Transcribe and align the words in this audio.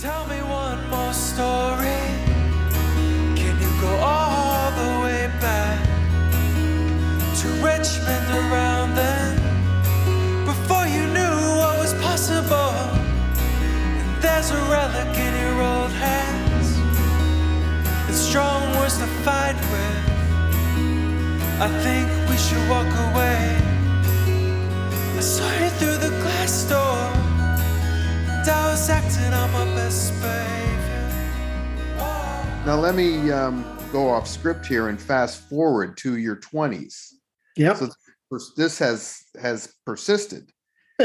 Tell 0.00 0.26
me 0.26 0.42
one 0.42 0.90
more 0.90 1.12
story. 1.12 2.02
Can 3.38 3.54
you 3.60 3.70
go 3.80 3.94
all 4.02 4.72
the 4.72 5.04
way 5.04 5.30
back 5.40 5.80
to 7.38 7.48
Richmond 7.62 8.28
around 8.42 8.96
then? 8.96 9.36
Before 10.46 10.84
you 10.86 11.06
knew 11.06 11.36
what 11.60 11.78
was 11.78 11.94
possible. 12.02 12.74
And 14.00 14.20
there's 14.20 14.50
a 14.50 14.60
relic 14.68 15.16
in 15.16 15.32
your 15.40 15.62
old 15.62 15.92
hands. 15.92 16.68
It's 18.08 18.18
strong 18.18 18.76
words 18.78 18.98
to 18.98 19.06
fight 19.22 19.56
with. 19.70 20.02
I 21.60 21.68
think 21.84 22.10
we 22.28 22.36
should 22.36 22.68
walk 22.68 22.92
away. 23.12 23.56
I 25.16 25.20
saw 25.20 25.48
you 25.62 25.70
through 25.78 25.98
the 25.98 26.10
glass 26.20 26.64
door. 26.64 27.24
And 28.36 28.48
I 28.48 28.72
was 28.72 28.90
acting 29.34 29.54
on 29.54 29.66
my 29.68 29.74
best 29.74 30.12
behavior. 30.20 31.10
Whoa. 31.98 32.64
Now 32.66 32.76
let 32.76 32.94
me 32.94 33.30
um, 33.30 33.64
go 33.92 34.08
off 34.08 34.26
script 34.26 34.66
here 34.66 34.88
and 34.88 35.00
fast 35.00 35.48
forward 35.48 35.96
to 35.98 36.16
your 36.16 36.36
20s. 36.36 37.12
Yep. 37.56 37.76
So 37.76 37.88
this 38.56 38.78
has 38.80 39.22
has 39.40 39.72
persisted 39.86 40.50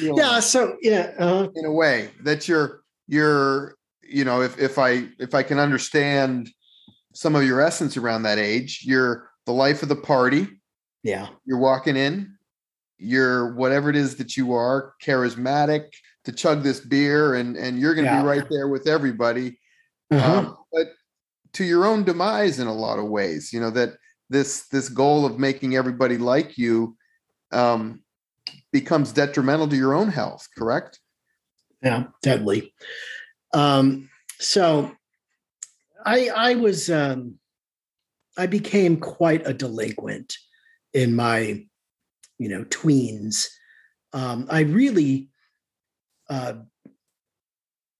yeah. 0.00 0.40
So 0.40 0.76
yeah. 0.82 1.12
Uh, 1.18 1.48
in 1.54 1.64
a 1.64 1.72
way 1.72 2.10
that 2.22 2.48
you're 2.48 2.82
you're 3.06 3.76
you 4.02 4.24
know 4.24 4.42
if 4.42 4.58
if 4.58 4.78
I 4.78 5.08
if 5.18 5.34
I 5.34 5.42
can 5.42 5.58
understand 5.58 6.48
some 7.14 7.34
of 7.34 7.44
your 7.44 7.60
essence 7.60 7.96
around 7.96 8.22
that 8.24 8.38
age, 8.38 8.82
you're 8.84 9.28
the 9.46 9.52
life 9.52 9.82
of 9.82 9.88
the 9.88 9.96
party. 9.96 10.48
yeah. 11.02 11.28
You're 11.44 11.58
walking 11.58 11.96
in, 11.96 12.36
you're 12.98 13.54
whatever 13.54 13.88
it 13.90 13.96
is 13.96 14.16
that 14.16 14.36
you 14.36 14.52
are, 14.52 14.94
charismatic 15.04 15.86
to 16.26 16.32
chug 16.32 16.62
this 16.62 16.80
beer, 16.80 17.34
and 17.34 17.56
and 17.56 17.78
you're 17.78 17.94
going 17.94 18.06
to 18.06 18.12
Yeah. 18.12 18.20
be 18.20 18.26
right 18.26 18.46
there 18.50 18.68
with 18.68 18.86
everybody. 18.86 19.58
Uh-huh. 20.10 20.38
um, 20.38 20.56
but 20.72 20.88
to 21.52 21.64
your 21.64 21.84
own 21.84 22.04
demise 22.04 22.60
in 22.60 22.68
a 22.68 22.72
lot 22.72 23.00
of 23.00 23.06
ways 23.06 23.52
you 23.52 23.58
know 23.58 23.70
that 23.70 23.94
this 24.30 24.68
this 24.68 24.88
goal 24.88 25.26
of 25.26 25.36
making 25.40 25.74
everybody 25.74 26.16
like 26.16 26.56
you 26.56 26.96
um, 27.50 28.04
becomes 28.70 29.10
detrimental 29.10 29.66
to 29.66 29.74
your 29.74 29.94
own 29.94 30.08
health 30.08 30.46
correct 30.56 31.00
yeah 31.82 32.04
deadly 32.22 32.72
um 33.52 34.08
so 34.38 34.92
i 36.04 36.28
i 36.36 36.54
was 36.54 36.88
um 36.88 37.34
i 38.38 38.46
became 38.46 38.96
quite 38.96 39.44
a 39.44 39.52
delinquent 39.52 40.36
in 40.94 41.16
my 41.16 41.64
you 42.38 42.48
know 42.48 42.62
tweens 42.66 43.48
um 44.12 44.46
i 44.50 44.60
really 44.60 45.28
uh 46.28 46.54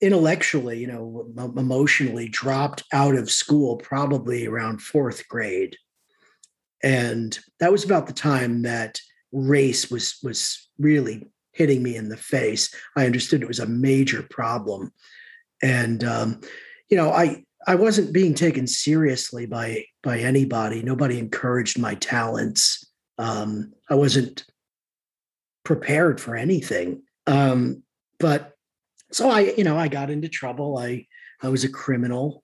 intellectually 0.00 0.78
you 0.78 0.86
know 0.86 1.26
em- 1.38 1.56
emotionally 1.56 2.28
dropped 2.28 2.82
out 2.92 3.14
of 3.14 3.30
school 3.30 3.76
probably 3.76 4.46
around 4.46 4.82
fourth 4.82 5.26
grade 5.28 5.76
and 6.82 7.38
that 7.60 7.72
was 7.72 7.84
about 7.84 8.06
the 8.06 8.12
time 8.12 8.62
that 8.62 9.00
race 9.32 9.90
was 9.90 10.18
was 10.22 10.68
really 10.78 11.26
hitting 11.52 11.82
me 11.82 11.96
in 11.96 12.10
the 12.10 12.16
face 12.16 12.74
I 12.96 13.06
understood 13.06 13.42
it 13.42 13.48
was 13.48 13.60
a 13.60 13.66
major 13.66 14.22
problem, 14.22 14.92
and 15.62 16.02
um, 16.04 16.40
you 16.88 16.96
know, 16.96 17.10
I 17.10 17.44
I 17.66 17.74
wasn't 17.74 18.12
being 18.12 18.34
taken 18.34 18.66
seriously 18.66 19.46
by 19.46 19.84
by 20.02 20.20
anybody. 20.20 20.82
Nobody 20.82 21.18
encouraged 21.18 21.78
my 21.78 21.94
talents. 21.96 22.86
Um, 23.18 23.72
I 23.90 23.94
wasn't 23.94 24.44
prepared 25.64 26.20
for 26.20 26.36
anything. 26.36 27.02
Um, 27.26 27.82
but 28.18 28.52
so 29.12 29.30
I, 29.30 29.52
you 29.56 29.64
know, 29.64 29.78
I 29.78 29.88
got 29.88 30.10
into 30.10 30.28
trouble. 30.28 30.78
I 30.78 31.06
I 31.42 31.48
was 31.48 31.64
a 31.64 31.68
criminal. 31.68 32.42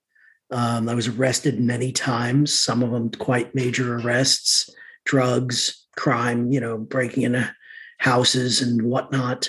Um, 0.51 0.89
I 0.89 0.95
was 0.95 1.09
arrested 1.09 1.61
many 1.61 1.93
times. 1.93 2.53
Some 2.53 2.83
of 2.83 2.91
them 2.91 3.11
quite 3.11 3.55
major 3.55 3.97
arrests, 3.97 4.69
drugs, 5.05 5.87
crime. 5.97 6.53
You 6.53 6.61
know, 6.61 6.79
breaking 6.79 7.25
into 7.25 7.53
houses 7.99 8.61
and 8.61 8.83
whatnot. 8.83 9.49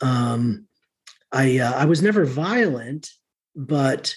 Um, 0.00 0.66
I 1.32 1.58
uh, 1.58 1.72
I 1.72 1.84
was 1.84 2.02
never 2.02 2.24
violent, 2.24 3.10
but 3.54 4.14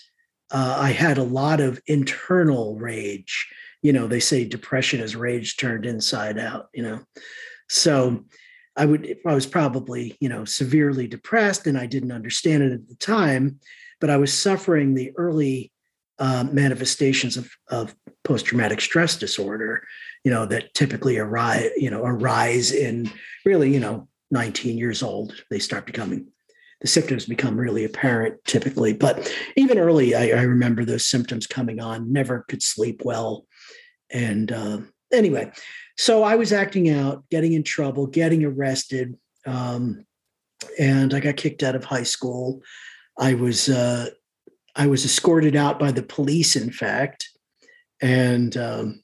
uh, 0.51 0.77
I 0.79 0.91
had 0.91 1.17
a 1.17 1.23
lot 1.23 1.59
of 1.59 1.81
internal 1.87 2.75
rage. 2.75 3.47
You 3.81 3.93
know, 3.93 4.07
they 4.07 4.19
say 4.19 4.45
depression 4.45 4.99
is 4.99 5.15
rage 5.15 5.57
turned 5.57 5.85
inside 5.85 6.37
out. 6.37 6.67
You 6.73 6.83
know, 6.83 6.99
so 7.69 8.25
I 8.77 8.85
would 8.85 9.17
I 9.25 9.33
was 9.33 9.45
probably 9.45 10.15
you 10.19 10.29
know 10.29 10.45
severely 10.45 11.07
depressed, 11.07 11.67
and 11.67 11.77
I 11.77 11.85
didn't 11.85 12.11
understand 12.11 12.63
it 12.63 12.71
at 12.71 12.87
the 12.87 12.95
time, 12.95 13.59
but 13.99 14.09
I 14.09 14.17
was 14.17 14.33
suffering 14.33 14.93
the 14.93 15.11
early 15.17 15.71
uh, 16.19 16.45
manifestations 16.51 17.37
of, 17.37 17.49
of 17.69 17.95
post 18.23 18.45
traumatic 18.45 18.81
stress 18.81 19.17
disorder. 19.17 19.83
You 20.23 20.31
know 20.31 20.45
that 20.45 20.73
typically 20.73 21.17
arise 21.17 21.69
you 21.77 21.89
know 21.89 22.03
arise 22.03 22.71
in 22.71 23.09
really 23.45 23.73
you 23.73 23.79
know 23.79 24.07
19 24.31 24.77
years 24.77 25.01
old 25.01 25.33
they 25.49 25.59
start 25.59 25.85
becoming 25.85 26.27
the 26.81 26.87
symptoms 26.87 27.25
become 27.25 27.57
really 27.57 27.85
apparent 27.85 28.43
typically 28.43 28.91
but 28.91 29.33
even 29.55 29.77
early 29.77 30.15
i, 30.15 30.29
I 30.37 30.41
remember 30.41 30.83
those 30.83 31.07
symptoms 31.07 31.47
coming 31.47 31.79
on 31.79 32.11
never 32.11 32.45
could 32.49 32.61
sleep 32.61 33.03
well 33.05 33.45
and 34.11 34.51
uh, 34.51 34.79
anyway 35.13 35.51
so 35.97 36.23
i 36.23 36.35
was 36.35 36.51
acting 36.53 36.89
out 36.89 37.23
getting 37.29 37.53
in 37.53 37.63
trouble 37.63 38.07
getting 38.07 38.43
arrested 38.43 39.15
um, 39.45 40.05
and 40.79 41.13
i 41.13 41.19
got 41.19 41.37
kicked 41.37 41.63
out 41.63 41.75
of 41.75 41.83
high 41.83 42.03
school 42.03 42.61
i 43.19 43.33
was 43.33 43.69
uh, 43.69 44.09
i 44.75 44.87
was 44.87 45.05
escorted 45.05 45.55
out 45.55 45.79
by 45.79 45.91
the 45.91 46.03
police 46.03 46.55
in 46.55 46.71
fact 46.71 47.29
and 48.01 48.57
um, 48.57 49.01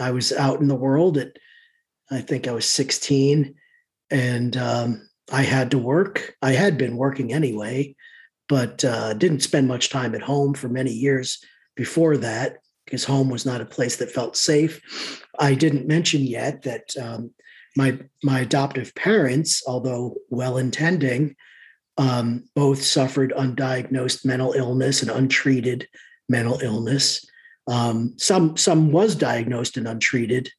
i 0.00 0.10
was 0.10 0.32
out 0.32 0.60
in 0.60 0.68
the 0.68 0.74
world 0.74 1.18
at 1.18 1.36
i 2.10 2.20
think 2.20 2.48
i 2.48 2.52
was 2.52 2.68
16 2.68 3.54
and 4.10 4.56
um, 4.56 5.08
I 5.32 5.42
had 5.42 5.70
to 5.72 5.78
work. 5.78 6.36
I 6.42 6.52
had 6.52 6.78
been 6.78 6.96
working 6.96 7.32
anyway, 7.32 7.96
but 8.48 8.84
uh, 8.84 9.14
didn't 9.14 9.40
spend 9.40 9.68
much 9.68 9.90
time 9.90 10.14
at 10.14 10.22
home 10.22 10.54
for 10.54 10.68
many 10.68 10.92
years 10.92 11.42
before 11.74 12.16
that 12.18 12.58
because 12.86 13.04
home 13.04 13.28
was 13.28 13.44
not 13.44 13.60
a 13.60 13.66
place 13.66 13.96
that 13.96 14.10
felt 14.10 14.36
safe. 14.36 15.22
I 15.38 15.54
didn't 15.54 15.86
mention 15.86 16.22
yet 16.22 16.62
that 16.62 16.96
um, 17.00 17.32
my 17.76 17.98
my 18.22 18.40
adoptive 18.40 18.94
parents, 18.94 19.62
although 19.66 20.16
well 20.30 20.56
intending, 20.56 21.36
um, 21.98 22.48
both 22.54 22.82
suffered 22.82 23.32
undiagnosed 23.36 24.24
mental 24.24 24.52
illness 24.52 25.02
and 25.02 25.10
untreated 25.10 25.88
mental 26.28 26.58
illness. 26.62 27.24
Um, 27.68 28.14
some 28.16 28.56
some 28.56 28.92
was 28.92 29.14
diagnosed 29.14 29.76
and 29.76 29.86
untreated, 29.86 30.50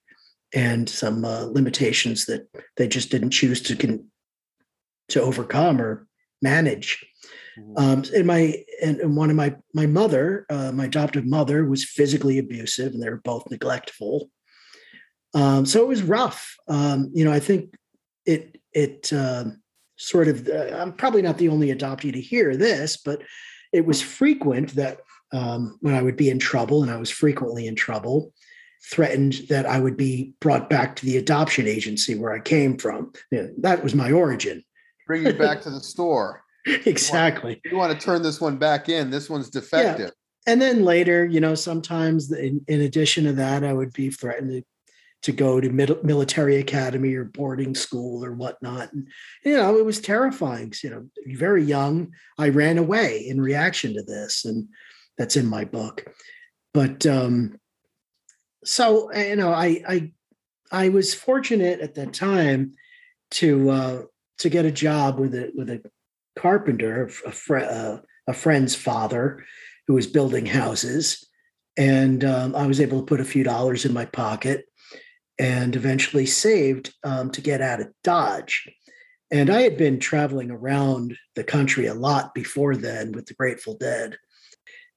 and 0.53 0.87
some 0.87 1.25
uh, 1.25 1.45
limitations 1.45 2.25
that 2.25 2.47
they 2.75 2.87
just 2.87 3.09
didn't 3.09 3.31
choose 3.31 3.61
to 3.63 3.75
con- 3.75 4.05
to 5.09 5.21
overcome 5.21 5.81
or 5.81 6.07
manage. 6.41 7.03
Um, 7.75 8.03
and 8.15 8.27
my 8.27 8.63
and, 8.83 8.99
and 8.99 9.15
one 9.15 9.29
of 9.29 9.35
my 9.35 9.55
my 9.73 9.85
mother, 9.85 10.45
uh, 10.49 10.71
my 10.71 10.85
adoptive 10.85 11.25
mother, 11.25 11.65
was 11.65 11.83
physically 11.83 12.37
abusive, 12.37 12.93
and 12.93 13.01
they 13.01 13.09
were 13.09 13.21
both 13.23 13.49
neglectful. 13.49 14.29
Um, 15.33 15.65
so 15.65 15.81
it 15.81 15.87
was 15.87 16.03
rough. 16.03 16.55
Um, 16.67 17.11
you 17.13 17.25
know, 17.25 17.31
I 17.31 17.39
think 17.39 17.75
it 18.25 18.59
it 18.73 19.11
um 19.13 19.61
sort 19.95 20.27
of. 20.27 20.47
Uh, 20.47 20.77
I'm 20.77 20.93
probably 20.93 21.21
not 21.21 21.37
the 21.37 21.49
only 21.49 21.73
adoptee 21.73 22.13
to 22.13 22.21
hear 22.21 22.55
this, 22.55 22.97
but 22.97 23.21
it 23.73 23.85
was 23.85 24.01
frequent 24.01 24.75
that 24.75 24.99
um, 25.31 25.77
when 25.81 25.95
I 25.95 26.01
would 26.01 26.17
be 26.17 26.29
in 26.29 26.39
trouble, 26.39 26.83
and 26.83 26.91
I 26.91 26.97
was 26.97 27.09
frequently 27.09 27.67
in 27.67 27.75
trouble, 27.75 28.33
threatened 28.91 29.41
that 29.49 29.65
I 29.65 29.79
would 29.79 29.97
be 29.97 30.33
brought 30.39 30.69
back 30.69 30.95
to 30.97 31.05
the 31.05 31.17
adoption 31.17 31.67
agency 31.67 32.15
where 32.15 32.33
I 32.33 32.39
came 32.39 32.77
from. 32.77 33.13
You 33.31 33.43
know, 33.43 33.49
that 33.59 33.83
was 33.83 33.95
my 33.95 34.11
origin. 34.11 34.63
bring 35.07 35.25
you 35.25 35.33
back 35.33 35.61
to 35.63 35.69
the 35.69 35.81
store 35.81 36.43
exactly. 36.85 37.61
you 37.65 37.77
want 37.77 37.97
to 37.97 38.05
turn 38.05 38.21
this 38.21 38.41
one 38.41 38.57
back 38.57 38.89
in 38.89 39.09
this 39.09 39.29
one's 39.29 39.49
defective 39.49 40.11
And 40.47 40.61
then 40.61 40.83
later, 40.83 41.25
you 41.25 41.39
know, 41.39 41.55
sometimes 41.55 42.31
in, 42.31 42.61
in 42.67 42.81
addition 42.81 43.25
to 43.25 43.33
that, 43.33 43.63
I 43.63 43.73
would 43.73 43.93
be 43.93 44.09
threatened 44.09 44.51
to, 44.51 44.63
to 45.23 45.31
go 45.31 45.59
to 45.59 45.69
mid- 45.69 46.03
military 46.03 46.57
academy 46.57 47.13
or 47.15 47.25
boarding 47.25 47.75
school 47.75 48.23
or 48.23 48.31
whatnot. 48.31 48.93
And, 48.93 49.07
you 49.43 49.57
know, 49.57 49.77
it 49.77 49.85
was 49.85 49.99
terrifying. 49.99 50.73
You 50.83 50.89
know, 50.89 51.09
very 51.35 51.63
young, 51.63 52.13
I 52.37 52.49
ran 52.49 52.77
away 52.77 53.27
in 53.27 53.41
reaction 53.41 53.93
to 53.95 54.03
this. 54.03 54.45
And 54.45 54.69
that's 55.17 55.35
in 55.35 55.47
my 55.47 55.65
book. 55.65 56.05
But 56.73 57.05
um, 57.05 57.59
so, 58.63 59.13
you 59.13 59.35
know, 59.35 59.51
I, 59.51 59.83
I, 59.87 60.11
I 60.71 60.89
was 60.89 61.13
fortunate 61.13 61.79
at 61.81 61.95
that 61.95 62.13
time 62.13 62.73
to, 63.31 63.69
uh, 63.69 64.01
to 64.39 64.49
get 64.49 64.65
a 64.65 64.71
job 64.71 65.19
with 65.19 65.33
a, 65.33 65.51
with 65.55 65.69
a 65.69 65.81
carpenter, 66.37 67.05
a, 67.25 67.31
fr- 67.31 67.57
uh, 67.57 67.97
a 68.27 68.33
friend's 68.33 68.75
father 68.75 69.43
who 69.87 69.93
was 69.93 70.07
building 70.07 70.45
houses. 70.45 71.25
And 71.77 72.23
um, 72.23 72.55
I 72.55 72.67
was 72.67 72.81
able 72.81 72.99
to 72.99 73.05
put 73.05 73.19
a 73.19 73.25
few 73.25 73.43
dollars 73.43 73.85
in 73.85 73.93
my 73.93 74.05
pocket 74.05 74.65
and 75.39 75.75
eventually 75.75 76.25
saved 76.25 76.93
um, 77.03 77.31
to 77.31 77.41
get 77.41 77.61
out 77.61 77.79
of 77.79 77.91
Dodge. 78.03 78.69
And 79.29 79.49
I 79.49 79.61
had 79.61 79.77
been 79.77 79.99
traveling 79.99 80.51
around 80.51 81.17
the 81.35 81.43
country 81.43 81.87
a 81.87 81.93
lot 81.93 82.33
before 82.33 82.75
then 82.75 83.11
with 83.11 83.25
the 83.25 83.33
Grateful 83.33 83.77
Dead. 83.77 84.17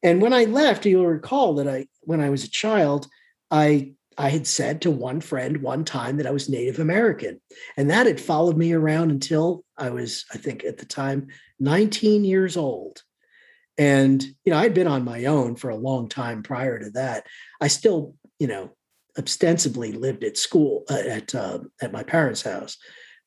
And 0.02 0.22
when 0.22 0.32
I 0.32 0.44
left, 0.44 0.86
you'll 0.86 1.06
recall 1.06 1.56
that 1.56 1.68
I, 1.68 1.86
when 2.02 2.20
I 2.20 2.30
was 2.30 2.44
a 2.44 2.50
child, 2.50 3.06
I 3.50 3.92
I 4.20 4.28
had 4.28 4.46
said 4.46 4.82
to 4.82 4.90
one 4.90 5.20
friend 5.20 5.62
one 5.62 5.84
time 5.84 6.18
that 6.18 6.26
I 6.26 6.30
was 6.30 6.48
Native 6.48 6.78
American. 6.78 7.40
And 7.76 7.90
that 7.90 8.06
had 8.06 8.20
followed 8.20 8.56
me 8.56 8.72
around 8.72 9.10
until 9.10 9.64
I 9.78 9.90
was, 9.90 10.26
I 10.32 10.36
think 10.36 10.62
at 10.62 10.78
the 10.78 10.84
time, 10.84 11.28
19 11.58 12.24
years 12.24 12.56
old. 12.56 13.02
And, 13.78 14.22
you 14.44 14.52
know, 14.52 14.58
I'd 14.58 14.74
been 14.74 14.86
on 14.86 15.04
my 15.04 15.24
own 15.24 15.56
for 15.56 15.70
a 15.70 15.76
long 15.76 16.08
time 16.08 16.42
prior 16.42 16.78
to 16.78 16.90
that. 16.90 17.26
I 17.62 17.68
still, 17.68 18.14
you 18.38 18.46
know, 18.46 18.76
ostensibly 19.18 19.92
lived 19.92 20.24
at 20.24 20.36
school 20.36 20.84
uh, 20.90 21.02
at 21.06 21.34
uh, 21.34 21.60
at 21.80 21.92
my 21.92 22.02
parents' 22.02 22.42
house, 22.42 22.76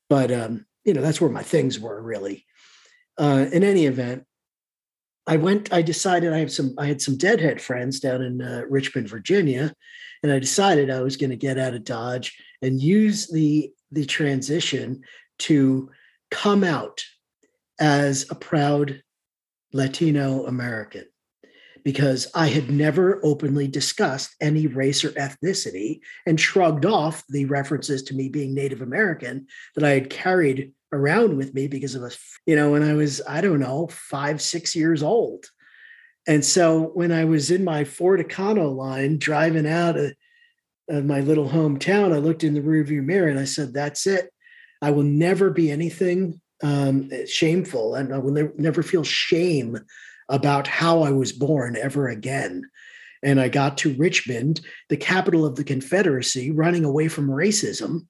but 0.10 0.32
um, 0.32 0.66
you 0.86 0.94
know 0.94 1.02
that's 1.02 1.22
where 1.22 1.30
my 1.30 1.44
things 1.44 1.80
were 1.80 2.02
really. 2.02 2.46
Uh, 3.18 3.46
in 3.52 3.64
any 3.64 3.86
event, 3.86 4.24
I 5.28 5.38
went. 5.38 5.74
I 5.74 5.82
decided 5.82 6.34
I 6.34 6.40
have 6.40 6.52
some. 6.52 6.74
I 6.78 6.88
had 6.88 7.02
some 7.02 7.18
deadhead 7.18 7.62
friends 7.62 8.00
down 8.00 8.22
in 8.22 8.42
uh, 8.42 8.64
Richmond, 8.70 9.10
Virginia, 9.10 9.74
and 10.24 10.32
I 10.32 10.40
decided 10.40 10.90
I 10.90 11.02
was 11.02 11.18
going 11.18 11.30
to 11.30 11.36
get 11.36 11.60
out 11.60 11.76
of 11.76 11.84
Dodge 11.84 12.36
and 12.62 12.82
use 12.82 13.28
the 13.28 13.72
the 13.92 14.06
transition 14.06 15.04
to 15.40 15.92
come 16.32 16.64
out 16.64 17.04
as 17.80 18.26
a 18.32 18.36
proud 18.36 19.04
Latino 19.72 20.46
American 20.46 21.06
because 21.84 22.28
I 22.34 22.48
had 22.48 22.72
never 22.72 23.20
openly 23.24 23.68
discussed 23.68 24.36
any 24.42 24.68
race 24.68 25.04
or 25.04 25.10
ethnicity 25.12 26.00
and 26.26 26.40
shrugged 26.40 26.86
off 26.86 27.24
the 27.30 27.46
references 27.46 28.04
to 28.04 28.16
me 28.16 28.30
being 28.30 28.54
Native 28.54 28.82
American 28.82 29.48
that 29.76 29.84
I 29.84 29.92
had 29.92 30.10
carried 30.10 30.74
around 30.92 31.36
with 31.38 31.54
me 31.54 31.68
because 31.68 31.96
of 31.96 32.04
a, 32.04 32.12
you 32.46 32.56
know, 32.56 32.72
when 32.72 32.84
I 32.84 32.94
was, 32.94 33.22
I 33.28 33.42
don't 33.42 33.60
know, 33.60 33.88
five, 33.92 34.42
six 34.42 34.76
years 34.76 35.04
old. 35.04 35.46
And 36.28 36.44
so 36.44 36.92
when 36.94 37.12
I 37.12 37.26
was 37.26 37.52
in 37.52 37.64
my 37.64 37.84
Ford 37.84 38.20
Econoline 38.20 39.20
driving 39.20 39.68
out 39.68 39.98
of, 39.98 40.14
of 40.90 41.06
my 41.06 41.20
little 41.20 41.50
hometown, 41.50 42.14
I 42.14 42.20
looked 42.20 42.44
in 42.44 42.54
the 42.54 42.62
rearview 42.62 43.04
mirror 43.04 43.28
and 43.28 43.40
I 43.40 43.46
said, 43.46 43.74
that's 43.74 44.08
it. 44.08 44.30
I 44.82 44.92
will 44.92 45.04
never 45.04 45.50
be 45.50 45.72
anything 45.72 46.42
um, 46.62 47.10
shameful 47.26 47.96
and 47.96 48.14
I 48.14 48.18
will 48.20 48.32
ne- 48.32 48.50
never 48.58 48.84
feel 48.84 49.04
shame 49.04 49.78
about 50.30 50.68
how 50.68 51.04
I 51.04 51.12
was 51.12 51.34
born 51.34 51.76
ever 51.76 52.08
again. 52.08 52.64
And 53.22 53.40
I 53.40 53.50
got 53.50 53.78
to 53.80 53.96
Richmond, 53.96 54.62
the 54.90 54.98
capital 54.98 55.46
of 55.46 55.56
the 55.56 55.64
Confederacy, 55.64 56.52
running 56.52 56.84
away 56.84 57.08
from 57.08 57.30
racism, 57.30 58.08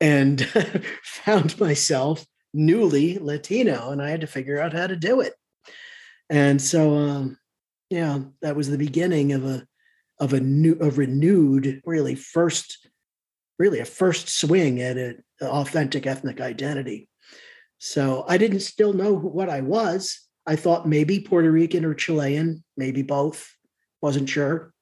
and 0.00 0.46
found 1.02 1.58
myself 1.60 2.24
newly 2.54 3.18
Latino, 3.18 3.90
and 3.90 4.00
I 4.00 4.10
had 4.10 4.22
to 4.22 4.26
figure 4.26 4.58
out 4.58 4.72
how 4.72 4.86
to 4.86 4.96
do 4.96 5.20
it. 5.20 5.34
And 6.30 6.60
so, 6.60 6.94
um, 6.94 7.38
yeah, 7.90 8.18
that 8.42 8.56
was 8.56 8.68
the 8.68 8.78
beginning 8.78 9.32
of 9.32 9.44
a 9.44 9.66
of 10.20 10.32
a 10.32 10.40
new, 10.40 10.76
a 10.80 10.90
renewed, 10.90 11.80
really 11.84 12.16
first, 12.16 12.88
really 13.58 13.78
a 13.78 13.84
first 13.84 14.28
swing 14.28 14.82
at 14.82 14.96
an 14.96 15.22
authentic 15.40 16.06
ethnic 16.06 16.40
identity. 16.40 17.08
So 17.78 18.24
I 18.28 18.36
didn't 18.36 18.60
still 18.60 18.92
know 18.92 19.14
what 19.14 19.48
I 19.48 19.60
was. 19.60 20.20
I 20.44 20.56
thought 20.56 20.88
maybe 20.88 21.20
Puerto 21.20 21.50
Rican 21.50 21.84
or 21.84 21.94
Chilean, 21.94 22.64
maybe 22.76 23.02
both. 23.02 23.48
Wasn't 24.02 24.28
sure. 24.28 24.72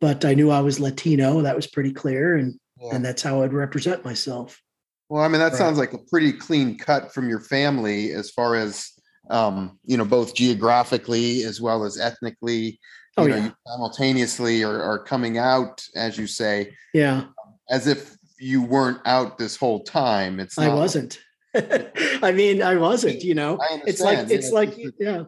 But 0.00 0.24
I 0.24 0.34
knew 0.34 0.50
I 0.50 0.60
was 0.60 0.80
Latino. 0.80 1.40
That 1.40 1.56
was 1.56 1.66
pretty 1.66 1.92
clear. 1.92 2.36
And, 2.36 2.58
yeah. 2.78 2.94
and 2.94 3.04
that's 3.04 3.22
how 3.22 3.42
I'd 3.42 3.54
represent 3.54 4.04
myself. 4.04 4.60
Well, 5.08 5.22
I 5.22 5.28
mean, 5.28 5.40
that 5.40 5.52
right. 5.52 5.58
sounds 5.58 5.78
like 5.78 5.94
a 5.94 5.98
pretty 5.98 6.32
clean 6.32 6.76
cut 6.76 7.14
from 7.14 7.28
your 7.28 7.40
family 7.40 8.12
as 8.12 8.30
far 8.30 8.54
as, 8.54 8.92
um, 9.30 9.78
you 9.84 9.96
know, 9.96 10.04
both 10.04 10.34
geographically 10.34 11.44
as 11.44 11.60
well 11.60 11.84
as 11.84 11.98
ethnically. 11.98 12.78
Oh, 13.16 13.24
you 13.24 13.30
know, 13.30 13.36
yeah. 13.36 13.50
simultaneously 13.66 14.62
are, 14.62 14.82
are 14.82 14.98
coming 14.98 15.38
out, 15.38 15.86
as 15.94 16.18
you 16.18 16.26
say. 16.26 16.74
Yeah. 16.92 17.24
As 17.70 17.86
if 17.86 18.16
you 18.38 18.62
weren't 18.62 19.00
out 19.04 19.38
this 19.38 19.56
whole 19.56 19.82
time. 19.84 20.40
It's 20.40 20.58
I 20.58 20.68
wasn't. 20.68 21.18
I 21.54 22.32
mean, 22.32 22.62
I 22.62 22.76
wasn't, 22.76 23.22
you 23.22 23.34
know. 23.34 23.58
It's 23.86 24.00
like 24.00 24.30
it's 24.30 24.50
like 24.50 24.76
yeah. 24.98 25.24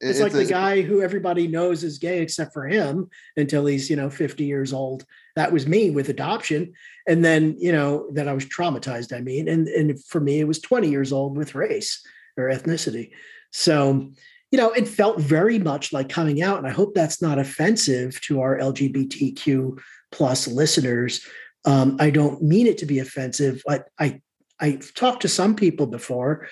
It's, 0.00 0.18
it's 0.18 0.20
like 0.20 0.32
the 0.32 0.44
guy 0.44 0.82
who 0.82 1.00
everybody 1.00 1.46
knows 1.46 1.84
is 1.84 1.98
gay 1.98 2.22
except 2.22 2.52
for 2.52 2.66
him 2.66 3.08
until 3.36 3.66
he's, 3.66 3.88
you 3.88 3.94
know, 3.94 4.10
50 4.10 4.42
years 4.42 4.72
old. 4.72 5.04
That 5.36 5.52
was 5.52 5.68
me 5.68 5.90
with 5.90 6.08
adoption. 6.08 6.72
And 7.06 7.24
then, 7.24 7.54
you 7.56 7.70
know, 7.70 8.10
that 8.10 8.26
I 8.26 8.32
was 8.32 8.44
traumatized, 8.44 9.16
I 9.16 9.20
mean. 9.20 9.48
And 9.48 9.68
and 9.68 10.04
for 10.04 10.20
me, 10.20 10.40
it 10.40 10.48
was 10.48 10.60
20 10.60 10.88
years 10.88 11.12
old 11.12 11.36
with 11.36 11.54
race 11.54 12.04
or 12.36 12.50
ethnicity. 12.50 13.10
So, 13.50 14.10
you 14.50 14.58
know, 14.58 14.70
it 14.70 14.88
felt 14.88 15.20
very 15.20 15.58
much 15.58 15.92
like 15.92 16.08
coming 16.08 16.42
out. 16.42 16.58
And 16.58 16.66
I 16.66 16.70
hope 16.70 16.94
that's 16.94 17.22
not 17.22 17.38
offensive 17.38 18.20
to 18.22 18.40
our 18.40 18.58
LGBTQ 18.58 19.78
plus 20.10 20.46
listeners. 20.46 21.26
Um, 21.64 21.96
I 22.00 22.10
don't 22.10 22.42
mean 22.42 22.66
it 22.66 22.78
to 22.78 22.86
be 22.86 22.98
offensive, 22.98 23.62
but 23.66 23.88
I 23.98 24.20
I've 24.60 24.94
talked 24.94 25.22
to 25.22 25.28
some 25.28 25.56
people 25.56 25.86
before 25.86 26.46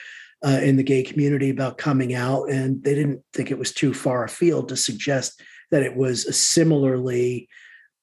uh, 0.44 0.60
in 0.62 0.76
the 0.76 0.82
gay 0.82 1.02
community 1.02 1.50
about 1.50 1.78
coming 1.78 2.14
out, 2.14 2.50
and 2.50 2.82
they 2.82 2.94
didn't 2.94 3.22
think 3.32 3.50
it 3.50 3.58
was 3.58 3.72
too 3.72 3.94
far 3.94 4.24
afield 4.24 4.68
to 4.68 4.76
suggest 4.76 5.40
that 5.70 5.82
it 5.82 5.96
was 5.96 6.26
a 6.26 6.32
similarly 6.32 7.48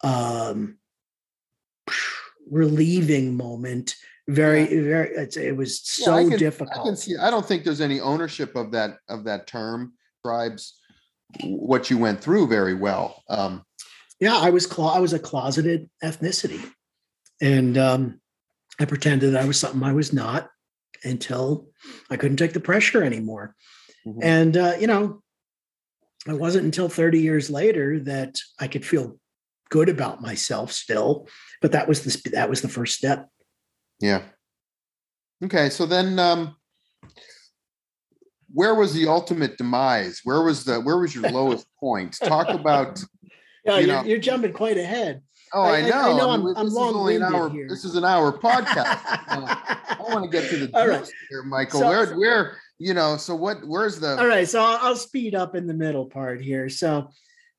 um, 0.04 0.78
relieving 2.50 3.36
moment. 3.36 3.96
Very, 4.28 4.66
very. 4.82 5.16
it 5.16 5.56
was 5.56 5.82
so 5.82 6.18
yeah, 6.18 6.30
can, 6.30 6.40
difficult. 6.40 6.80
I 6.80 6.84
can 6.84 6.96
see. 6.98 7.16
I 7.16 7.30
don't 7.30 7.46
think 7.46 7.64
there's 7.64 7.82
any 7.82 8.02
ownership 8.02 8.56
of 8.56 8.72
that 8.72 8.98
of 9.08 9.24
that 9.24 9.48
term. 9.48 9.94
Tribes, 10.26 10.80
what 11.44 11.90
you 11.90 11.98
went 11.98 12.20
through 12.20 12.48
very 12.48 12.74
well. 12.74 13.24
Um, 13.30 13.64
yeah, 14.20 14.36
I 14.36 14.50
was 14.50 14.66
clo- 14.66 14.88
I 14.88 15.00
was 15.00 15.14
a 15.14 15.20
closeted 15.20 15.90
ethnicity, 16.04 16.70
and 17.40 17.78
um, 17.78 18.20
I 18.80 18.86
pretended 18.86 19.36
I 19.36 19.46
was 19.46 19.60
something 19.60 19.84
I 19.84 19.94
was 19.94 20.14
not 20.14 20.50
until 21.04 21.68
I 22.10 22.18
couldn't 22.18 22.38
take 22.38 22.54
the 22.54 22.60
pressure 22.60 23.04
anymore. 23.04 23.56
Mm-hmm. 24.06 24.20
And, 24.22 24.58
uh, 24.58 24.74
you 24.80 24.88
know, 24.88 25.22
it 26.28 26.40
wasn't 26.40 26.66
until 26.66 26.90
30 26.90 27.20
years 27.20 27.50
later 27.50 28.00
that 28.02 28.40
I 28.60 28.68
could 28.68 28.86
feel 28.86 29.20
good 29.70 29.90
about 29.90 30.22
myself 30.22 30.72
still, 30.72 31.28
but 31.62 31.72
that 31.74 31.88
was 31.88 32.04
the, 32.04 32.30
that 32.32 32.50
was 32.50 32.62
the 32.62 32.70
first 32.70 32.98
step. 32.98 33.30
Yeah. 34.00 34.24
Okay. 35.44 35.70
So 35.70 35.86
then, 35.86 36.20
um, 36.20 36.56
where 38.54 38.76
was 38.76 38.94
the 38.94 39.08
ultimate 39.08 39.58
demise? 39.58 40.22
Where 40.24 40.42
was 40.42 40.64
the, 40.64 40.80
where 40.80 40.98
was 40.98 41.14
your 41.14 41.30
lowest 41.32 41.68
point? 41.80 42.18
Talk 42.24 42.50
about, 42.50 43.04
yeah, 43.66 43.80
you 43.80 43.92
are 43.92 44.06
you're 44.06 44.20
jumping 44.20 44.54
quite 44.54 44.78
ahead. 44.78 45.22
Oh, 45.54 45.62
I, 45.62 45.78
I 45.78 45.82
know. 45.82 45.90
I, 45.90 46.18
know. 46.18 46.30
I 46.30 46.38
mean, 46.38 46.48
I'm, 46.50 46.58
I'm 46.58 46.70
long 46.74 47.14
an 47.14 47.24
hour, 47.24 47.50
here. 47.50 47.68
This 47.70 47.86
is 47.86 47.96
an 47.96 48.04
hour 48.04 48.38
podcast. 48.38 49.00
uh, 49.28 49.56
I 49.90 49.98
want 50.00 50.26
to 50.26 50.30
get 50.30 50.50
to 50.50 50.68
the 50.68 50.78
All 50.78 50.88
right. 50.88 51.10
here, 51.30 51.44
Michael. 51.44 51.80
So, 51.82 51.88
where, 51.88 52.18
where, 52.18 52.58
you 52.80 52.94
know, 52.94 53.18
so 53.18 53.36
what? 53.36 53.66
Where's 53.66 54.00
the? 54.00 54.20
All 54.20 54.28
right, 54.28 54.48
so 54.48 54.62
I'll, 54.62 54.78
I'll 54.82 54.96
speed 54.96 55.36
up 55.36 55.56
in 55.56 55.68
the 55.68 55.74
middle 55.74 56.06
part 56.06 56.42
here. 56.42 56.68
So, 56.68 57.10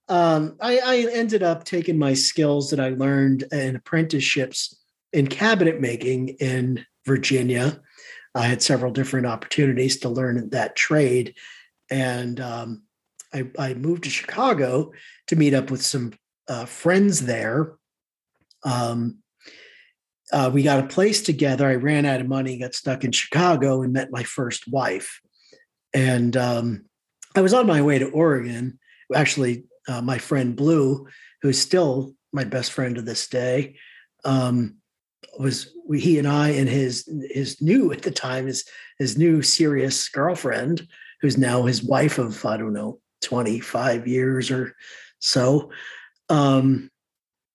um, 0.08 0.56
I, 0.60 0.78
I 0.78 1.08
ended 1.12 1.42
up 1.42 1.64
taking 1.64 1.98
my 1.98 2.14
skills 2.14 2.70
that 2.70 2.80
I 2.80 2.90
learned 2.90 3.44
in 3.52 3.76
apprenticeships 3.76 4.78
in 5.12 5.26
cabinet 5.26 5.80
making 5.80 6.28
in 6.40 6.84
Virginia. 7.06 7.80
I 8.34 8.46
had 8.46 8.62
several 8.62 8.92
different 8.92 9.26
opportunities 9.26 9.98
to 10.00 10.08
learn 10.08 10.50
that 10.50 10.76
trade, 10.76 11.34
and 11.90 12.40
um, 12.40 12.82
I, 13.32 13.50
I 13.58 13.74
moved 13.74 14.04
to 14.04 14.10
Chicago 14.10 14.92
to 15.28 15.36
meet 15.36 15.54
up 15.54 15.70
with 15.70 15.82
some 15.82 16.12
uh, 16.48 16.64
friends 16.64 17.20
there. 17.20 17.74
Um, 18.64 19.18
uh, 20.32 20.50
we 20.52 20.62
got 20.62 20.84
a 20.84 20.88
place 20.88 21.22
together. 21.22 21.66
I 21.66 21.76
ran 21.76 22.04
out 22.04 22.20
of 22.20 22.28
money, 22.28 22.58
got 22.58 22.74
stuck 22.74 23.04
in 23.04 23.12
Chicago, 23.12 23.82
and 23.82 23.92
met 23.92 24.10
my 24.10 24.22
first 24.22 24.68
wife. 24.68 25.20
And 25.94 26.36
um, 26.36 26.84
I 27.34 27.40
was 27.40 27.54
on 27.54 27.66
my 27.66 27.80
way 27.82 27.98
to 27.98 28.10
Oregon. 28.10 28.78
Actually, 29.14 29.64
uh, 29.88 30.02
my 30.02 30.18
friend 30.18 30.54
Blue, 30.54 31.06
who's 31.40 31.58
still 31.58 32.14
my 32.32 32.44
best 32.44 32.72
friend 32.72 32.96
to 32.96 33.02
this 33.02 33.26
day, 33.28 33.76
um, 34.24 34.77
was 35.38 35.74
he 35.94 36.18
and 36.18 36.28
I 36.28 36.50
and 36.50 36.68
his 36.68 37.08
his 37.30 37.60
new 37.60 37.92
at 37.92 38.02
the 38.02 38.10
time 38.10 38.46
his 38.46 38.64
his 38.98 39.16
new 39.16 39.42
serious 39.42 40.08
girlfriend, 40.08 40.86
who's 41.20 41.38
now 41.38 41.62
his 41.64 41.82
wife 41.82 42.18
of 42.18 42.44
I 42.44 42.56
don't 42.56 42.72
know 42.72 43.00
twenty 43.22 43.60
five 43.60 44.06
years 44.06 44.50
or 44.50 44.74
so. 45.20 45.70
Um, 46.28 46.90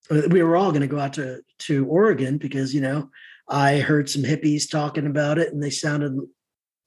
we 0.09 0.43
were 0.43 0.55
all 0.55 0.71
going 0.71 0.81
to 0.81 0.87
go 0.87 0.99
out 0.99 1.13
to 1.13 1.41
to 1.59 1.85
Oregon 1.87 2.37
because 2.37 2.73
you 2.73 2.81
know 2.81 3.09
I 3.49 3.79
heard 3.79 4.09
some 4.09 4.23
hippies 4.23 4.69
talking 4.69 5.07
about 5.07 5.37
it 5.37 5.53
and 5.53 5.61
they 5.61 5.69
sounded 5.69 6.17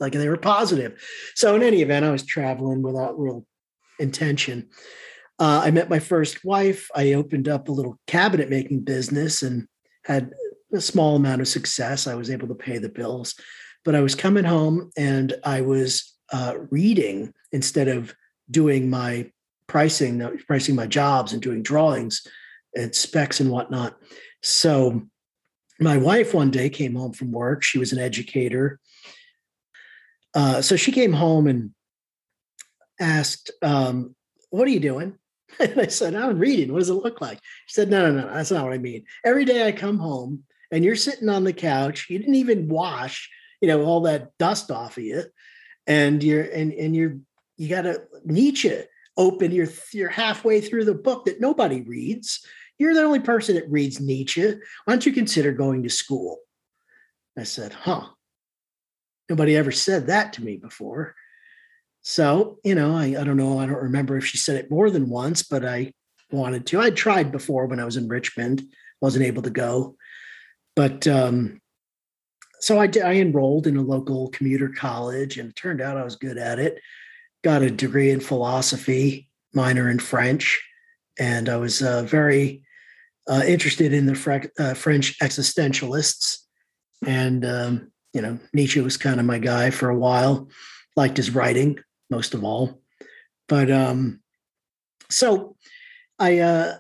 like 0.01 0.13
they 0.13 0.29
were 0.29 0.37
positive. 0.37 1.01
So 1.35 1.55
in 1.55 1.63
any 1.63 1.83
event, 1.83 2.05
I 2.05 2.11
was 2.11 2.25
traveling 2.25 2.83
without 2.83 3.19
real 3.19 3.47
intention. 3.99 4.69
Uh, 5.39 5.63
I 5.65 5.71
met 5.71 5.91
my 5.91 5.99
first 5.99 6.45
wife. 6.45 6.91
I 6.95 7.13
opened 7.13 7.49
up 7.49 7.69
a 7.69 7.73
little 7.73 7.99
cabinet 8.07 8.49
making 8.49 8.81
business 8.81 9.43
and 9.43 9.67
had 10.05 10.31
a 10.73 10.81
small 10.81 11.17
amount 11.17 11.41
of 11.41 11.49
success. 11.49 12.07
I 12.07 12.15
was 12.15 12.31
able 12.31 12.49
to 12.49 12.55
pay 12.55 12.79
the 12.79 12.89
bills. 12.89 13.35
but 13.85 13.95
I 13.95 14.01
was 14.01 14.17
coming 14.17 14.43
home 14.43 14.91
and 14.97 15.33
I 15.45 15.61
was 15.61 16.13
uh, 16.33 16.55
reading 16.71 17.33
instead 17.53 17.87
of 17.87 18.13
doing 18.51 18.91
my 18.91 19.31
pricing, 19.69 20.21
uh, 20.23 20.33
pricing 20.47 20.75
my 20.75 20.87
jobs 20.87 21.33
and 21.33 21.41
doing 21.41 21.63
drawings 21.63 22.27
and 22.75 22.95
specs 22.95 23.39
and 23.39 23.51
whatnot. 23.51 23.97
So 24.43 25.03
my 25.79 25.97
wife 25.97 26.35
one 26.35 26.51
day 26.51 26.69
came 26.69 26.95
home 26.95 27.13
from 27.13 27.33
work. 27.33 27.63
She 27.63 27.79
was 27.79 27.93
an 27.93 27.99
educator. 27.99 28.81
Uh, 30.35 30.63
so 30.63 30.77
she 30.77 30.93
came 30.93 31.13
home 31.13 31.47
and 31.47 31.71
asked, 33.01 33.51
um, 33.63 34.15
What 34.51 34.67
are 34.67 34.73
you 34.73 34.81
doing? 34.81 35.19
And 35.61 35.81
I 35.81 35.87
said, 35.87 36.15
I'm 36.15 36.39
reading. 36.39 36.73
What 36.73 36.81
does 36.81 36.91
it 36.91 36.95
look 36.95 37.21
like? 37.21 37.39
She 37.67 37.75
said, 37.75 37.89
No, 37.89 38.11
no, 38.11 38.21
no, 38.21 38.35
that's 38.35 38.51
not 38.51 38.65
what 38.65 38.75
I 38.75 38.79
mean. 38.79 39.05
Every 39.25 39.45
day 39.45 39.67
I 39.67 39.73
come 39.73 39.99
home 39.99 40.43
and 40.71 40.85
you're 40.85 40.97
sitting 40.97 41.29
on 41.29 41.45
the 41.45 41.53
couch. 41.53 42.07
You 42.09 42.19
didn't 42.19 42.35
even 42.37 42.69
wash, 42.69 43.31
you 43.61 43.69
know, 43.69 43.83
all 43.85 44.03
that 44.03 44.37
dust 44.39 44.71
off 44.71 44.97
of 44.97 45.05
you. 45.05 45.25
And 45.87 46.23
you're 46.23 46.43
and 46.43 46.73
and 46.73 46.97
you're 46.97 47.19
you 47.57 47.69
got 47.69 47.83
to 47.83 48.03
Nietzsche 48.25 48.83
open. 49.17 49.53
You're 49.53 49.69
you're 49.93 50.09
halfway 50.09 50.61
through 50.61 50.85
the 50.85 50.95
book 50.95 51.27
that 51.27 51.41
nobody 51.41 51.83
reads. 51.83 52.45
You're 52.79 52.95
the 52.95 53.03
only 53.03 53.21
person 53.21 53.55
that 53.55 53.71
reads 53.71 54.01
Nietzsche. 54.01 54.43
Why 54.43 54.93
don't 54.93 55.07
you 55.07 55.13
consider 55.13 55.53
going 55.53 55.83
to 55.83 55.91
school? 55.91 56.39
I 57.39 57.45
said, 57.45 57.73
huh. 57.73 58.09
Nobody 59.29 59.57
ever 59.57 59.73
said 59.73 60.07
that 60.07 60.35
to 60.35 60.45
me 60.45 60.57
before. 60.57 61.15
So, 62.03 62.59
you 62.63 62.75
know, 62.75 62.97
I, 62.97 63.17
I 63.19 63.25
don't 63.25 63.37
know. 63.37 63.59
I 63.59 63.67
don't 63.67 63.83
remember 63.83 64.17
if 64.17 64.27
she 64.27 64.39
said 64.39 64.57
it 64.57 64.71
more 64.71 64.91
than 64.91 65.09
once, 65.09 65.43
but 65.43 65.65
I 65.65 65.93
wanted 66.31 66.67
to. 66.67 66.81
I 66.81 66.91
tried 66.91 67.33
before 67.33 67.67
when 67.67 67.81
I 67.81 67.85
was 67.85 67.97
in 67.97 68.09
Richmond, 68.09 68.63
wasn't 69.01 69.25
able 69.25 69.43
to 69.43 69.51
go. 69.51 69.97
But 70.77 71.09
um, 71.09 71.61
so 72.61 72.79
I, 72.79 72.91
I 73.03 73.15
enrolled 73.15 73.67
in 73.67 73.77
a 73.77 73.83
local 73.83 74.29
commuter 74.29 74.69
college 74.69 75.39
and 75.39 75.51
it 75.51 75.57
turned 75.57 75.81
out 75.81 75.97
I 75.97 76.05
was 76.05 76.17
good 76.17 76.39
at 76.39 76.59
it. 76.59 76.79
Got 77.43 77.63
a 77.63 77.71
degree 77.71 78.11
in 78.11 78.21
philosophy, 78.21 79.29
minor 79.55 79.91
in 79.91 79.99
French. 79.99 80.63
And 81.19 81.49
I 81.49 81.57
was 81.57 81.83
uh, 81.83 82.03
very 82.03 82.63
uh, 83.29 83.43
interested 83.47 83.93
in 83.93 84.07
the 84.07 84.15
Fre- 84.15 84.51
uh, 84.59 84.75
French 84.75 85.19
existentialists. 85.21 86.39
And, 87.07 87.45
um, 87.45 87.93
you 88.13 88.21
know, 88.21 88.39
Nietzsche 88.53 88.81
was 88.81 88.97
kind 88.97 89.19
of 89.19 89.27
my 89.27 89.39
guy 89.39 89.71
for 89.71 89.89
a 89.89 89.99
while, 89.99 90.49
liked 90.95 91.17
his 91.17 91.35
writing 91.35 91.79
most 92.11 92.35
of 92.35 92.45
all. 92.45 92.83
But 93.49 93.71
um, 93.71 94.21
so 95.11 95.57
I, 96.19 96.39
uh, 96.39 96.79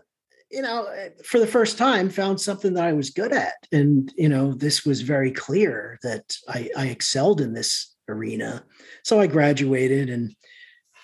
you 0.50 0.62
know, 0.62 0.88
for 1.24 1.40
the 1.40 1.46
first 1.46 1.76
time 1.76 2.08
found 2.08 2.40
something 2.40 2.74
that 2.74 2.84
I 2.84 2.92
was 2.92 3.10
good 3.10 3.32
at. 3.32 3.54
And, 3.72 4.12
you 4.16 4.28
know, 4.28 4.52
this 4.52 4.84
was 4.84 5.02
very 5.02 5.32
clear 5.32 5.98
that 6.02 6.36
I, 6.48 6.70
I 6.76 6.86
excelled 6.86 7.40
in 7.40 7.52
this 7.52 7.94
arena. 8.08 8.64
So 9.02 9.20
I 9.20 9.26
graduated 9.26 10.08
and 10.08 10.34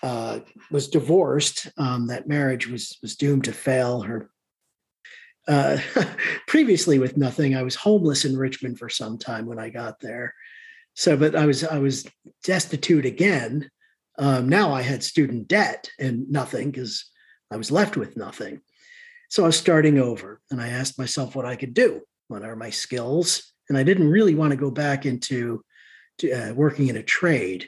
uh, 0.03 0.41
was 0.71 0.89
divorced. 0.89 1.69
Um, 1.77 2.09
that 2.09 2.29
marriage 2.29 2.69
was 2.69 2.99
was 3.03 3.17
doomed 3.17 3.45
to 3.45 3.53
fail. 3.53 4.03
Her 4.03 4.31
uh, 5.49 5.79
previously 6.47 6.99
with 6.99 7.17
nothing. 7.17 7.55
I 7.55 7.63
was 7.63 7.75
homeless 7.75 8.25
in 8.25 8.37
Richmond 8.37 8.79
for 8.79 8.89
some 8.89 9.19
time 9.19 9.47
when 9.47 9.59
I 9.59 9.71
got 9.71 10.01
there. 10.01 10.35
So, 10.95 11.17
but 11.17 11.35
I 11.35 11.47
was 11.47 11.65
I 11.65 11.79
was 11.79 12.07
destitute 12.45 13.07
again. 13.07 13.71
Um, 14.19 14.49
now 14.49 14.73
I 14.73 14.83
had 14.83 15.03
student 15.03 15.49
debt 15.49 15.91
and 15.99 16.31
nothing 16.31 16.71
because 16.71 17.09
I 17.51 17.57
was 17.57 17.71
left 17.71 17.97
with 17.97 18.17
nothing. 18.17 18.61
So 19.33 19.45
I 19.45 19.47
was 19.47 19.57
starting 19.57 19.99
over, 19.99 20.43
and 20.51 20.61
I 20.61 20.69
asked 20.69 20.99
myself 20.99 21.35
what 21.35 21.47
I 21.47 21.57
could 21.57 21.73
do. 21.73 22.03
What 22.29 22.43
are 22.43 22.55
my 22.55 22.69
skills? 22.69 23.55
And 23.71 23.79
I 23.79 23.83
didn't 23.83 24.11
really 24.11 24.35
want 24.35 24.51
to 24.51 24.59
go 24.59 24.71
back 24.71 25.07
into 25.07 25.65
to, 26.19 26.51
uh, 26.51 26.53
working 26.53 26.89
in 26.89 26.99
a 26.99 27.03
trade. 27.03 27.67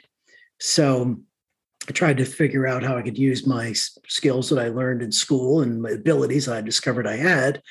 So 0.59 1.17
I 1.89 1.91
tried 1.91 2.17
to 2.17 2.25
figure 2.25 2.67
out 2.67 2.83
how 2.83 2.95
I 2.95 3.01
could 3.01 3.17
use 3.17 3.47
my 3.47 3.73
skills 3.73 4.51
that 4.51 4.59
I 4.59 4.67
learned 4.67 5.01
in 5.01 5.11
school 5.11 5.61
and 5.61 5.81
my 5.81 5.89
abilities 5.89 6.45
that 6.45 6.55
I 6.55 6.61
discovered 6.61 7.07
I 7.07 7.15
had, 7.15 7.63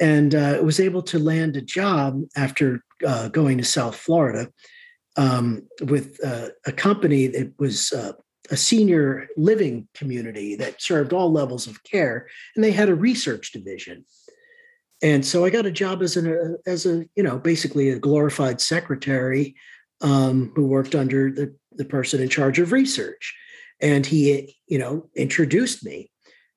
and 0.00 0.34
uh, 0.34 0.58
was 0.64 0.80
able 0.80 1.02
to 1.02 1.20
land 1.20 1.56
a 1.56 1.62
job 1.62 2.20
after 2.34 2.82
uh, 3.06 3.28
going 3.28 3.58
to 3.58 3.64
South 3.64 3.94
Florida 3.94 4.48
um, 5.16 5.68
with 5.82 6.18
uh, 6.26 6.48
a 6.66 6.72
company 6.72 7.28
that 7.28 7.52
was 7.60 7.92
uh, 7.92 8.14
a 8.50 8.56
senior 8.56 9.28
living 9.36 9.88
community 9.94 10.56
that 10.56 10.82
served 10.82 11.12
all 11.12 11.32
levels 11.32 11.66
of 11.66 11.82
care, 11.84 12.28
and 12.54 12.62
they 12.62 12.72
had 12.72 12.88
a 12.88 12.94
research 12.94 13.52
division. 13.52 14.04
And 15.02 15.24
so 15.24 15.44
I 15.44 15.50
got 15.50 15.66
a 15.66 15.72
job 15.72 16.02
as 16.02 16.16
an 16.16 16.26
uh, 16.26 16.70
as 16.70 16.86
a 16.86 17.06
you 17.16 17.22
know 17.22 17.38
basically 17.38 17.90
a 17.90 17.98
glorified 17.98 18.60
secretary 18.60 19.54
um, 20.00 20.52
who 20.54 20.66
worked 20.66 20.94
under 20.94 21.30
the, 21.30 21.54
the 21.72 21.84
person 21.84 22.20
in 22.20 22.28
charge 22.28 22.58
of 22.58 22.72
research. 22.72 23.34
And 23.80 24.06
he, 24.06 24.56
you 24.66 24.78
know, 24.78 25.08
introduced 25.16 25.84
me 25.84 26.10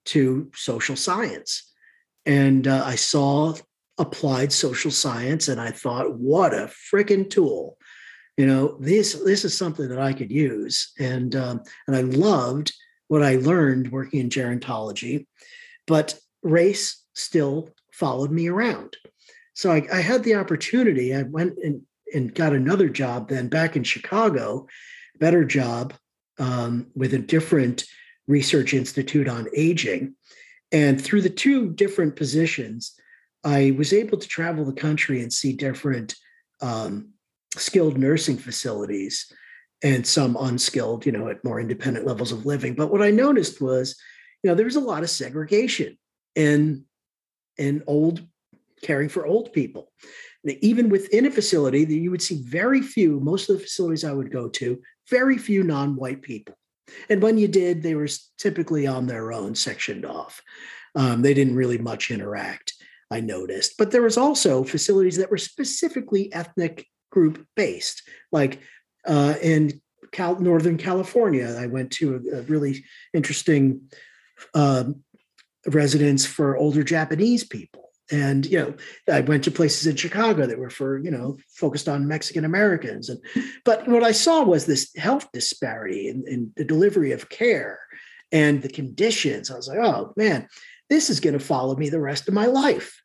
to 0.05 0.51
social 0.53 0.95
science. 0.95 1.73
And 2.25 2.67
uh, 2.67 2.83
I 2.85 2.95
saw 2.95 3.55
applied 3.97 4.53
social 4.53 4.91
science 4.91 5.47
and 5.47 5.59
I 5.59 5.71
thought, 5.71 6.17
what 6.17 6.53
a 6.53 6.69
freaking 6.93 7.29
tool. 7.29 7.77
You 8.37 8.45
know, 8.45 8.77
this 8.79 9.13
this 9.13 9.43
is 9.43 9.57
something 9.57 9.89
that 9.89 9.99
I 9.99 10.13
could 10.13 10.31
use. 10.31 10.91
And 10.99 11.35
um, 11.35 11.61
and 11.87 11.95
I 11.95 12.01
loved 12.01 12.71
what 13.07 13.23
I 13.23 13.37
learned 13.37 13.91
working 13.91 14.19
in 14.19 14.29
gerontology, 14.29 15.25
but 15.87 16.19
race 16.43 17.03
still 17.13 17.69
followed 17.91 18.31
me 18.31 18.47
around. 18.47 18.95
So 19.53 19.71
I, 19.71 19.87
I 19.91 20.01
had 20.01 20.23
the 20.23 20.35
opportunity. 20.35 21.15
I 21.15 21.23
went 21.23 21.57
and 21.63 21.81
and 22.13 22.33
got 22.33 22.53
another 22.53 22.89
job 22.89 23.29
then 23.29 23.47
back 23.49 23.75
in 23.75 23.83
Chicago, 23.83 24.67
better 25.19 25.43
job 25.43 25.93
um, 26.39 26.87
with 26.95 27.13
a 27.13 27.19
different 27.19 27.85
research 28.27 28.73
institute 28.73 29.27
on 29.27 29.47
aging. 29.55 30.15
And 30.71 31.01
through 31.01 31.21
the 31.21 31.29
two 31.29 31.71
different 31.71 32.15
positions, 32.15 32.93
I 33.43 33.73
was 33.77 33.93
able 33.93 34.17
to 34.17 34.27
travel 34.27 34.65
the 34.65 34.73
country 34.73 35.21
and 35.21 35.31
see 35.31 35.53
different 35.53 36.15
um, 36.61 37.13
skilled 37.57 37.97
nursing 37.97 38.37
facilities 38.37 39.31
and 39.83 40.05
some 40.05 40.37
unskilled, 40.39 41.05
you 41.05 41.11
know, 41.11 41.27
at 41.29 41.43
more 41.43 41.59
independent 41.59 42.05
levels 42.05 42.31
of 42.31 42.45
living. 42.45 42.73
But 42.73 42.91
what 42.91 43.01
I 43.01 43.11
noticed 43.11 43.61
was, 43.61 43.95
you 44.43 44.49
know, 44.49 44.55
there 44.55 44.65
was 44.65 44.75
a 44.75 44.81
lot 44.81 45.03
of 45.03 45.09
segregation 45.09 45.97
in 46.35 46.85
in 47.57 47.83
old 47.87 48.25
caring 48.81 49.09
for 49.09 49.25
old 49.25 49.51
people. 49.53 49.91
Even 50.45 50.89
within 50.89 51.25
a 51.25 51.31
facility 51.31 51.83
that 51.83 51.93
you 51.93 52.11
would 52.11 52.21
see 52.21 52.41
very 52.43 52.81
few 52.81 53.19
most 53.19 53.49
of 53.49 53.57
the 53.57 53.63
facilities 53.63 54.05
i 54.05 54.13
would 54.13 54.31
go 54.31 54.47
to 54.47 54.79
very 55.09 55.37
few 55.37 55.63
non-white 55.63 56.21
people. 56.21 56.55
And 57.09 57.21
when 57.21 57.37
you 57.37 57.47
did 57.47 57.81
they 57.81 57.95
were 57.95 58.07
typically 58.37 58.87
on 58.87 59.07
their 59.07 59.33
own 59.33 59.55
sectioned 59.55 60.05
off. 60.05 60.41
Um, 60.95 61.21
they 61.21 61.33
didn't 61.33 61.55
really 61.55 61.77
much 61.77 62.11
interact 62.11 62.73
i 63.09 63.19
noticed. 63.19 63.77
But 63.77 63.91
there 63.91 64.01
was 64.01 64.17
also 64.17 64.63
facilities 64.63 65.17
that 65.17 65.31
were 65.31 65.37
specifically 65.37 66.31
ethnic 66.33 66.85
group 67.11 67.45
based 67.55 68.03
like 68.31 68.61
uh, 69.05 69.35
in 69.41 69.81
Cal- 70.11 70.39
northern 70.39 70.77
california 70.77 71.57
i 71.59 71.67
went 71.67 71.91
to 71.91 72.15
a, 72.15 72.37
a 72.37 72.41
really 72.43 72.85
interesting 73.13 73.81
uh, 74.53 74.85
residence 75.67 76.25
for 76.25 76.57
older 76.57 76.83
japanese 76.83 77.43
people. 77.43 77.83
And 78.09 78.45
you 78.45 78.59
know 78.59 78.73
i 79.13 79.19
went 79.19 79.43
to 79.43 79.51
places 79.51 79.85
in 79.85 79.97
chicago 79.97 80.45
that 80.47 80.57
were 80.57 80.69
for 80.69 80.99
you 80.99 81.11
know 81.11 81.37
focused 81.49 81.89
on 81.89 82.07
mexican 82.07 82.45
americans. 82.45 83.09
And 83.09 83.19
but 83.65 83.85
what 83.87 84.03
i 84.03 84.13
saw 84.13 84.43
was 84.43 84.65
this 84.65 84.95
health 84.95 85.27
disparity 85.33 86.07
in, 86.07 86.23
in 86.25 86.53
the 86.55 86.63
delivery 86.63 87.11
of 87.11 87.29
care 87.29 87.79
and 88.31 88.61
the 88.61 88.69
conditions. 88.69 89.51
I 89.51 89.55
was 89.55 89.67
like 89.67 89.79
oh 89.79 90.13
man 90.15 90.47
this 90.89 91.09
is 91.09 91.19
going 91.19 91.37
to 91.37 91.45
follow 91.53 91.75
me 91.75 91.89
the 91.89 91.99
rest 91.99 92.29
of 92.29 92.33
my 92.33 92.45
life. 92.45 93.01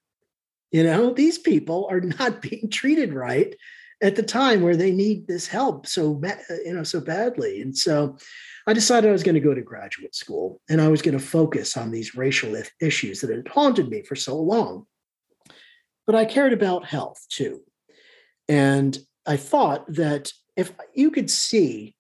You 0.71 0.85
know 0.85 1.13
these 1.13 1.39
people 1.39 1.89
are 1.91 2.01
not 2.21 2.41
being 2.41 2.71
treated 2.71 3.13
right 3.13 3.57
at 4.03 4.17
the 4.17 4.23
time 4.23 4.63
where 4.63 4.77
they 4.77 4.91
need 4.91 5.27
this 5.27 5.47
help 5.47 5.87
so 5.87 6.21
you 6.65 6.75
know 6.75 6.83
so 6.83 7.01
badly 7.01 7.61
and 7.61 7.77
so 7.77 8.17
I 8.67 8.73
decided 8.73 9.09
I 9.09 9.13
was 9.13 9.23
going 9.23 9.35
to 9.35 9.41
go 9.41 9.55
to 9.55 9.63
graduate 9.63 10.15
school 10.15 10.61
and 10.69 10.81
I 10.81 10.89
was 10.89 11.03
going 11.03 11.19
to 11.19 11.25
focus 11.25 11.77
on 11.77 11.91
these 11.91 12.15
racial 12.15 12.61
issues 12.81 13.21
that 13.21 13.31
had 13.31 13.49
haunted 13.49 13.89
me 13.89 14.03
for 14.03 14.17
so 14.17 14.37
long 14.37 14.87
but 16.07 16.15
I 16.15 16.25
cared 16.25 16.53
about 16.53 16.85
health 16.85 17.25
too. 17.29 17.61
And 18.49 18.99
I 19.27 19.37
thought 19.37 19.85
that 19.95 20.33
if 20.57 20.73
you 20.95 21.11
could 21.11 21.31
see 21.31 21.95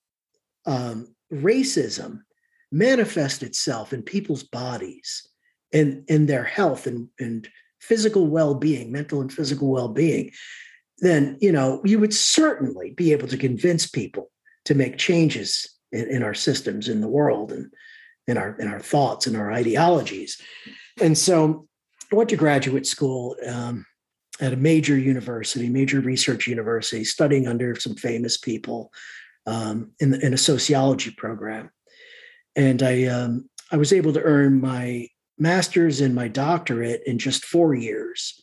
um, 0.66 1.14
racism 1.32 2.23
manifest 2.71 3.42
itself 3.42 3.92
in 3.92 4.02
people's 4.02 4.42
bodies 4.42 5.26
and 5.73 6.04
in 6.09 6.26
their 6.26 6.44
health 6.44 6.87
and, 6.87 7.09
and 7.18 7.49
physical 7.80 8.26
well-being, 8.26 8.92
mental 8.92 9.21
and 9.21 9.32
physical 9.32 9.71
well-being, 9.71 10.32
then 11.02 11.37
you 11.40 11.52
know 11.52 11.82
you 11.85 11.99
would 11.99 12.14
certainly 12.14 12.92
be 12.92 13.12
able 13.12 13.28
to 13.28 13.37
convince 13.37 13.87
people 13.87 14.30
to 14.64 14.75
make 14.75 14.97
changes 14.97 15.68
in, 15.92 16.09
in 16.09 16.23
our 16.23 16.35
systems 16.35 16.88
in 16.88 17.02
the 17.02 17.09
world 17.09 17.52
and 17.52 17.71
in 18.26 18.38
our 18.38 18.56
in 18.59 18.68
our 18.68 18.80
thoughts 18.80 19.26
and 19.26 19.37
our 19.37 19.52
ideologies. 19.52 20.40
And 21.00 21.18
so 21.18 21.68
I 22.11 22.16
went 22.16 22.30
to 22.30 22.37
graduate 22.37 22.87
school 22.87 23.37
um, 23.47 23.85
at 24.40 24.52
a 24.52 24.56
major 24.56 24.97
university, 24.97 25.68
major 25.68 26.00
research 26.00 26.47
university, 26.47 27.04
studying 27.04 27.47
under 27.47 27.75
some 27.75 27.94
famous 27.94 28.37
people 28.37 28.92
um, 29.47 29.92
in, 30.00 30.14
in 30.23 30.35
a 30.35 30.38
sociology 30.38 31.11
program. 31.11 31.71
And 32.56 32.82
I, 32.82 33.04
um, 33.04 33.49
I 33.71 33.76
was 33.76 33.92
able 33.92 34.12
to 34.12 34.23
earn 34.23 34.61
my 34.61 35.09
master's 35.38 36.00
and 36.00 36.14
my 36.14 36.28
doctorate 36.28 37.02
in 37.06 37.18
just 37.18 37.44
four 37.44 37.75
years. 37.75 38.40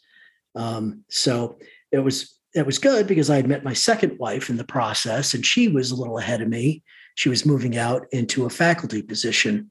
Um, 0.55 1.03
so 1.09 1.59
it 1.91 1.99
was 1.99 2.38
it 2.55 2.65
was 2.65 2.79
good 2.79 3.07
because 3.07 3.29
I 3.29 3.35
had 3.35 3.47
met 3.47 3.63
my 3.63 3.73
second 3.73 4.17
wife 4.17 4.49
in 4.49 4.57
the 4.57 4.63
process, 4.63 5.33
and 5.33 5.45
she 5.45 5.67
was 5.67 5.91
a 5.91 5.95
little 5.95 6.17
ahead 6.17 6.41
of 6.41 6.47
me. 6.47 6.83
She 7.15 7.29
was 7.29 7.45
moving 7.45 7.77
out 7.77 8.07
into 8.11 8.45
a 8.45 8.49
faculty 8.49 9.01
position 9.01 9.69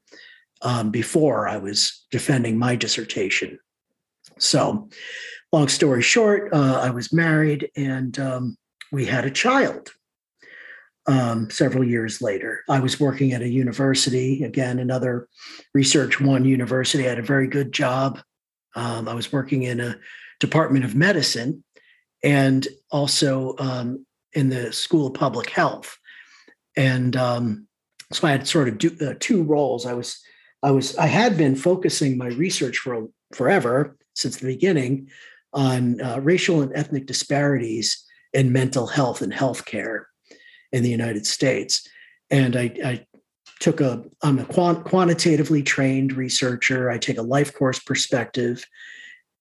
um, 0.63 0.91
before 0.91 1.49
I 1.49 1.57
was 1.57 2.07
defending 2.11 2.59
my 2.59 2.77
dissertation. 2.77 3.59
So, 4.39 4.89
long 5.53 5.69
story 5.69 6.03
short, 6.03 6.53
uh, 6.53 6.81
I 6.83 6.91
was 6.91 7.13
married 7.13 7.71
and 7.77 8.19
um, 8.19 8.57
we 8.93 9.07
had 9.07 9.25
a 9.25 9.31
child 9.31 9.91
um, 11.07 11.51
several 11.51 11.85
years 11.85 12.21
later. 12.21 12.63
I 12.69 12.81
was 12.81 13.01
working 13.01 13.33
at 13.33 13.43
a 13.43 13.49
university, 13.49 14.45
again, 14.45 14.79
another 14.79 15.29
Research 15.75 16.21
One 16.21 16.45
university. 16.45 17.07
I 17.07 17.11
had 17.11 17.19
a 17.19 17.23
very 17.23 17.49
good 17.49 17.73
job. 17.73 18.21
Um, 18.77 19.09
I 19.09 19.15
was 19.15 19.33
working 19.33 19.63
in 19.63 19.81
a 19.81 19.99
Department 20.39 20.85
of 20.85 20.95
Medicine 20.95 21.65
and 22.23 22.67
also 22.91 23.55
um, 23.59 24.05
in 24.33 24.49
the 24.49 24.73
School 24.73 25.07
of 25.07 25.15
Public 25.15 25.51
Health. 25.51 25.97
And 26.77 27.17
um, 27.17 27.67
so 28.13 28.27
I 28.27 28.33
had 28.33 28.47
sort 28.47 28.69
of 28.69 28.79
do, 28.79 28.97
uh, 29.01 29.15
two 29.19 29.43
roles. 29.43 29.87
I 29.87 29.95
was, 29.95 30.21
I 30.63 30.71
was, 30.71 30.97
I 30.97 31.07
had 31.07 31.37
been 31.37 31.57
focusing 31.57 32.17
my 32.17 32.29
research 32.29 32.79
for 32.79 33.09
forever 33.33 33.97
since 34.15 34.37
the 34.37 34.47
beginning 34.47 35.09
on 35.53 36.01
uh, 36.01 36.21
racial 36.21 36.63
and 36.63 36.73
ethnic 36.75 37.07
disparities 37.07 38.05
in 38.33 38.53
mental 38.53 38.87
health 38.87 39.23
and 39.23 39.33
healthcare 39.33 40.05
in 40.73 40.83
the 40.83 40.91
United 40.91 41.27
States. 41.27 41.89
And 42.31 42.57
I, 42.57 42.75
I 42.85 43.07
took 43.61 43.81
a, 43.81 44.05
I'm 44.23 44.39
a 44.39 44.45
quant, 44.45 44.85
quantitatively 44.85 45.63
trained 45.63 46.13
researcher. 46.13 46.91
I 46.91 46.99
take 46.99 47.19
a 47.19 47.23
life 47.23 47.55
course 47.55 47.79
perspective 47.79 48.65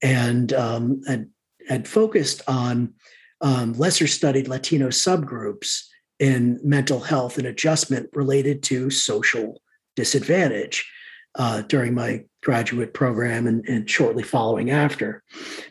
and 0.01 0.53
um, 0.53 1.01
had, 1.07 1.29
had 1.68 1.88
focused 1.88 2.42
on 2.48 2.94
um, 3.42 3.74
lesser 3.74 4.08
studied 4.08 4.48
Latino 4.48 4.88
subgroups 4.88 5.84
in 6.20 6.60
mental 6.64 7.00
health 7.00 7.38
and 7.38 7.48
adjustment 7.48 8.10
related 8.14 8.64
to 8.64 8.90
social 8.90 9.62
disadvantage 9.96 10.90
uh, 11.36 11.62
during 11.64 11.94
my 11.94 12.24
graduate 12.42 12.94
program 12.94 13.46
and, 13.46 13.64
and, 13.68 13.90
shortly 13.90 14.24
following 14.24 14.72
after. 14.72 15.24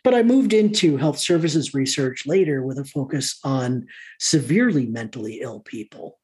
But 0.05 0.15
I 0.15 0.23
moved 0.23 0.53
into 0.53 0.97
health 0.97 1.19
services 1.19 1.75
research 1.75 2.25
later 2.26 2.62
with 2.62 2.79
a 2.79 2.85
focus 2.85 3.41
on 3.43 3.87
severely 4.21 4.87
mentally 4.87 5.41
ill 5.41 5.61
people. 5.61 6.19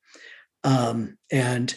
Um, 0.63 1.17
and 1.33 1.75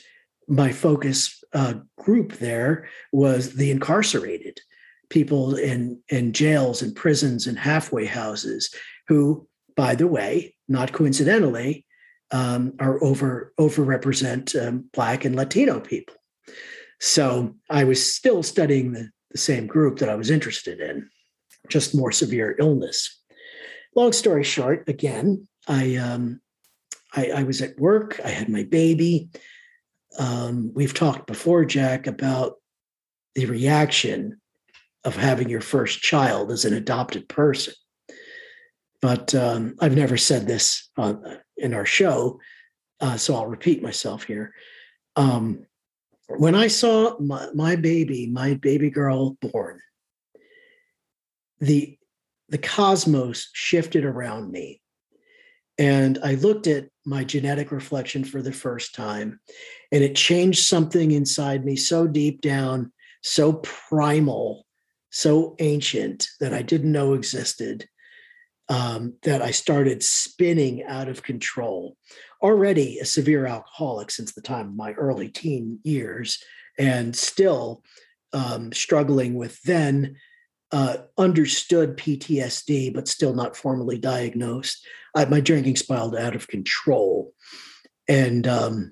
my 0.48 0.72
focus 0.72 1.44
uh, 1.54 1.76
group 1.98 2.34
there 2.34 2.88
was 3.12 3.56
the 3.56 3.72
incarcerated 3.72 4.60
people 5.16 5.56
in, 5.56 5.98
in 6.10 6.34
jails 6.34 6.82
and 6.82 6.94
prisons 6.94 7.48
and 7.48 7.58
halfway 7.58 8.06
houses 8.06 8.70
who, 9.08 9.48
by 9.78 9.96
the 9.96 10.08
way, 10.08 10.54
not 10.68 10.92
coincidentally, 10.92 11.86
um, 12.32 12.74
are 12.80 13.02
over 13.02 13.54
overrepresent 13.58 14.46
um, 14.62 14.90
Black 14.92 15.24
and 15.24 15.34
Latino 15.34 15.80
people. 15.80 16.16
So 17.00 17.56
I 17.70 17.86
was 17.86 18.14
still 18.14 18.44
studying 18.44 18.92
the, 18.92 19.10
the 19.32 19.38
same 19.38 19.68
group 19.68 20.00
that 20.00 20.10
I 20.10 20.16
was 20.16 20.30
interested 20.30 20.82
in, 20.82 21.10
just 21.70 21.96
more 21.96 22.12
severe 22.12 22.58
illness. 22.60 22.98
Long 23.96 24.12
story 24.12 24.44
short, 24.44 24.90
again, 24.90 25.48
I 25.66 25.96
um, 25.96 26.42
I, 27.16 27.28
I 27.38 27.44
was 27.44 27.62
at 27.62 27.80
work. 27.80 28.20
I 28.26 28.32
had 28.32 28.50
my 28.50 28.64
baby. 28.64 29.30
Um, 30.20 30.74
we've 30.74 30.94
talked 30.94 31.26
before, 31.26 31.64
Jack, 31.64 32.06
about 32.06 32.56
the 33.36 33.46
reaction 33.46 34.42
of 35.06 35.16
having 35.16 35.50
your 35.50 35.62
first 35.62 36.02
child 36.02 36.52
as 36.52 36.66
an 36.66 36.74
adopted 36.74 37.30
person. 37.30 37.74
But 39.02 39.34
um, 39.36 39.76
I've 39.80 39.96
never 39.96 40.18
said 40.18 40.48
this 40.48 40.90
uh, 40.98 41.14
in 41.58 41.74
our 41.74 41.86
show, 41.86 42.40
uh, 43.00 43.18
so 43.18 43.36
I'll 43.36 43.48
repeat 43.48 43.84
myself 43.84 44.24
here. 44.24 44.54
Um, 45.16 45.66
when 46.28 46.56
I 46.56 46.68
saw 46.68 47.18
my, 47.20 47.48
my 47.54 47.76
baby, 47.76 48.28
my 48.28 48.56
baby 48.56 48.90
girl 48.90 49.38
born, 49.42 49.80
the 51.60 51.98
the 52.50 52.58
cosmos 52.58 53.50
shifted 53.54 54.06
around 54.06 54.52
me. 54.52 54.82
And 55.78 56.20
I 56.24 56.36
looked 56.36 56.68
at 56.68 56.90
my 57.06 57.24
genetic 57.24 57.72
reflection 57.72 58.24
for 58.24 58.42
the 58.42 58.52
first 58.52 58.96
time, 58.96 59.40
and 59.92 60.04
it 60.04 60.16
changed 60.16 60.64
something 60.64 61.12
inside 61.12 61.66
me 61.66 61.76
so 61.76 62.08
deep 62.08 62.42
down, 62.42 62.92
so 63.22 63.54
primal, 63.54 64.65
so 65.16 65.56
ancient 65.60 66.28
that 66.42 66.54
I 66.54 66.62
didn't 66.62 66.92
know 66.92 67.14
existed, 67.14 67.88
um, 68.68 69.14
that 69.24 69.42
I 69.42 69.52
started 69.52 70.04
spinning 70.04 70.84
out 70.84 71.08
of 71.08 71.24
control 71.24 71.96
already 72.42 73.00
a 73.00 73.06
severe 73.06 73.46
alcoholic 73.46 74.12
since 74.12 74.34
the 74.34 74.42
time 74.42 74.68
of 74.68 74.76
my 74.76 74.92
early 74.92 75.30
teen 75.30 75.80
years 75.86 76.44
and 76.78 77.16
still 77.16 77.82
um, 78.34 78.74
struggling 78.74 79.36
with 79.36 79.62
then 79.62 80.18
uh, 80.74 80.98
understood 81.18 81.96
PTSD, 81.96 82.94
but 82.94 83.08
still 83.08 83.34
not 83.34 83.56
formally 83.56 83.98
diagnosed. 83.98 84.86
I, 85.16 85.24
my 85.24 85.40
drinking 85.40 85.78
spiraled 85.78 86.18
out 86.18 86.36
of 86.36 86.50
control. 86.50 87.32
And 88.10 88.46
um, 88.50 88.92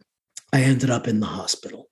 I 0.53 0.61
ended 0.61 0.89
up 0.89 1.05
in 1.05 1.19
the 1.19 1.25
hospital. 1.25 1.89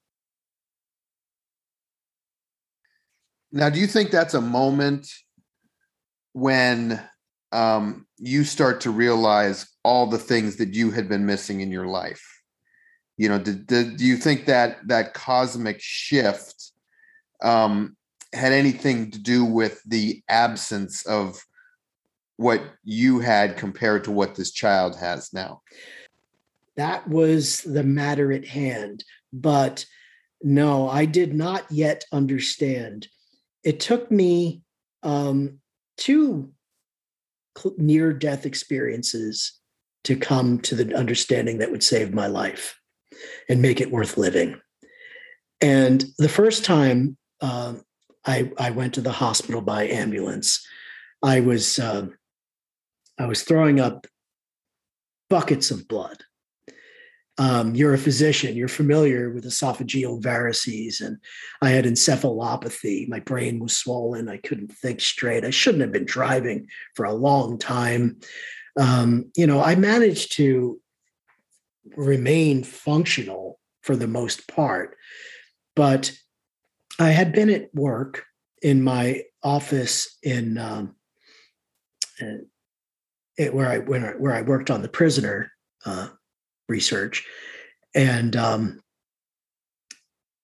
Now, 3.51 3.69
do 3.69 3.79
you 3.79 3.87
think 3.87 4.11
that's 4.11 4.33
a 4.33 4.41
moment 4.41 5.07
when 6.33 7.01
um, 7.51 8.07
you 8.17 8.43
start 8.43 8.81
to 8.81 8.91
realize 8.91 9.67
all 9.83 10.07
the 10.07 10.17
things 10.17 10.55
that 10.57 10.73
you 10.73 10.91
had 10.91 11.09
been 11.09 11.25
missing 11.25 11.61
in 11.61 11.71
your 11.71 11.87
life? 11.87 12.25
You 13.17 13.29
know 13.29 13.37
did, 13.37 13.67
did 13.67 13.97
do 13.97 14.05
you 14.05 14.17
think 14.17 14.45
that 14.45 14.87
that 14.87 15.13
cosmic 15.13 15.79
shift 15.79 16.71
um, 17.43 17.95
had 18.33 18.51
anything 18.51 19.11
to 19.11 19.19
do 19.19 19.45
with 19.45 19.81
the 19.85 20.23
absence 20.27 21.05
of 21.05 21.43
what 22.37 22.63
you 22.83 23.19
had 23.19 23.57
compared 23.57 24.05
to 24.05 24.11
what 24.11 24.33
this 24.35 24.51
child 24.51 24.97
has 24.97 25.33
now? 25.33 25.61
That 26.77 27.07
was 27.07 27.61
the 27.61 27.83
matter 27.83 28.31
at 28.31 28.47
hand 28.47 29.03
but 29.33 29.85
no 30.43 30.89
i 30.89 31.05
did 31.05 31.33
not 31.33 31.63
yet 31.71 32.03
understand 32.11 33.07
it 33.63 33.80
took 33.80 34.10
me 34.12 34.62
um, 35.04 35.60
two 35.97 36.52
near 37.78 38.13
death 38.13 38.45
experiences 38.45 39.60
to 40.04 40.15
come 40.15 40.60
to 40.60 40.76
the 40.76 40.95
understanding 40.95 41.60
that 41.60 41.71
would 41.71 41.84
save 41.84 42.13
my 42.13 42.28
life 42.28 42.80
and 43.50 43.62
make 43.62 43.82
it 43.82 43.91
worth 43.91 44.17
living. 44.17 44.60
And 45.60 46.04
the 46.17 46.30
first 46.30 46.65
time 46.65 47.17
uh, 47.41 47.76
I, 48.26 48.52
I 48.58 48.71
went 48.71 48.95
to 48.95 49.02
the 49.02 49.12
hospital 49.12 49.62
by 49.62 49.88
ambulance, 49.88 50.65
I 51.24 51.41
was 51.41 51.78
uh, 51.78 52.08
I 53.19 53.26
was 53.26 53.43
throwing 53.43 53.80
up 53.80 54.08
buckets 55.30 55.69
of 55.69 55.88
blood. 55.88 56.24
Um, 57.41 57.73
you're 57.73 57.93
a 57.93 57.97
physician, 57.97 58.56
you're 58.56 58.67
familiar 58.67 59.32
with 59.32 59.45
esophageal 59.45 60.21
varices, 60.21 61.01
and 61.01 61.17
I 61.62 61.69
had 61.69 61.86
encephalopathy. 61.86 63.08
My 63.08 63.19
brain 63.19 63.60
was 63.60 63.75
swollen. 63.75 64.30
I 64.30 64.38
couldn't 64.38 64.71
think 64.73 65.01
straight. 65.01 65.43
I 65.43 65.49
shouldn't 65.49 65.82
have 65.82 65.91
been 65.91 66.06
driving 66.06 66.67
for 66.95 67.06
a 67.06 67.13
long 67.13 67.58
time 67.58 68.17
um, 68.80 69.32
you 69.36 69.47
know, 69.47 69.62
I 69.62 69.75
managed 69.75 70.34
to 70.34 70.80
remain 71.95 72.63
functional 72.63 73.60
for 73.82 73.95
the 73.95 74.08
most 74.08 74.47
part, 74.47 74.95
but 75.75 76.12
I 76.99 77.10
had 77.10 77.34
been 77.34 77.49
at 77.49 77.73
work 77.73 78.25
in 78.62 78.84
my 78.84 79.23
office 79.43 80.17
in 80.21 80.58
um, 80.58 80.95
uh, 82.21 82.43
it, 83.38 83.54
where 83.54 83.67
I 83.67 83.80
when 83.80 84.06
I, 84.06 84.10
where 84.12 84.34
I 84.34 84.41
worked 84.43 84.69
on 84.69 84.82
the 84.82 84.89
prisoner 84.89 85.51
uh, 85.86 86.10
research, 86.71 87.25
and 87.93 88.36
um, 88.36 88.79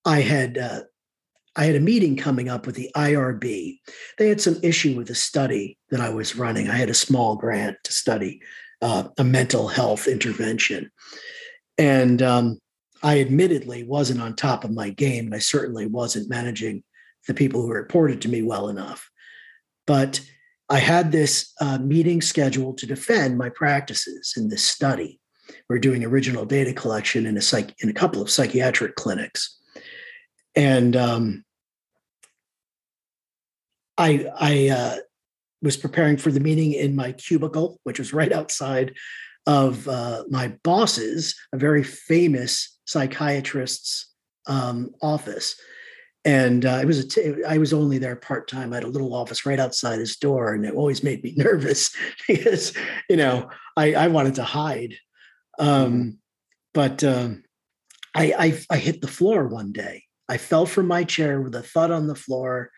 I 0.05 0.21
had 0.21 0.57
uh, 0.57 0.81
I 1.55 1.65
had 1.65 1.75
a 1.75 1.79
meeting 1.79 2.15
coming 2.15 2.49
up 2.49 2.67
with 2.67 2.75
the 2.75 2.91
IRB. 2.95 3.79
They 4.19 4.29
had 4.29 4.39
some 4.39 4.57
issue 4.61 4.95
with 4.95 5.09
a 5.09 5.15
study 5.15 5.77
that 5.89 5.99
I 5.99 6.09
was 6.09 6.35
running. 6.35 6.69
I 6.69 6.75
had 6.75 6.91
a 6.91 6.93
small 6.93 7.35
grant 7.35 7.77
to 7.85 7.91
study 7.91 8.41
uh, 8.81 9.07
a 9.17 9.23
mental 9.23 9.67
health 9.67 10.07
intervention. 10.07 10.91
And 11.77 12.21
um, 12.21 12.59
I 13.03 13.19
admittedly 13.19 13.83
wasn't 13.83 14.21
on 14.21 14.35
top 14.35 14.63
of 14.63 14.71
my 14.71 14.89
game, 14.89 15.25
and 15.25 15.35
I 15.35 15.39
certainly 15.39 15.87
wasn't 15.87 16.29
managing 16.29 16.83
the 17.27 17.33
people 17.33 17.61
who 17.61 17.71
reported 17.71 18.21
to 18.21 18.29
me 18.29 18.41
well 18.41 18.69
enough. 18.69 19.09
But 19.85 20.21
I 20.69 20.79
had 20.79 21.11
this 21.11 21.53
uh, 21.61 21.77
meeting 21.77 22.21
scheduled 22.21 22.77
to 22.79 22.85
defend 22.85 23.37
my 23.37 23.49
practices 23.49 24.33
in 24.37 24.49
this 24.49 24.63
study. 24.63 25.19
We're 25.69 25.79
doing 25.79 26.05
original 26.05 26.45
data 26.45 26.73
collection 26.73 27.25
in 27.25 27.37
a 27.37 27.41
psych 27.41 27.73
in 27.79 27.89
a 27.89 27.93
couple 27.93 28.21
of 28.21 28.29
psychiatric 28.29 28.95
clinics, 28.95 29.59
and 30.55 30.95
um, 30.95 31.43
I 33.97 34.27
I 34.39 34.69
uh, 34.69 34.97
was 35.61 35.77
preparing 35.77 36.17
for 36.17 36.31
the 36.31 36.39
meeting 36.39 36.73
in 36.73 36.95
my 36.95 37.11
cubicle, 37.11 37.79
which 37.83 37.99
was 37.99 38.13
right 38.13 38.31
outside 38.31 38.93
of 39.45 39.87
uh, 39.87 40.23
my 40.29 40.49
boss's, 40.63 41.35
a 41.53 41.57
very 41.57 41.83
famous 41.83 42.77
psychiatrist's 42.85 44.13
um, 44.47 44.91
office. 45.01 45.59
And 46.25 46.65
uh, 46.65 46.79
it 46.81 46.85
was 46.85 46.99
a 46.99 47.07
t- 47.07 47.43
I 47.47 47.57
was 47.57 47.71
only 47.71 47.97
there 47.97 48.17
part 48.17 48.49
time. 48.49 48.73
I 48.73 48.77
had 48.77 48.83
a 48.83 48.89
little 48.89 49.13
office 49.13 49.45
right 49.45 49.59
outside 49.59 49.99
his 49.99 50.17
door, 50.17 50.53
and 50.53 50.65
it 50.65 50.73
always 50.73 51.01
made 51.01 51.23
me 51.23 51.33
nervous 51.37 51.95
because 52.27 52.73
you 53.09 53.15
know 53.15 53.49
I, 53.77 53.93
I 53.93 54.07
wanted 54.07 54.35
to 54.35 54.43
hide. 54.43 54.95
Um, 55.57 55.93
mm-hmm. 55.93 56.09
But 56.73 57.03
um, 57.03 57.43
I, 58.13 58.33
I 58.37 58.59
I 58.69 58.77
hit 58.77 59.01
the 59.01 59.07
floor 59.07 59.47
one 59.47 59.71
day. 59.71 60.03
I 60.29 60.37
fell 60.37 60.65
from 60.65 60.87
my 60.87 61.03
chair 61.03 61.41
with 61.41 61.55
a 61.55 61.63
thud 61.63 61.91
on 61.91 62.07
the 62.07 62.15
floor 62.15 62.71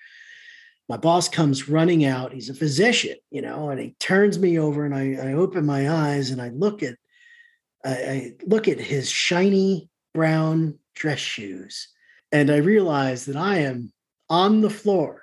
my 0.90 0.98
boss 0.98 1.30
comes 1.30 1.70
running 1.70 2.04
out. 2.04 2.34
He's 2.34 2.50
a 2.50 2.56
physician, 2.56 3.16
you 3.30 3.44
know, 3.44 3.70
and 3.70 3.80
he 3.80 3.96
turns 4.00 4.40
me 4.40 4.58
over 4.58 4.86
and 4.86 4.96
I, 4.96 5.30
I 5.30 5.34
open 5.34 5.66
my 5.66 5.88
eyes 5.88 6.32
and 6.32 6.42
I 6.42 6.50
look 6.50 6.82
at 6.82 6.96
I, 7.86 7.92
I 7.92 8.34
look 8.46 8.68
at 8.68 8.80
his 8.80 9.10
shiny 9.10 9.88
brown 10.14 10.80
dress 10.96 11.20
shoes 11.20 11.88
and 12.32 12.50
I 12.50 12.58
realize 12.58 13.26
that 13.26 13.38
I 13.38 13.60
am 13.60 13.94
on 14.30 14.62
the 14.62 14.70
floor 14.70 15.22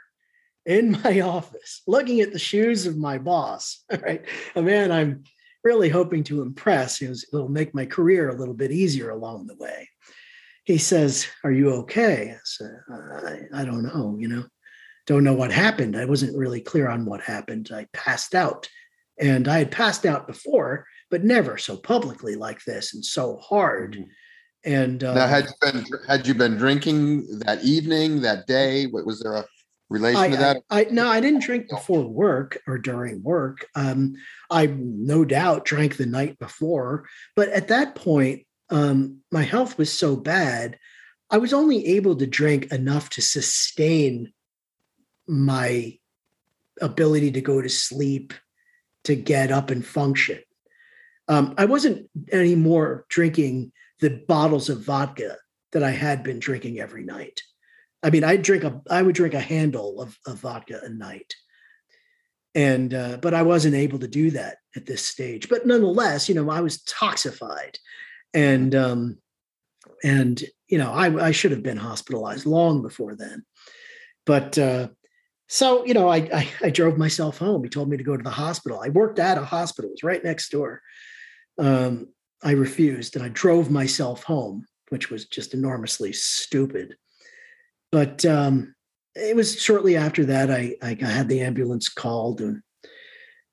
in 0.64 0.92
my 1.04 1.20
office 1.20 1.82
looking 1.88 2.20
at 2.20 2.32
the 2.32 2.38
shoes 2.38 2.86
of 2.86 2.96
my 2.96 3.18
boss. 3.18 3.84
Right. 4.02 4.24
A 4.54 4.62
man 4.62 4.92
I'm 4.92 5.24
really 5.66 5.88
hoping 5.88 6.22
to 6.24 6.42
impress. 6.42 7.02
It 7.02 7.18
will 7.33 7.48
make 7.48 7.74
my 7.74 7.87
career 7.87 8.29
a 8.29 8.37
little 8.37 8.55
bit 8.55 8.70
easier 8.70 9.11
along 9.11 9.46
the 9.46 9.57
way. 9.57 9.88
He 10.64 10.79
says, 10.79 11.26
Are 11.44 11.52
you 11.52 11.70
okay? 11.83 12.33
I 12.33 12.38
said, 12.44 12.81
I, 12.90 13.62
I 13.62 13.64
don't 13.64 13.83
know, 13.83 14.16
you 14.18 14.29
know 14.29 14.44
don't 15.07 15.24
know 15.24 15.35
what 15.35 15.52
happened. 15.52 15.96
I 15.96 16.05
wasn't 16.05 16.37
really 16.37 16.61
clear 16.61 16.88
on 16.88 17.05
what 17.05 17.20
happened. 17.20 17.70
I 17.72 17.87
passed 17.92 18.35
out. 18.35 18.68
And 19.18 19.48
I 19.48 19.59
had 19.59 19.70
passed 19.70 20.05
out 20.05 20.26
before, 20.26 20.85
but 21.11 21.24
never 21.24 21.57
so 21.57 21.76
publicly 21.76 22.35
like 22.35 22.62
this 22.64 22.92
and 22.92 23.05
so 23.05 23.38
hard. 23.38 23.94
Mm-hmm. 23.94 24.11
And 24.64 25.05
uh, 25.05 25.14
now, 25.14 25.29
had 25.29 25.44
you 25.44 25.52
been 25.61 25.85
had 26.09 26.26
you 26.26 26.35
been 26.35 26.57
drinking 26.57 27.38
that 27.46 27.62
evening, 27.62 28.20
that 28.22 28.48
day? 28.48 28.87
What 28.87 29.07
was 29.07 29.20
there 29.20 29.35
a 29.35 29.44
relation 29.88 30.20
I, 30.20 30.29
to 30.29 30.37
that? 30.37 30.57
I, 30.70 30.81
I, 30.81 30.87
no, 30.90 31.09
I 31.09 31.20
didn't 31.20 31.42
drink 31.42 31.68
before 31.68 32.03
work 32.03 32.59
or 32.66 32.79
during 32.79 33.22
work. 33.22 33.66
Um, 33.75 34.14
I 34.51 34.66
no 34.66 35.25
doubt 35.25 35.64
drank 35.64 35.96
the 35.96 36.07
night 36.07 36.38
before, 36.38 37.07
but 37.35 37.49
at 37.51 37.68
that 37.68 37.94
point, 37.94 38.46
um, 38.70 39.18
my 39.31 39.42
health 39.42 39.79
was 39.79 39.92
so 39.92 40.16
bad, 40.16 40.79
I 41.31 41.38
was 41.38 41.53
only 41.53 41.87
able 41.87 42.16
to 42.16 42.27
drink 42.27 42.72
enough 42.72 43.11
to 43.11 43.22
sustain 43.22 44.33
my 45.27 45.99
ability 46.81 47.33
to 47.33 47.40
go 47.40 47.61
to 47.61 47.68
sleep, 47.68 48.33
to 49.05 49.14
get 49.14 49.51
up 49.51 49.70
and 49.70 49.85
function. 49.85 50.40
Um, 51.29 51.55
I 51.59 51.64
wasn't 51.64 52.09
anymore 52.31 53.07
drinking 53.09 53.72
the 54.01 54.11
bottles 54.11 54.68
of 54.68 54.85
vodka 54.85 55.37
that 55.72 55.83
I 55.83 55.90
had 55.90 56.22
been 56.22 56.38
drinking 56.38 56.79
every 56.79 57.03
night. 57.05 57.42
I 58.02 58.11
mean, 58.11 58.24
I 58.24 58.37
drink 58.37 58.64
a, 58.64 58.80
I 58.90 59.02
would 59.02 59.14
drink 59.14 59.35
a 59.35 59.40
handle 59.40 60.00
of, 60.00 60.18
of 60.26 60.38
vodka 60.38 60.80
a 60.82 60.88
night, 60.88 61.35
and 62.54 62.92
uh, 62.92 63.18
but 63.20 63.35
I 63.35 63.42
wasn't 63.42 63.74
able 63.74 63.98
to 64.00 64.09
do 64.09 64.30
that 64.32 64.59
at 64.76 64.87
this 64.87 65.04
stage. 65.04 65.48
But 65.48 65.66
nonetheless, 65.66 66.28
you 66.28 66.35
know, 66.35 66.50
I 66.50 66.61
was 66.61 66.82
toxified, 66.82 67.76
and 68.35 68.74
um, 68.74 69.18
and 70.04 70.42
you 70.68 70.78
know, 70.78 70.92
I, 70.92 71.26
I 71.26 71.30
should 71.30 71.52
have 71.52 71.62
been 71.62 71.76
hospitalized 71.76 72.46
long 72.46 72.82
before 72.82 73.14
then. 73.14 73.44
But 74.24 74.59
uh, 74.59 74.88
so, 75.48 75.85
you 75.85 75.94
know, 75.94 76.09
I, 76.09 76.16
I, 76.16 76.48
I 76.64 76.70
drove 76.70 76.98
myself 76.98 77.38
home. 77.38 77.62
He 77.62 77.70
told 77.70 77.88
me 77.88 77.96
to 77.96 78.04
go 78.04 78.16
to 78.16 78.22
the 78.22 78.30
hospital. 78.30 78.80
I 78.82 78.88
worked 78.88 79.18
at 79.18 79.38
a 79.38 79.44
hospital, 79.44 79.90
it 79.90 79.94
was 79.94 80.02
right 80.02 80.22
next 80.22 80.50
door. 80.50 80.82
Um, 81.59 82.09
I 82.42 82.52
refused 82.52 83.16
and 83.16 83.24
I 83.24 83.28
drove 83.28 83.70
myself 83.70 84.24
home, 84.24 84.66
which 84.88 85.11
was 85.11 85.26
just 85.26 85.54
enormously 85.54 86.12
stupid. 86.12 86.96
But 87.92 88.25
um, 88.25 88.75
it 89.14 89.35
was 89.35 89.61
shortly 89.61 89.96
after 89.96 90.25
that 90.27 90.51
I, 90.51 90.77
I 90.83 90.96
had 91.01 91.29
the 91.29 91.40
ambulance 91.40 91.88
called 91.88 92.40
and 92.40 92.62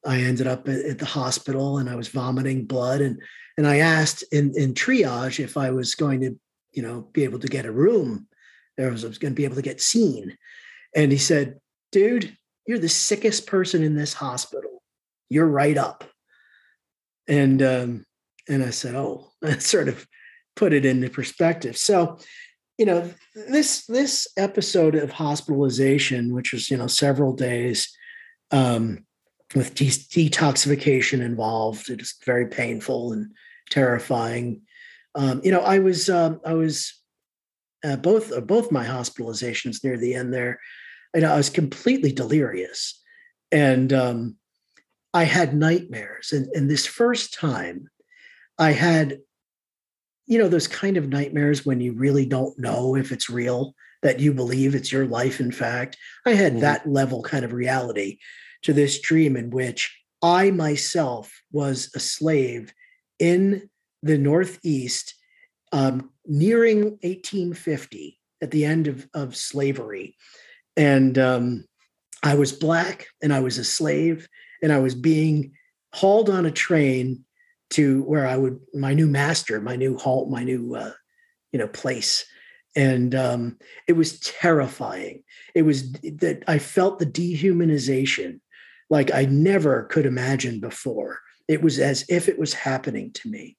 I 0.06 0.22
ended 0.22 0.48
up 0.48 0.68
at, 0.68 0.98
the 0.98 1.06
hospital 1.06 1.78
and 1.78 1.90
I 1.90 1.96
was 1.96 2.10
vomiting 2.10 2.66
blood 2.66 3.02
and 3.02 3.22
and 3.58 3.68
I 3.68 3.78
asked 3.78 4.24
in 4.32 4.54
in 4.56 4.74
triage 4.74 5.40
if 5.40 5.58
I 5.58 5.70
was 5.70 5.96
going 5.96 6.22
to, 6.22 6.36
you 6.72 6.82
know, 6.82 7.02
be 7.14 7.24
able 7.24 7.40
to 7.40 7.48
get 7.48 7.66
a 7.66 7.72
room, 7.72 8.28
or 8.80 8.90
was, 8.90 9.06
I 9.06 9.08
was 9.08 9.20
going 9.20 9.34
to 9.34 9.36
be 9.36 9.46
able 9.46 9.56
to 9.56 9.62
get 9.62 9.80
seen. 9.80 10.36
And 10.96 11.12
he 11.12 11.20
said, 11.20 11.60
dude, 11.92 12.36
you're 12.66 12.80
the 12.80 12.90
sickest 12.90 13.48
person 13.48 13.84
in 13.84 13.96
this 13.96 14.14
hospital. 14.14 14.82
You're 15.30 15.48
right 15.48 15.78
up. 15.78 16.04
And 17.28 17.62
um, 17.62 18.06
and 18.50 18.64
I 18.64 18.72
said, 18.72 18.96
oh, 18.96 19.32
that 19.42 19.62
sort 19.62 19.88
of 19.88 20.06
put 20.56 20.74
it 20.74 20.86
into 20.86 21.10
perspective. 21.10 21.78
So, 21.78 22.20
you 22.78 22.86
know, 22.86 23.10
this 23.36 23.86
this 23.86 24.28
episode 24.38 24.96
of 24.96 25.12
hospitalization, 25.12 26.34
which 26.34 26.54
was 26.54 26.70
you 26.72 26.78
know 26.78 26.88
several 26.88 27.34
days, 27.34 27.96
um, 28.52 29.06
with 29.56 29.76
de- 29.76 29.86
detoxification 29.88 31.22
involved, 31.22 31.90
it 31.90 32.02
is 32.02 32.16
very 32.26 32.48
painful 32.48 33.14
and 33.14 33.32
terrifying. 33.70 34.62
Um, 35.16 35.42
you 35.44 35.52
know, 35.52 35.62
I 35.62 35.80
was 35.80 36.10
um, 36.10 36.42
I 36.46 36.54
was 36.54 36.94
uh, 37.84 37.98
both 37.98 38.32
uh, 38.32 38.42
both 38.42 38.72
my 38.72 38.86
hospitalizations 38.86 39.84
near 39.84 39.98
the 39.98 40.16
end 40.16 40.34
there 40.34 40.60
you 41.16 41.22
know 41.22 41.34
I 41.34 41.38
was 41.38 41.50
completely 41.50 42.12
delirious. 42.12 43.00
And 43.52 43.94
um, 43.94 44.36
I 45.14 45.26
had 45.26 45.56
nightmares. 45.56 46.32
And, 46.32 46.48
and 46.56 46.70
this 46.70 46.88
first 46.88 47.34
time, 47.34 47.90
I 48.58 48.72
had, 48.72 49.20
you 50.26 50.40
know, 50.40 50.48
those 50.48 50.68
kind 50.68 50.98
of 50.98 51.10
nightmares 51.10 51.66
when 51.66 51.82
you 51.82 51.94
really 51.94 52.26
don't 52.26 52.58
know 52.58 52.96
if 52.96 53.12
it's 53.12 53.30
real, 53.30 53.74
that 54.02 54.20
you 54.20 54.34
believe 54.34 54.76
it's 54.76 54.92
your 54.92 55.06
life, 55.06 55.40
in 55.40 55.52
fact. 55.52 55.98
I 56.26 56.32
had 56.32 56.54
mm-hmm. 56.54 56.62
that 56.62 56.88
level 56.88 57.22
kind 57.22 57.46
of 57.46 57.54
reality 57.54 58.20
to 58.64 58.74
this 58.74 59.00
dream 59.00 59.36
in 59.36 59.50
which 59.50 59.98
I 60.22 60.52
myself 60.52 61.42
was 61.52 61.92
a 61.96 62.00
slave 62.00 62.74
in 63.20 63.70
the 64.02 64.18
Northeast, 64.18 65.16
um, 65.72 66.12
nearing 66.26 66.84
1850 67.02 68.20
at 68.42 68.52
the 68.52 68.66
end 68.66 68.88
of, 68.88 69.08
of 69.14 69.36
slavery 69.36 70.16
and 70.76 71.18
um, 71.18 71.66
I 72.24 72.36
was 72.36 72.52
black 72.52 73.08
and 73.22 73.34
I 73.34 73.40
was 73.40 73.58
a 73.58 73.64
slave 73.64 74.28
and 74.62 74.72
I 74.72 74.80
was 74.80 74.96
being 74.96 75.54
hauled 75.94 76.30
on 76.30 76.46
a 76.46 76.52
train 76.52 77.26
to 77.74 78.04
where 78.04 78.28
I 78.28 78.38
would 78.38 78.60
my 78.74 78.94
new 78.94 79.08
master, 79.08 79.62
my 79.62 79.76
new 79.76 79.98
halt, 79.98 80.30
my 80.30 80.44
new 80.44 80.76
uh, 80.76 80.94
you 81.52 81.60
know 81.60 81.68
place, 81.68 82.26
and 82.76 83.14
um, 83.16 83.58
it 83.88 83.94
was 83.94 84.20
terrifying. 84.20 85.24
It 85.56 85.64
was 85.64 85.92
that 85.94 86.44
I 86.48 86.60
felt 86.60 87.00
the 87.00 87.06
dehumanization 87.06 88.40
like 88.90 89.14
I 89.14 89.26
never 89.26 89.84
could 89.84 90.06
imagine 90.06 90.60
before. 90.60 91.20
It 91.48 91.62
was 91.62 91.80
as 91.80 92.06
if 92.10 92.30
it 92.30 92.40
was 92.40 92.54
happening 92.54 93.12
to 93.14 93.30
me. 93.30 93.58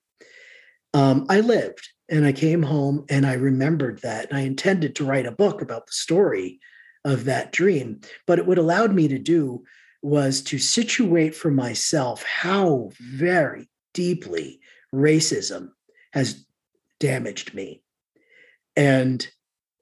Um, 0.94 1.26
I 1.28 1.40
lived 1.40 1.88
and 2.08 2.24
I 2.24 2.32
came 2.32 2.62
home 2.62 3.04
and 3.10 3.26
I 3.26 3.34
remembered 3.34 4.00
that. 4.02 4.28
And 4.28 4.38
I 4.38 4.42
intended 4.42 4.94
to 4.96 5.04
write 5.04 5.26
a 5.26 5.32
book 5.32 5.60
about 5.60 5.86
the 5.86 5.92
story 5.92 6.60
of 7.04 7.24
that 7.24 7.52
dream. 7.52 8.00
But 8.26 8.46
what 8.46 8.58
allowed 8.58 8.94
me 8.94 9.08
to 9.08 9.18
do 9.18 9.64
was 10.02 10.42
to 10.42 10.58
situate 10.58 11.34
for 11.34 11.50
myself 11.50 12.22
how 12.24 12.90
very 13.00 13.68
deeply 13.94 14.60
racism 14.94 15.70
has 16.12 16.44
damaged 17.00 17.54
me. 17.54 17.82
And 18.76 19.26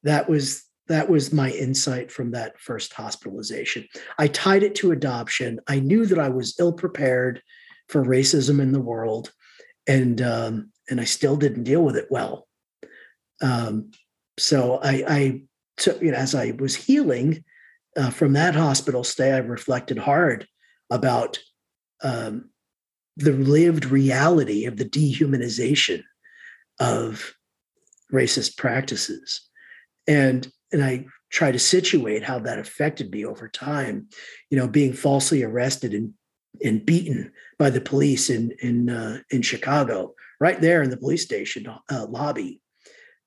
that 0.05 0.29
was 0.29 0.64
that 0.88 1.09
was 1.09 1.33
my 1.33 1.51
insight 1.51 2.11
from 2.11 2.33
that 2.33 2.59
first 2.61 2.92
hospitalization. 2.92 3.88
I 4.18 4.27
tied 4.29 4.62
it 4.62 4.75
to 4.77 4.92
adoption. 4.92 5.61
I 5.66 5.81
knew 5.81 6.07
that 6.07 6.18
I 6.18 6.29
was 6.29 6.57
ill 6.59 6.72
prepared 6.72 7.42
for 7.88 8.05
racism 8.05 8.61
in 8.61 8.72
the 8.72 8.81
world, 8.81 9.33
and 9.87 10.20
um, 10.20 10.72
and 10.90 11.01
I 11.01 11.05
still 11.05 11.37
didn't 11.37 11.64
deal 11.64 11.83
with 11.83 11.96
it 11.96 12.09
well. 12.11 12.46
Um, 13.40 13.92
so 14.38 14.81
I, 14.83 15.05
I 15.09 15.42
so 15.79 15.98
you 16.01 16.11
know, 16.11 16.18
as 16.18 16.35
I 16.35 16.53
was 16.59 16.75
healing 16.75 17.44
uh, 17.96 18.11
from 18.11 18.33
that 18.35 18.55
hospital 18.55 19.05
stay, 19.05 19.33
I 19.33 19.38
reflected 19.38 19.98
hard 19.98 20.46
about 20.90 21.38
um, 22.03 22.51
the 23.16 23.33
lived 23.33 23.87
reality 23.87 24.64
of 24.64 24.77
the 24.77 24.85
dehumanization 24.85 26.03
of 26.81 27.35
racist 28.12 28.57
practices, 28.57 29.48
and 30.07 30.51
and 30.72 30.83
I 30.83 31.07
try 31.31 31.51
to 31.53 31.59
situate 31.59 32.22
how 32.22 32.38
that 32.40 32.59
affected 32.59 33.11
me 33.11 33.25
over 33.25 33.48
time. 33.48 34.09
You 34.51 34.59
know, 34.59 34.68
being 34.68 34.92
falsely 34.92 35.42
arrested 35.42 35.94
and 35.94 36.14
and 36.64 36.85
beaten 36.85 37.33
by 37.59 37.70
the 37.70 37.81
police 37.81 38.31
in 38.31 38.53
in 38.61 38.90
uh, 38.90 39.18
in 39.31 39.42
Chicago, 39.42 40.14
right 40.40 40.61
there 40.61 40.83
in 40.83 40.90
the 40.90 40.96
police 40.96 41.25
station 41.25 41.66
uh, 41.90 42.07
lobby. 42.07 42.61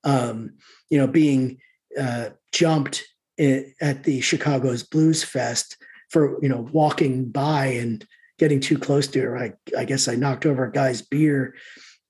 Um, 0.04 0.54
you 0.88 0.98
know, 0.98 1.06
being 1.06 1.58
uh, 1.98 2.30
jumped 2.52 3.04
at 3.38 4.04
the 4.04 4.20
Chicago's 4.20 4.82
Blues 4.82 5.22
Fest 5.22 5.76
for 6.10 6.38
you 6.42 6.48
know 6.48 6.68
walking 6.72 7.30
by 7.30 7.66
and 7.66 8.06
getting 8.38 8.60
too 8.60 8.78
close 8.78 9.06
to 9.08 9.20
her. 9.20 9.38
I, 9.38 9.52
I 9.76 9.84
guess 9.84 10.08
I 10.08 10.14
knocked 10.14 10.46
over 10.46 10.64
a 10.64 10.72
guy's 10.72 11.02
beer. 11.02 11.54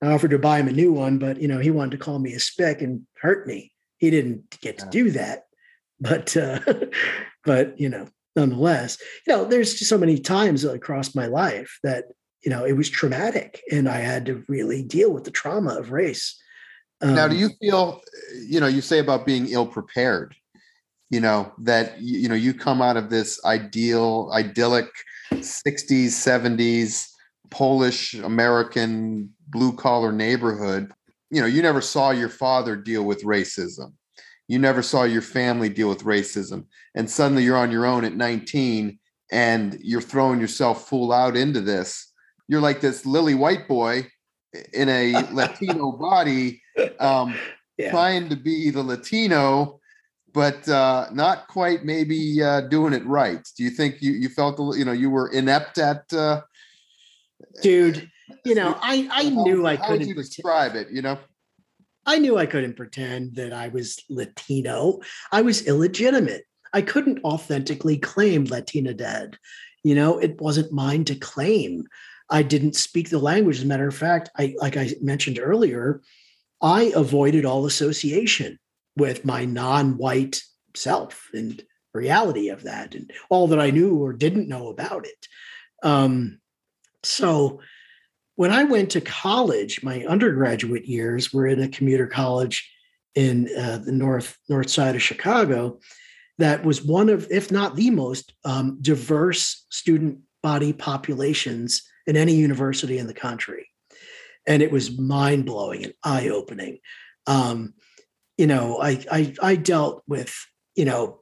I 0.01 0.07
offered 0.11 0.31
to 0.31 0.39
buy 0.39 0.59
him 0.59 0.67
a 0.67 0.73
new 0.73 0.93
one, 0.93 1.17
but 1.17 1.41
you 1.41 1.47
know 1.47 1.59
he 1.59 1.71
wanted 1.71 1.91
to 1.91 2.03
call 2.03 2.19
me 2.19 2.33
a 2.33 2.39
spick 2.39 2.81
and 2.81 3.05
hurt 3.19 3.47
me. 3.47 3.71
He 3.97 4.09
didn't 4.09 4.59
get 4.61 4.77
to 4.79 4.87
do 4.89 5.11
that, 5.11 5.45
but 5.99 6.35
uh, 6.37 6.59
but 7.43 7.79
you 7.79 7.89
know 7.89 8.07
nonetheless, 8.35 8.97
you 9.25 9.33
know 9.33 9.45
there's 9.45 9.73
just 9.73 9.89
so 9.89 9.97
many 9.97 10.19
times 10.19 10.63
across 10.63 11.15
my 11.15 11.25
life 11.25 11.79
that 11.83 12.05
you 12.43 12.51
know 12.51 12.63
it 12.63 12.73
was 12.73 12.89
traumatic, 12.89 13.61
and 13.71 13.89
I 13.89 13.97
had 13.97 14.25
to 14.27 14.43
really 14.47 14.83
deal 14.83 15.11
with 15.11 15.23
the 15.23 15.31
trauma 15.31 15.75
of 15.75 15.91
race. 15.91 16.39
Um, 17.01 17.15
now, 17.15 17.27
do 17.27 17.35
um, 17.35 17.41
you 17.41 17.49
feel 17.59 18.01
you 18.47 18.59
know 18.59 18.67
you 18.67 18.81
say 18.81 18.99
about 18.99 19.25
being 19.25 19.47
ill 19.47 19.67
prepared? 19.67 20.35
You 21.09 21.21
know 21.21 21.53
that 21.59 22.01
you 22.01 22.27
know 22.27 22.35
you 22.35 22.53
come 22.53 22.81
out 22.81 22.97
of 22.97 23.09
this 23.09 23.43
ideal 23.45 24.29
idyllic 24.33 24.89
60s 25.31 26.07
70s 26.07 27.07
Polish 27.49 28.13
American 28.13 29.33
blue 29.49 29.73
collar 29.75 30.11
neighborhood, 30.11 30.91
you 31.29 31.41
know, 31.41 31.47
you 31.47 31.61
never 31.61 31.81
saw 31.81 32.11
your 32.11 32.29
father 32.29 32.75
deal 32.75 33.03
with 33.03 33.23
racism. 33.23 33.93
You 34.47 34.59
never 34.59 34.81
saw 34.81 35.03
your 35.03 35.21
family 35.21 35.69
deal 35.69 35.89
with 35.89 36.03
racism. 36.03 36.65
And 36.95 37.09
suddenly 37.09 37.43
you're 37.43 37.57
on 37.57 37.71
your 37.71 37.85
own 37.85 38.05
at 38.05 38.15
19 38.15 38.97
and 39.31 39.77
you're 39.81 40.01
throwing 40.01 40.39
yourself 40.39 40.87
full 40.87 41.11
out 41.11 41.35
into 41.35 41.59
this. 41.59 42.13
You're 42.47 42.61
like 42.61 42.79
this 42.79 43.05
lily 43.05 43.35
white 43.35 43.67
boy 43.67 44.07
in 44.73 44.87
a 44.87 45.13
Latino 45.31 45.91
body, 45.91 46.61
um, 46.99 47.35
yeah. 47.77 47.91
trying 47.91 48.29
to 48.29 48.37
be 48.37 48.69
the 48.69 48.83
Latino, 48.83 49.81
but 50.37 50.69
uh, 50.69 51.07
not 51.11 51.47
quite 51.47 51.83
maybe 51.83 52.43
uh, 52.43 52.61
doing 52.61 52.93
it 52.93 53.03
right. 53.07 53.43
Do 53.57 53.63
you 53.63 53.71
think 53.71 54.03
you, 54.03 54.11
you 54.11 54.29
felt, 54.29 54.59
you 54.77 54.85
know, 54.85 54.91
you 54.91 55.09
were 55.09 55.29
inept 55.29 55.79
at, 55.79 56.13
uh, 56.13 56.41
dude, 57.63 58.07
you 58.45 58.53
know, 58.53 58.77
I 58.79 59.09
I 59.11 59.23
how, 59.23 59.43
knew 59.43 59.65
I 59.65 59.77
couldn't. 59.77 59.97
Would 59.97 60.07
you 60.09 60.13
describe 60.13 60.75
it? 60.75 60.89
You 60.91 61.01
know, 61.01 61.17
I 62.05 62.19
knew 62.19 62.37
I 62.37 62.45
couldn't 62.45 62.75
pretend 62.75 63.33
that 63.37 63.51
I 63.51 63.69
was 63.69 63.99
Latino. 64.11 64.99
I 65.31 65.41
was 65.41 65.65
illegitimate. 65.65 66.43
I 66.71 66.83
couldn't 66.83 67.23
authentically 67.23 67.97
claim 67.97 68.45
Latinidad. 68.45 69.37
You 69.83 69.95
know, 69.95 70.19
it 70.19 70.39
wasn't 70.39 70.71
mine 70.71 71.03
to 71.05 71.15
claim. 71.15 71.87
I 72.29 72.43
didn't 72.43 72.75
speak 72.75 73.09
the 73.09 73.17
language. 73.17 73.57
As 73.57 73.63
a 73.63 73.67
matter 73.67 73.87
of 73.87 73.95
fact, 73.95 74.29
I 74.37 74.53
like 74.59 74.77
I 74.77 74.91
mentioned 75.01 75.39
earlier, 75.41 76.03
I 76.61 76.91
avoided 76.95 77.43
all 77.43 77.65
association 77.65 78.59
with 78.97 79.25
my 79.25 79.45
non-white 79.45 80.41
self 80.75 81.29
and 81.33 81.63
reality 81.93 82.49
of 82.49 82.63
that 82.63 82.95
and 82.95 83.11
all 83.29 83.47
that 83.47 83.59
I 83.59 83.71
knew 83.71 83.97
or 83.97 84.13
didn't 84.13 84.49
know 84.49 84.67
about 84.69 85.05
it. 85.05 85.27
Um, 85.83 86.39
so 87.03 87.61
when 88.35 88.51
I 88.51 88.63
went 88.63 88.91
to 88.91 89.01
college, 89.01 89.83
my 89.83 90.05
undergraduate 90.05 90.85
years 90.85 91.33
were 91.33 91.47
in 91.47 91.61
a 91.61 91.67
commuter 91.67 92.07
college 92.07 92.71
in 93.15 93.49
uh, 93.57 93.79
the 93.79 93.91
north 93.91 94.37
north 94.47 94.69
side 94.69 94.95
of 94.95 95.01
Chicago. 95.01 95.79
That 96.37 96.63
was 96.63 96.83
one 96.83 97.09
of, 97.09 97.27
if 97.31 97.51
not 97.51 97.75
the 97.75 97.89
most 97.89 98.33
um, 98.45 98.77
diverse 98.79 99.65
student 99.71 100.19
body 100.43 100.71
populations 100.71 101.81
in 102.05 102.15
any 102.15 102.35
university 102.35 102.99
in 102.99 103.07
the 103.07 103.13
country, 103.13 103.67
and 104.45 104.61
it 104.61 104.71
was 104.71 104.97
mind 104.97 105.45
blowing 105.45 105.83
and 105.85 105.93
eye 106.03 106.29
opening. 106.29 106.77
Um, 107.25 107.73
you 108.37 108.47
know, 108.47 108.79
I, 108.79 109.03
I 109.11 109.33
I 109.41 109.55
dealt 109.55 110.03
with 110.07 110.35
you 110.75 110.85
know 110.85 111.21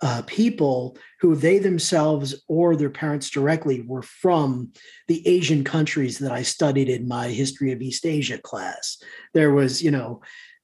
uh, 0.00 0.22
people 0.26 0.96
who 1.20 1.34
they 1.34 1.58
themselves 1.58 2.42
or 2.46 2.76
their 2.76 2.90
parents 2.90 3.30
directly 3.30 3.82
were 3.82 4.02
from 4.02 4.72
the 5.08 5.26
Asian 5.26 5.64
countries 5.64 6.18
that 6.18 6.30
I 6.30 6.42
studied 6.42 6.88
in 6.88 7.08
my 7.08 7.28
history 7.28 7.72
of 7.72 7.82
East 7.82 8.06
Asia 8.06 8.38
class. 8.38 9.02
There 9.34 9.52
was, 9.52 9.82
you 9.82 9.90
know, 9.90 10.20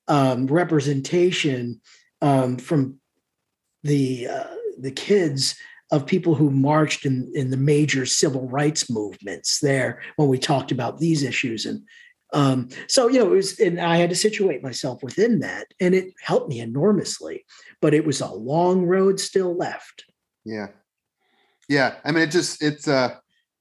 um, 0.06 0.46
representation 0.46 1.80
um, 2.22 2.58
from 2.58 2.98
the 3.82 4.28
uh, 4.28 4.54
the 4.78 4.92
kids 4.92 5.56
of 5.90 6.06
people 6.06 6.34
who 6.34 6.50
marched 6.50 7.04
in, 7.04 7.30
in 7.34 7.50
the 7.50 7.56
major 7.56 8.06
civil 8.06 8.48
rights 8.48 8.90
movements 8.90 9.60
there 9.60 10.00
when 10.16 10.28
we 10.28 10.38
talked 10.38 10.72
about 10.72 10.98
these 10.98 11.22
issues 11.22 11.66
and 11.66 11.82
um, 12.34 12.68
so 12.88 13.08
you 13.08 13.18
know 13.18 13.32
it 13.32 13.36
was 13.36 13.58
and 13.58 13.80
i 13.80 13.96
had 13.96 14.10
to 14.10 14.16
situate 14.16 14.62
myself 14.62 15.02
within 15.02 15.38
that 15.38 15.68
and 15.80 15.94
it 15.94 16.12
helped 16.20 16.48
me 16.50 16.60
enormously 16.60 17.44
but 17.84 17.92
it 17.92 18.06
was 18.06 18.22
a 18.22 18.32
long 18.32 18.86
road 18.86 19.20
still 19.20 19.54
left. 19.54 20.06
Yeah. 20.46 20.68
Yeah. 21.68 21.96
I 22.02 22.12
mean, 22.12 22.22
it 22.22 22.30
just, 22.30 22.62
it's, 22.62 22.88
uh, 22.88 23.16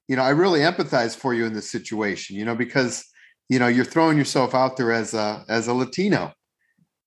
you 0.08 0.16
know, 0.16 0.22
I 0.22 0.30
really 0.30 0.62
empathize 0.62 1.14
for 1.14 1.34
you 1.34 1.44
in 1.44 1.52
this 1.52 1.70
situation, 1.70 2.38
you 2.38 2.46
know, 2.46 2.56
because, 2.56 3.04
you 3.50 3.60
know, 3.60 3.68
you're 3.68 3.84
throwing 3.84 4.18
yourself 4.18 4.56
out 4.56 4.78
there 4.78 4.94
as 4.94 5.14
a, 5.14 5.44
as 5.50 5.68
a 5.68 5.74
Latino 5.74 6.32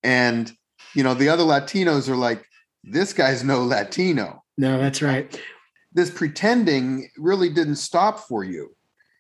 and, 0.03 0.53
you 0.95 1.03
know, 1.03 1.15
the 1.15 1.31
other 1.31 1.43
Latinos 1.43 2.07
are 2.11 2.17
like, 2.17 2.45
this 2.85 3.15
guy's 3.15 3.43
no 3.43 3.65
Latino. 3.65 4.45
No, 4.59 4.77
that's 4.79 5.01
right. 5.01 5.41
This 5.95 6.11
pretending 6.11 7.09
really 7.17 7.49
didn't 7.49 7.77
stop 7.77 8.19
for 8.29 8.45
you, 8.45 8.76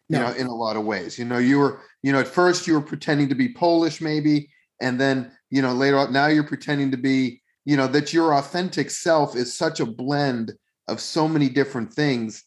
no. 0.08 0.18
you 0.18 0.24
know, 0.24 0.32
in 0.32 0.46
a 0.46 0.54
lot 0.54 0.76
of 0.76 0.84
ways. 0.84 1.18
You 1.18 1.24
know, 1.24 1.38
you 1.38 1.58
were, 1.58 1.80
you 2.02 2.12
know, 2.12 2.20
at 2.20 2.28
first 2.28 2.66
you 2.66 2.74
were 2.74 2.82
pretending 2.82 3.28
to 3.28 3.34
be 3.34 3.52
Polish, 3.52 4.00
maybe, 4.00 4.50
and 4.80 5.00
then, 5.00 5.32
you 5.50 5.62
know, 5.62 5.72
later 5.72 5.98
on, 5.98 6.12
now 6.12 6.26
you're 6.26 6.44
pretending 6.44 6.90
to 6.90 6.96
be 6.96 7.42
you 7.66 7.76
know 7.76 7.88
that 7.88 8.14
your 8.14 8.34
authentic 8.34 8.90
self 8.90 9.36
is 9.36 9.52
such 9.52 9.80
a 9.80 9.86
blend 9.86 10.54
of 10.88 11.00
so 11.00 11.28
many 11.28 11.50
different 11.50 11.92
things 11.92 12.44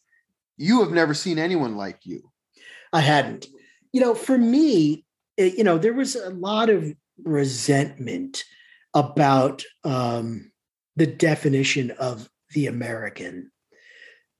you 0.57 0.79
have 0.79 0.91
never 0.91 1.13
seen 1.13 1.37
anyone 1.37 1.75
like 1.75 1.99
you 2.03 2.31
i 2.91 3.01
hadn't 3.01 3.45
you 3.93 4.01
know 4.01 4.15
for 4.15 4.37
me 4.37 5.05
you 5.37 5.63
know 5.63 5.77
there 5.77 5.93
was 5.93 6.15
a 6.15 6.31
lot 6.31 6.69
of 6.69 6.91
resentment 7.23 8.43
about 8.95 9.63
um, 9.83 10.51
the 10.95 11.05
definition 11.05 11.91
of 11.91 12.27
the 12.53 12.65
american 12.65 13.51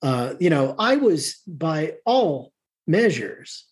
uh, 0.02 0.34
you 0.40 0.50
know 0.50 0.74
i 0.80 0.96
was 0.96 1.42
by 1.46 1.94
all 2.06 2.52
measures 2.90 3.66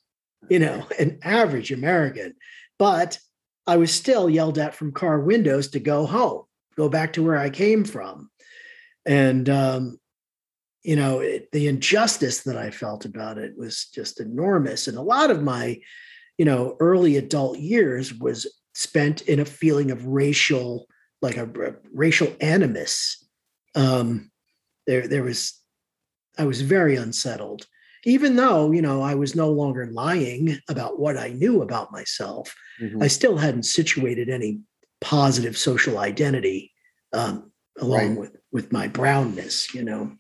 you 0.49 0.59
know 0.59 0.87
an 0.99 1.19
average 1.23 1.71
american 1.71 2.33
but 2.79 3.19
i 3.65 3.75
was 3.75 3.91
still 3.91 4.29
yelled 4.29 4.57
at 4.57 4.75
from 4.75 4.91
car 4.91 5.19
windows 5.19 5.69
to 5.69 5.79
go 5.79 6.05
home 6.05 6.43
go 6.77 6.87
back 6.87 7.13
to 7.13 7.23
where 7.23 7.37
I 7.37 7.49
came 7.49 7.83
from. 7.83 8.29
And, 9.05 9.49
um, 9.49 9.99
you 10.83 10.95
know, 10.95 11.19
it, 11.19 11.51
the 11.51 11.67
injustice 11.67 12.43
that 12.43 12.57
I 12.57 12.71
felt 12.71 13.03
about 13.03 13.37
it 13.37 13.57
was 13.57 13.87
just 13.93 14.21
enormous. 14.21 14.87
And 14.87 14.97
a 14.97 15.01
lot 15.01 15.31
of 15.31 15.43
my, 15.43 15.79
you 16.37 16.45
know, 16.45 16.77
early 16.79 17.17
adult 17.17 17.57
years 17.57 18.13
was 18.13 18.47
spent 18.73 19.21
in 19.23 19.39
a 19.39 19.45
feeling 19.45 19.91
of 19.91 20.05
racial, 20.05 20.87
like 21.21 21.37
a, 21.37 21.45
a 21.45 21.73
racial 21.93 22.33
animus. 22.39 23.25
Um, 23.75 24.29
there, 24.85 25.07
there 25.07 25.23
was, 25.23 25.59
I 26.37 26.45
was 26.45 26.61
very 26.61 26.95
unsettled, 26.95 27.65
even 28.07 28.37
though, 28.37 28.71
you 28.71 28.81
know, 28.81 29.01
I 29.01 29.15
was 29.15 29.35
no 29.35 29.51
longer 29.51 29.87
lying 29.91 30.57
about 30.69 30.99
what 30.99 31.17
I 31.17 31.27
knew 31.29 31.61
about 31.61 31.91
myself. 31.91 32.55
Mm-hmm. 32.81 33.03
I 33.03 33.07
still 33.07 33.37
hadn't 33.37 33.63
situated 33.63 34.29
any 34.29 34.61
positive 35.01 35.57
social 35.57 35.99
identity 35.99 36.71
um, 37.13 37.51
along 37.79 38.09
right. 38.09 38.19
with 38.19 38.37
with 38.51 38.71
my 38.71 38.87
brownness 38.87 39.73
you 39.73 39.83
know 39.83 40.11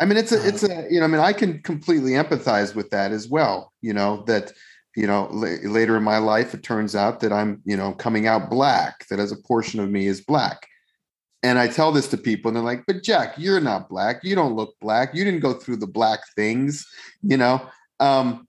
i 0.00 0.04
mean 0.04 0.18
it's 0.18 0.32
a 0.32 0.46
it's 0.46 0.64
uh, 0.64 0.68
a 0.68 0.92
you 0.92 0.98
know 0.98 1.04
i 1.04 1.08
mean 1.08 1.20
i 1.20 1.32
can 1.32 1.62
completely 1.62 2.12
empathize 2.12 2.74
with 2.74 2.90
that 2.90 3.12
as 3.12 3.28
well 3.28 3.72
you 3.80 3.94
know 3.94 4.22
that 4.26 4.52
you 4.96 5.06
know 5.06 5.26
l- 5.28 5.70
later 5.70 5.96
in 5.96 6.02
my 6.02 6.18
life 6.18 6.52
it 6.52 6.62
turns 6.62 6.94
out 6.94 7.20
that 7.20 7.32
i'm 7.32 7.62
you 7.64 7.76
know 7.76 7.92
coming 7.92 8.26
out 8.26 8.50
black 8.50 9.06
that 9.08 9.18
as 9.18 9.32
a 9.32 9.36
portion 9.36 9.80
of 9.80 9.90
me 9.90 10.06
is 10.06 10.20
black 10.20 10.66
and 11.42 11.58
i 11.58 11.66
tell 11.66 11.92
this 11.92 12.08
to 12.08 12.16
people 12.16 12.48
and 12.48 12.56
they're 12.56 12.64
like 12.64 12.84
but 12.86 13.02
jack 13.02 13.34
you're 13.36 13.60
not 13.60 13.88
black. 13.88 14.20
You 14.22 14.34
don't 14.34 14.54
look 14.54 14.74
black. 14.80 15.14
You 15.14 15.24
didn't 15.24 15.40
go 15.40 15.52
through 15.52 15.76
the 15.76 15.86
black 15.86 16.20
things 16.34 16.86
you 17.22 17.36
know? 17.36 17.66
Um 18.00 18.46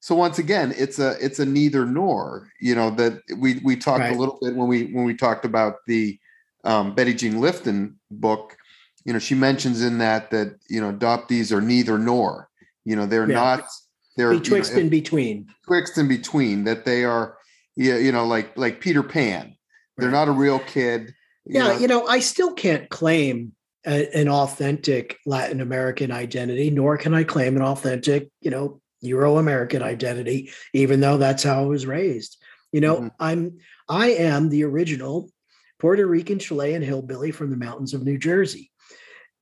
so 0.00 0.14
once 0.14 0.38
again 0.38 0.72
it's 0.76 0.98
a 0.98 1.16
it's 1.20 1.40
a 1.40 1.46
neither 1.46 1.84
nor 1.84 2.48
you 2.60 2.74
know 2.74 2.90
that 2.90 3.20
we 3.38 3.60
we 3.64 3.76
talked 3.76 4.00
right. 4.00 4.14
a 4.14 4.18
little 4.18 4.38
bit 4.40 4.54
when 4.54 4.68
we 4.68 4.84
when 4.92 5.04
we 5.04 5.14
talked 5.14 5.44
about 5.44 5.76
the 5.86 6.18
um, 6.66 6.94
Betty 6.94 7.14
Jean 7.14 7.34
Lifton 7.34 7.94
book. 8.10 8.56
You 9.04 9.12
know 9.12 9.18
she 9.20 9.36
mentions 9.36 9.82
in 9.82 9.98
that 9.98 10.30
that 10.32 10.58
you 10.68 10.80
know 10.80 10.92
adoptees 10.92 11.52
are 11.52 11.60
neither 11.60 11.96
nor. 11.98 12.50
You 12.84 12.96
know 12.96 13.06
they're 13.06 13.28
yeah. 13.28 13.34
not 13.34 13.68
they're 14.16 14.30
betwixt 14.30 14.72
you 14.72 14.78
know, 14.78 14.82
in 14.82 14.88
between. 14.88 15.46
twixt 15.66 15.96
in 15.96 16.08
between 16.08 16.64
that 16.64 16.84
they 16.84 17.04
are 17.04 17.36
yeah 17.76 17.96
you 17.96 18.10
know 18.10 18.26
like 18.26 18.56
like 18.58 18.80
peter 18.80 19.02
pan. 19.02 19.56
They're 19.96 20.08
right. 20.08 20.26
not 20.26 20.28
a 20.28 20.32
real 20.32 20.58
kid 20.58 21.14
Yeah, 21.46 21.78
you 21.78 21.88
know, 21.88 22.06
I 22.06 22.20
still 22.20 22.52
can't 22.52 22.88
claim 22.88 23.52
a, 23.86 24.14
an 24.16 24.28
authentic 24.28 25.18
Latin 25.24 25.60
American 25.60 26.10
identity, 26.10 26.70
nor 26.70 26.96
can 26.96 27.14
I 27.14 27.24
claim 27.24 27.56
an 27.56 27.62
authentic, 27.62 28.30
you 28.40 28.50
know, 28.50 28.80
Euro 29.02 29.38
American 29.38 29.82
identity, 29.82 30.50
even 30.72 31.00
though 31.00 31.18
that's 31.18 31.42
how 31.42 31.62
I 31.62 31.66
was 31.66 31.86
raised. 31.86 32.36
You 32.72 32.80
know, 32.80 32.96
mm-hmm. 32.96 33.08
I'm 33.20 33.58
I 33.88 34.08
am 34.08 34.48
the 34.48 34.64
original 34.64 35.30
Puerto 35.78 36.06
Rican 36.06 36.38
Chilean 36.38 36.82
hillbilly 36.82 37.30
from 37.30 37.50
the 37.50 37.56
mountains 37.56 37.94
of 37.94 38.04
New 38.04 38.18
Jersey. 38.18 38.70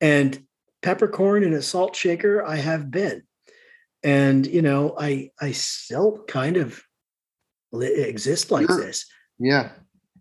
And 0.01 0.45
peppercorn 0.81 1.43
and 1.43 1.53
a 1.53 1.61
salt 1.61 1.95
shaker, 1.95 2.45
I 2.45 2.57
have 2.57 2.91
been. 2.91 3.23
And 4.03 4.45
you 4.45 4.61
know, 4.61 4.95
I 4.99 5.31
I 5.41 5.53
still 5.53 6.23
kind 6.27 6.57
of 6.57 6.81
exist 7.73 8.51
like 8.51 8.67
sure. 8.67 8.79
this. 8.79 9.05
Yeah. 9.39 9.71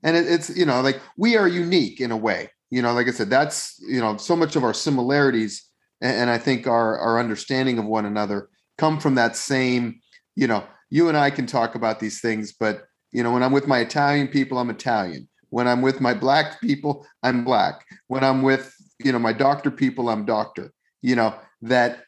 And 0.04 0.16
it, 0.16 0.30
it's, 0.30 0.56
you 0.56 0.64
know, 0.64 0.80
like 0.80 1.00
we 1.16 1.36
are 1.36 1.48
unique 1.48 2.00
in 2.00 2.12
a 2.12 2.16
way. 2.16 2.50
You 2.70 2.82
know, 2.82 2.92
like 2.92 3.08
I 3.08 3.10
said, 3.10 3.30
that's, 3.30 3.76
you 3.88 4.00
know, 4.00 4.16
so 4.16 4.36
much 4.36 4.54
of 4.54 4.62
our 4.62 4.74
similarities 4.74 5.68
and, 6.00 6.16
and 6.22 6.30
I 6.30 6.38
think 6.38 6.66
our 6.66 6.98
our 6.98 7.18
understanding 7.18 7.78
of 7.78 7.86
one 7.86 8.04
another 8.04 8.48
come 8.78 9.00
from 9.00 9.16
that 9.16 9.36
same, 9.36 10.00
you 10.36 10.46
know, 10.46 10.64
you 10.90 11.08
and 11.08 11.16
I 11.16 11.30
can 11.30 11.46
talk 11.46 11.74
about 11.74 11.98
these 11.98 12.20
things, 12.20 12.52
but 12.52 12.84
you 13.10 13.22
know, 13.22 13.32
when 13.32 13.42
I'm 13.42 13.52
with 13.52 13.66
my 13.66 13.78
Italian 13.78 14.28
people, 14.28 14.58
I'm 14.58 14.70
Italian. 14.70 15.28
When 15.50 15.68
I'm 15.68 15.82
with 15.82 16.00
my 16.00 16.14
black 16.14 16.60
people, 16.60 17.06
I'm 17.22 17.44
black. 17.44 17.86
When 18.08 18.24
I'm 18.24 18.42
with, 18.42 18.74
you 19.04 19.12
know, 19.12 19.20
my 19.20 19.32
doctor 19.32 19.70
people, 19.70 20.08
I'm 20.08 20.24
doctor. 20.24 20.72
You 21.00 21.14
know, 21.14 21.34
that, 21.62 22.02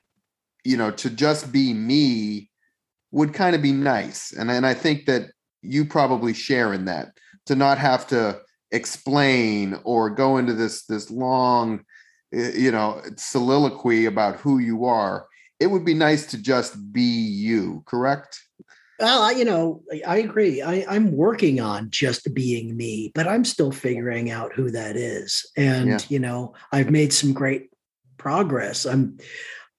you 0.64 0.76
know, 0.76 0.90
to 0.90 1.11
just 1.11 1.52
be 1.52 1.72
me 1.72 2.50
would 3.12 3.32
kind 3.32 3.54
of 3.54 3.62
be 3.62 3.70
nice. 3.70 4.32
And, 4.32 4.50
and 4.50 4.66
I 4.66 4.74
think 4.74 5.06
that 5.06 5.30
you 5.62 5.85
probably 5.85 6.35
share 6.35 6.72
in 6.72 6.87
that 6.87 7.12
to 7.46 7.54
not 7.54 7.78
have 7.78 8.06
to 8.09 8.40
explain 8.72 9.78
or 9.85 10.11
go 10.11 10.37
into 10.37 10.52
this 10.52 10.85
this 10.87 11.11
long 11.11 11.85
you 12.32 12.70
know 12.70 13.00
soliloquy 13.16 14.06
about 14.06 14.37
who 14.37 14.59
you 14.59 14.85
are. 14.85 15.26
It 15.59 15.68
would 15.68 15.85
be 15.85 15.94
nice 15.94 16.26
to 16.26 16.42
just 16.42 16.92
be 16.92 17.00
you 17.02 17.82
correct? 17.87 18.38
Well 18.98 19.22
I, 19.22 19.32
you 19.32 19.44
know 19.44 19.82
i 20.06 20.16
agree. 20.18 20.62
I, 20.62 20.85
i'm 20.88 21.12
working 21.12 21.61
on 21.61 21.90
just 21.90 22.32
being 22.35 22.76
me 22.76 23.12
but 23.14 23.28
i'm 23.28 23.44
still 23.44 23.72
figuring 23.72 24.30
out 24.30 24.54
who 24.54 24.70
that 24.70 24.96
is. 24.96 25.50
And 25.56 25.88
yeah. 25.88 25.98
you 26.09 26.18
know 26.18 26.54
i've 26.72 26.90
made 26.90 27.12
some 27.12 27.32
great 27.32 27.70
progress. 28.16 28.87
I'm 28.87 29.18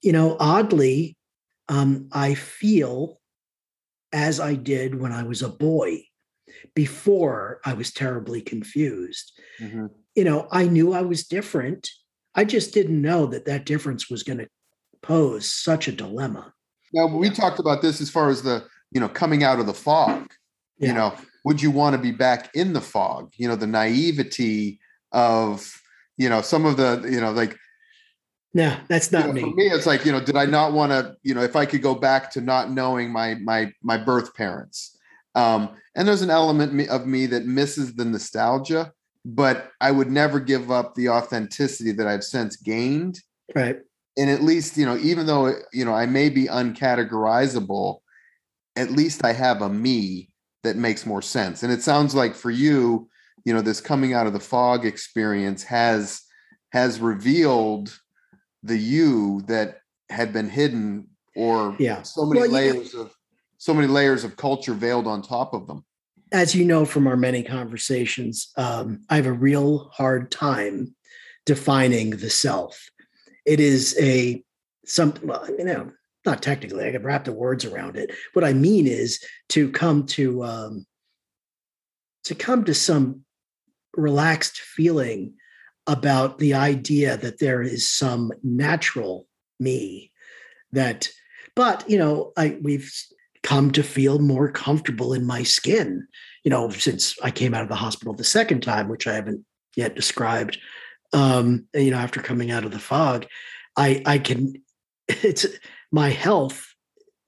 you 0.02 0.12
know 0.12 0.38
oddly 0.40 1.18
um, 1.70 2.08
i 2.14 2.34
feel 2.34 3.20
as 4.14 4.40
I 4.40 4.56
did 4.56 4.96
when 4.96 5.12
I 5.12 5.24
was 5.24 5.42
a 5.42 5.50
boy 5.50 6.04
before 6.74 7.60
I 7.66 7.74
was 7.74 7.92
terribly 7.92 8.42
confused. 8.42 9.32
Mm-hmm. 9.60 9.88
You 10.16 10.24
know, 10.24 10.48
I 10.52 10.68
knew 10.68 10.94
I 10.94 11.02
was 11.02 11.28
different. 11.28 11.90
I 12.36 12.44
just 12.44 12.74
didn't 12.74 13.02
know 13.02 13.26
that 13.28 13.46
that 13.46 13.66
difference 13.66 14.10
was 14.10 14.24
going 14.24 14.40
to 14.40 14.48
pose 15.02 15.52
such 15.52 15.88
a 15.88 15.92
dilemma. 15.92 16.54
Now, 16.94 17.08
we 17.08 17.30
talked 17.30 17.60
about 17.60 17.82
this 17.82 18.02
as 18.02 18.10
far 18.10 18.30
as 18.30 18.42
the, 18.42 18.66
you 18.92 19.00
know, 19.00 19.10
coming 19.10 19.44
out 19.44 19.60
of 19.60 19.66
the 19.66 19.74
fog. 19.74 20.32
Yeah. 20.78 20.88
You 20.88 20.94
know, 20.94 21.14
would 21.46 21.62
you 21.62 21.72
want 21.72 21.96
to 21.96 22.02
be 22.02 22.12
back 22.12 22.50
in 22.54 22.74
the 22.74 22.82
fog? 22.82 23.34
You 23.38 23.48
know, 23.48 23.56
the 23.56 23.68
naivety 23.68 24.80
of, 25.12 25.82
you 26.18 26.30
know, 26.30 26.42
some 26.42 26.66
of 26.66 26.78
the, 26.78 27.08
you 27.10 27.22
know, 27.22 27.32
like 27.32 27.58
no, 28.54 28.76
that's 28.88 29.12
not 29.12 29.22
you 29.22 29.28
know, 29.28 29.34
me. 29.34 29.42
For 29.42 29.56
me, 29.56 29.68
it's 29.68 29.86
like 29.86 30.04
you 30.04 30.12
know, 30.12 30.20
did 30.20 30.36
I 30.36 30.46
not 30.46 30.74
want 30.74 30.92
to? 30.92 31.16
You 31.22 31.36
know, 31.36 31.44
if 31.44 31.56
I 31.56 31.66
could 31.66 31.84
go 31.84 31.94
back 31.94 32.32
to 32.32 32.42
not 32.42 32.72
knowing 32.72 33.12
my 33.12 33.36
my 33.36 33.72
my 33.84 33.98
birth 33.98 34.34
parents, 34.34 34.97
um, 35.38 35.70
and 35.96 36.08
there's 36.08 36.24
an 36.24 36.32
element 36.32 36.90
of 36.90 37.06
me 37.06 37.28
that 37.28 37.46
misses 37.46 37.94
the 37.94 38.06
nostalgia, 38.06 38.92
but 39.24 39.72
I 39.80 39.92
would 39.92 40.12
never 40.12 40.40
give 40.40 40.72
up 40.72 40.96
the 40.96 41.10
authenticity 41.10 41.92
that 41.94 42.08
I've 42.08 42.24
since 42.24 42.56
gained. 42.56 43.20
Right. 43.56 43.78
And 44.18 44.30
at 44.32 44.42
least 44.42 44.78
you 44.78 44.86
know, 44.86 44.98
even 44.98 45.28
though 45.28 45.54
you 45.72 45.86
know 45.86 45.94
I 45.94 46.08
may 46.08 46.30
be 46.30 46.46
uncategorizable, 46.46 48.00
at 48.76 48.92
least 48.92 49.24
I 49.24 49.34
have 49.34 49.62
a 49.62 49.70
me 49.70 50.30
that 50.64 50.76
makes 50.76 51.06
more 51.06 51.22
sense. 51.22 51.62
And 51.62 51.72
it 51.72 51.84
sounds 51.84 52.16
like 52.16 52.34
for 52.34 52.50
you, 52.50 53.08
you 53.46 53.54
know, 53.54 53.62
this 53.62 53.80
coming 53.80 54.14
out 54.14 54.26
of 54.26 54.34
the 54.34 54.40
fog 54.40 54.86
experience 54.86 55.64
has 55.64 56.22
has 56.72 57.00
revealed 57.00 57.98
the 58.64 58.78
you 58.78 59.44
that 59.48 59.82
had 60.10 60.34
been 60.34 60.50
hidden 60.50 61.08
or 61.36 61.76
yeah. 61.80 62.02
so 62.02 62.26
many 62.26 62.42
well, 62.42 62.50
layers 62.50 62.96
of 62.96 63.14
so 63.68 63.74
many 63.74 63.88
layers 63.88 64.24
of 64.24 64.38
culture 64.38 64.74
veiled 64.74 65.08
on 65.08 65.22
top 65.22 65.54
of 65.54 65.68
them. 65.68 65.84
As 66.32 66.56
you 66.56 66.64
know 66.64 66.86
from 66.86 67.06
our 67.06 67.18
many 67.18 67.44
conversations 67.44 68.54
um, 68.56 69.02
i 69.10 69.18
have 69.18 69.26
a 69.26 69.42
real 69.50 69.90
hard 69.94 70.32
time 70.32 70.96
defining 71.46 72.12
the 72.12 72.30
self. 72.30 72.90
It 73.46 73.60
is 73.60 73.94
a 74.00 74.42
some 74.86 75.14
well, 75.22 75.46
you 75.50 75.66
know 75.66 75.92
not 76.26 76.42
technically 76.42 76.88
i 76.88 76.92
could 76.94 77.04
wrap 77.04 77.26
the 77.26 77.34
words 77.34 77.66
around 77.66 77.98
it. 77.98 78.10
What 78.32 78.46
i 78.46 78.54
mean 78.54 78.88
is 78.88 79.22
to 79.50 79.70
come 79.70 80.06
to 80.18 80.46
um, 80.46 80.86
to 82.24 82.36
come 82.36 82.64
to 82.64 82.74
some 82.74 83.26
relaxed 83.98 84.60
feeling 84.60 85.34
about 85.88 86.40
the 86.40 86.54
idea 86.54 87.18
that 87.18 87.40
there 87.40 87.62
is 87.62 87.90
some 87.90 88.32
natural 88.44 89.28
me 89.60 90.14
that 90.72 91.10
but 91.54 91.90
you 91.90 91.98
know 91.98 92.32
i 92.38 92.58
we've 92.62 92.94
come 93.44 93.72
to 93.72 93.84
feel 93.84 94.20
more 94.20 94.52
comfortable 94.52 95.14
in 95.14 95.26
my 95.26 95.44
skin 95.44 96.08
you 96.44 96.50
know 96.50 96.70
since 96.70 97.16
i 97.24 97.32
came 97.32 97.54
out 97.54 97.64
of 97.64 97.70
the 97.70 97.76
hospital 97.76 98.14
the 98.14 98.24
second 98.24 98.62
time 98.62 98.88
which 98.88 99.08
i 99.08 99.14
haven't 99.14 99.44
yet 99.76 99.96
described 99.96 100.58
um 101.14 101.66
you 101.74 101.92
know 101.92 101.98
after 101.98 102.22
coming 102.22 102.52
out 102.52 102.66
of 102.66 102.72
the 102.72 102.80
fog 102.80 103.26
i 103.76 104.02
i 104.06 104.18
can 104.18 104.54
it's 105.08 105.46
my 105.92 106.10
health 106.10 106.74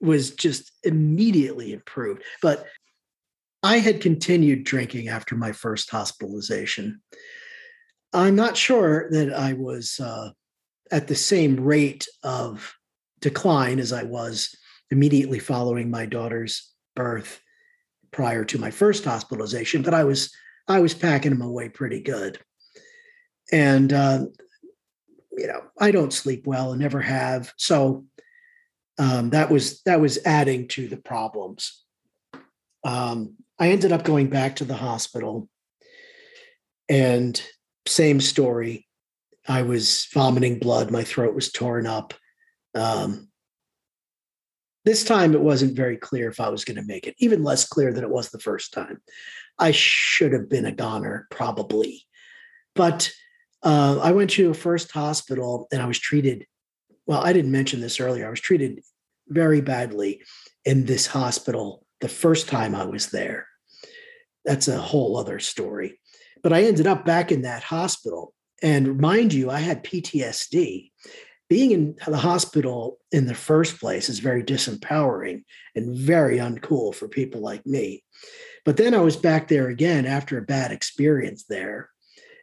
was 0.00 0.30
just 0.30 0.72
immediately 0.84 1.72
improved 1.72 2.22
but 2.42 2.66
i 3.62 3.78
had 3.78 4.00
continued 4.00 4.64
drinking 4.64 5.08
after 5.08 5.36
my 5.36 5.52
first 5.52 5.90
hospitalization. 5.90 7.00
I'm 8.12 8.34
not 8.34 8.56
sure 8.56 9.08
that 9.10 9.32
I 9.32 9.52
was 9.52 10.00
uh, 10.00 10.30
at 10.90 11.06
the 11.06 11.14
same 11.14 11.60
rate 11.60 12.08
of 12.22 12.74
decline 13.20 13.78
as 13.78 13.92
I 13.92 14.02
was 14.02 14.54
immediately 14.90 15.38
following 15.38 15.90
my 15.90 16.06
daughter's 16.06 16.72
birth 16.96 17.40
prior 18.10 18.44
to 18.44 18.58
my 18.58 18.70
first 18.70 19.04
hospitalization, 19.04 19.82
but 19.82 19.94
I 19.94 20.04
was 20.04 20.32
I 20.68 20.80
was 20.80 20.94
packing 20.94 21.30
them 21.32 21.42
away 21.42 21.68
pretty 21.68 22.00
good. 22.00 22.38
And 23.52 23.92
uh, 23.92 24.26
you 25.32 25.46
know, 25.46 25.62
I 25.78 25.90
don't 25.90 26.12
sleep 26.12 26.46
well 26.46 26.72
and 26.72 26.80
never 26.80 27.00
have, 27.00 27.52
so 27.56 28.04
um, 28.98 29.30
that 29.30 29.50
was 29.50 29.80
that 29.82 30.00
was 30.00 30.18
adding 30.24 30.68
to 30.68 30.86
the 30.86 30.96
problems. 30.96 31.82
Um, 32.84 33.36
I 33.58 33.70
ended 33.70 33.92
up 33.92 34.04
going 34.04 34.28
back 34.28 34.56
to 34.56 34.64
the 34.64 34.76
hospital, 34.76 35.48
and 36.88 37.40
same 37.86 38.20
story. 38.20 38.86
I 39.48 39.62
was 39.62 40.06
vomiting 40.12 40.58
blood. 40.58 40.90
My 40.90 41.02
throat 41.02 41.34
was 41.34 41.50
torn 41.50 41.86
up. 41.86 42.14
Um, 42.74 43.29
this 44.84 45.04
time 45.04 45.34
it 45.34 45.40
wasn't 45.40 45.76
very 45.76 45.96
clear 45.96 46.28
if 46.28 46.40
I 46.40 46.48
was 46.48 46.64
going 46.64 46.76
to 46.76 46.86
make 46.86 47.06
it, 47.06 47.14
even 47.18 47.44
less 47.44 47.66
clear 47.68 47.92
than 47.92 48.04
it 48.04 48.10
was 48.10 48.30
the 48.30 48.38
first 48.38 48.72
time. 48.72 49.00
I 49.58 49.72
should 49.72 50.32
have 50.32 50.48
been 50.48 50.64
a 50.64 50.72
goner, 50.72 51.26
probably. 51.30 52.06
But 52.74 53.12
uh, 53.62 53.98
I 54.02 54.12
went 54.12 54.30
to 54.30 54.50
a 54.50 54.54
first 54.54 54.90
hospital 54.90 55.68
and 55.70 55.82
I 55.82 55.86
was 55.86 55.98
treated. 55.98 56.46
Well, 57.06 57.20
I 57.20 57.32
didn't 57.32 57.52
mention 57.52 57.80
this 57.80 58.00
earlier. 58.00 58.26
I 58.26 58.30
was 58.30 58.40
treated 58.40 58.80
very 59.28 59.60
badly 59.60 60.22
in 60.64 60.86
this 60.86 61.06
hospital 61.06 61.84
the 62.00 62.08
first 62.08 62.48
time 62.48 62.74
I 62.74 62.84
was 62.84 63.10
there. 63.10 63.46
That's 64.44 64.68
a 64.68 64.78
whole 64.78 65.18
other 65.18 65.38
story. 65.38 66.00
But 66.42 66.54
I 66.54 66.62
ended 66.62 66.86
up 66.86 67.04
back 67.04 67.30
in 67.30 67.42
that 67.42 67.62
hospital. 67.62 68.32
And 68.62 68.98
mind 68.98 69.34
you, 69.34 69.50
I 69.50 69.60
had 69.60 69.84
PTSD. 69.84 70.90
Being 71.50 71.72
in 71.72 71.96
the 72.06 72.16
hospital 72.16 72.98
in 73.12 73.26
the 73.26 73.34
first 73.34 73.78
place 73.78 74.08
is 74.08 74.20
very 74.20 74.42
disempowering 74.42 75.42
and 75.74 75.94
very 75.94 76.38
uncool 76.38 76.94
for 76.94 77.08
people 77.08 77.42
like 77.42 77.66
me. 77.66 78.04
But 78.64 78.78
then 78.78 78.94
I 78.94 79.00
was 79.00 79.16
back 79.16 79.48
there 79.48 79.68
again 79.68 80.06
after 80.06 80.38
a 80.38 80.42
bad 80.42 80.70
experience 80.70 81.44
there, 81.48 81.90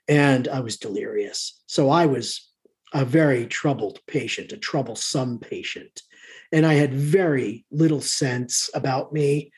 and 0.08 0.48
I 0.48 0.60
was 0.60 0.78
delirious. 0.78 1.60
So 1.68 1.90
I 1.90 2.06
was 2.06 2.52
a 2.94 3.06
very 3.06 3.48
troubled 3.48 4.00
patient, 4.08 4.52
a 4.52 4.58
troublesome 4.58 5.40
patient. 5.40 6.04
And 6.52 6.66
I 6.66 6.76
had 6.76 6.94
very 6.94 7.66
little 7.72 8.02
sense 8.02 8.70
about 8.76 9.12
me. 9.12 9.52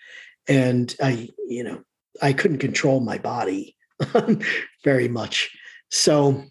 And 0.47 0.95
I, 1.01 1.27
you 1.47 1.63
know, 1.63 1.81
I 2.21 2.33
couldn't 2.33 2.59
control 2.59 3.01
my 3.01 3.17
body. 3.17 3.75
very 4.83 5.07
much. 5.07 5.51
So 5.91 6.43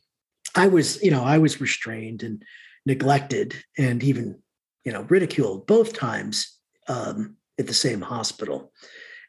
I 0.55 0.66
was, 0.68 1.03
you 1.03 1.11
know, 1.11 1.24
I 1.24 1.38
was 1.38 1.61
restrained 1.61 2.22
and 2.22 2.42
neglected 2.87 3.55
and 3.76 4.03
even, 4.03 4.41
you 4.85 4.93
know, 4.93 5.03
ridiculed 5.03 5.66
both 5.66 5.93
times 5.93 6.59
um, 6.89 7.37
at 7.59 7.66
the 7.66 7.74
same 7.74 8.01
hospital. 8.01 8.72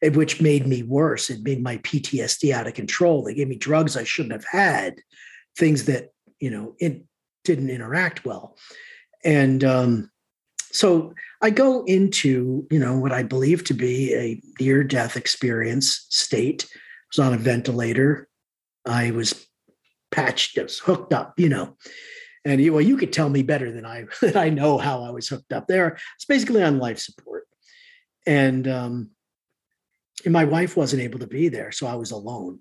which 0.02 0.42
made 0.42 0.66
me 0.66 0.84
worse. 0.84 1.30
It 1.30 1.44
made 1.44 1.62
my 1.62 1.78
PTSD 1.78 2.54
out 2.54 2.68
of 2.68 2.74
control. 2.74 3.24
They 3.24 3.34
gave 3.34 3.50
me 3.50 3.58
drugs 3.58 3.98
I 3.98 4.06
shouldn't 4.06 4.34
have 4.34 4.46
had, 4.50 5.02
things 5.58 5.86
that, 5.86 6.10
you 6.40 6.50
know, 6.50 6.76
it 6.80 7.04
didn't 7.44 7.70
interact 7.70 8.26
well. 8.26 8.58
And 9.26 9.64
um, 9.64 10.10
so 10.72 11.14
I 11.42 11.50
go 11.50 11.84
into, 11.86 12.68
you 12.72 12.80
know, 12.80 12.98
what 12.98 13.12
I 13.12 13.24
believe 13.24 13.64
to 13.66 13.74
be 13.74 14.14
a 14.14 14.42
near 14.62 14.84
death 14.84 15.18
experience 15.18 16.06
state. 16.10 16.66
I 16.72 16.78
was 17.12 17.26
on 17.28 17.34
a 17.34 17.38
ventilator. 17.38 18.30
I 18.86 19.12
was 19.12 19.48
patched, 20.12 20.58
I 20.58 20.64
was 20.64 20.80
hooked 20.80 21.14
up, 21.14 21.40
you 21.40 21.50
know. 21.50 21.76
And 22.46 22.62
you, 22.62 22.74
well, 22.74 22.82
you 22.82 22.98
could 22.98 23.14
tell 23.14 23.30
me 23.30 23.44
better 23.44 23.72
than 23.72 23.86
I 23.86 24.06
that 24.22 24.36
I 24.36 24.50
know 24.50 24.78
how 24.78 25.04
I 25.04 25.12
was 25.12 25.28
hooked 25.28 25.54
up 25.54 25.68
there. 25.68 25.98
It's 26.16 26.26
basically 26.26 26.64
on 26.64 26.80
life 26.80 27.00
support. 27.00 27.48
And 28.26 28.68
um, 28.68 29.12
and 30.26 30.34
my 30.34 30.46
wife 30.46 30.76
wasn't 30.76 31.02
able 31.02 31.20
to 31.20 31.28
be 31.28 31.48
there, 31.50 31.72
so 31.72 31.88
I 31.88 31.96
was 31.96 32.12
alone. 32.12 32.60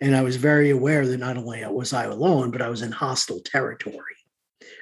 And 0.00 0.14
I 0.14 0.22
was 0.22 0.36
very 0.36 0.70
aware 0.70 1.06
that 1.06 1.18
not 1.18 1.36
only 1.36 1.64
was 1.66 1.92
I 1.92 2.04
alone, 2.04 2.50
but 2.50 2.62
I 2.62 2.68
was 2.68 2.82
in 2.82 2.92
hostile 2.92 3.40
territory. 3.40 4.16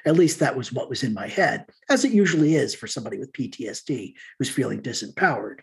At 0.05 0.15
least 0.15 0.39
that 0.39 0.55
was 0.55 0.71
what 0.71 0.89
was 0.89 1.03
in 1.03 1.13
my 1.13 1.27
head, 1.27 1.65
as 1.89 2.05
it 2.05 2.11
usually 2.11 2.55
is 2.55 2.75
for 2.75 2.87
somebody 2.87 3.17
with 3.17 3.33
PTSD 3.33 4.13
who's 4.37 4.49
feeling 4.49 4.81
disempowered. 4.81 5.59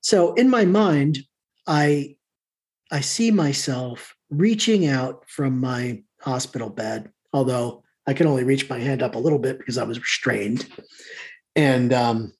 So 0.00 0.34
in 0.34 0.48
my 0.48 0.64
mind, 0.64 1.18
I 1.66 2.16
I 2.90 3.00
see 3.00 3.30
myself 3.30 4.14
reaching 4.30 4.86
out 4.86 5.28
from 5.28 5.60
my 5.60 6.02
hospital 6.20 6.70
bed, 6.70 7.10
although 7.38 7.84
I 8.04 8.14
can 8.14 8.26
only 8.26 8.42
reach 8.42 8.68
my 8.68 8.80
hand 8.80 9.00
up 9.00 9.14
a 9.14 9.18
little 9.18 9.38
bit 9.38 9.58
because 9.58 9.78
I 9.78 9.84
was 9.84 10.00
restrained. 10.00 10.66
And 11.54 11.92
um, 11.92 12.32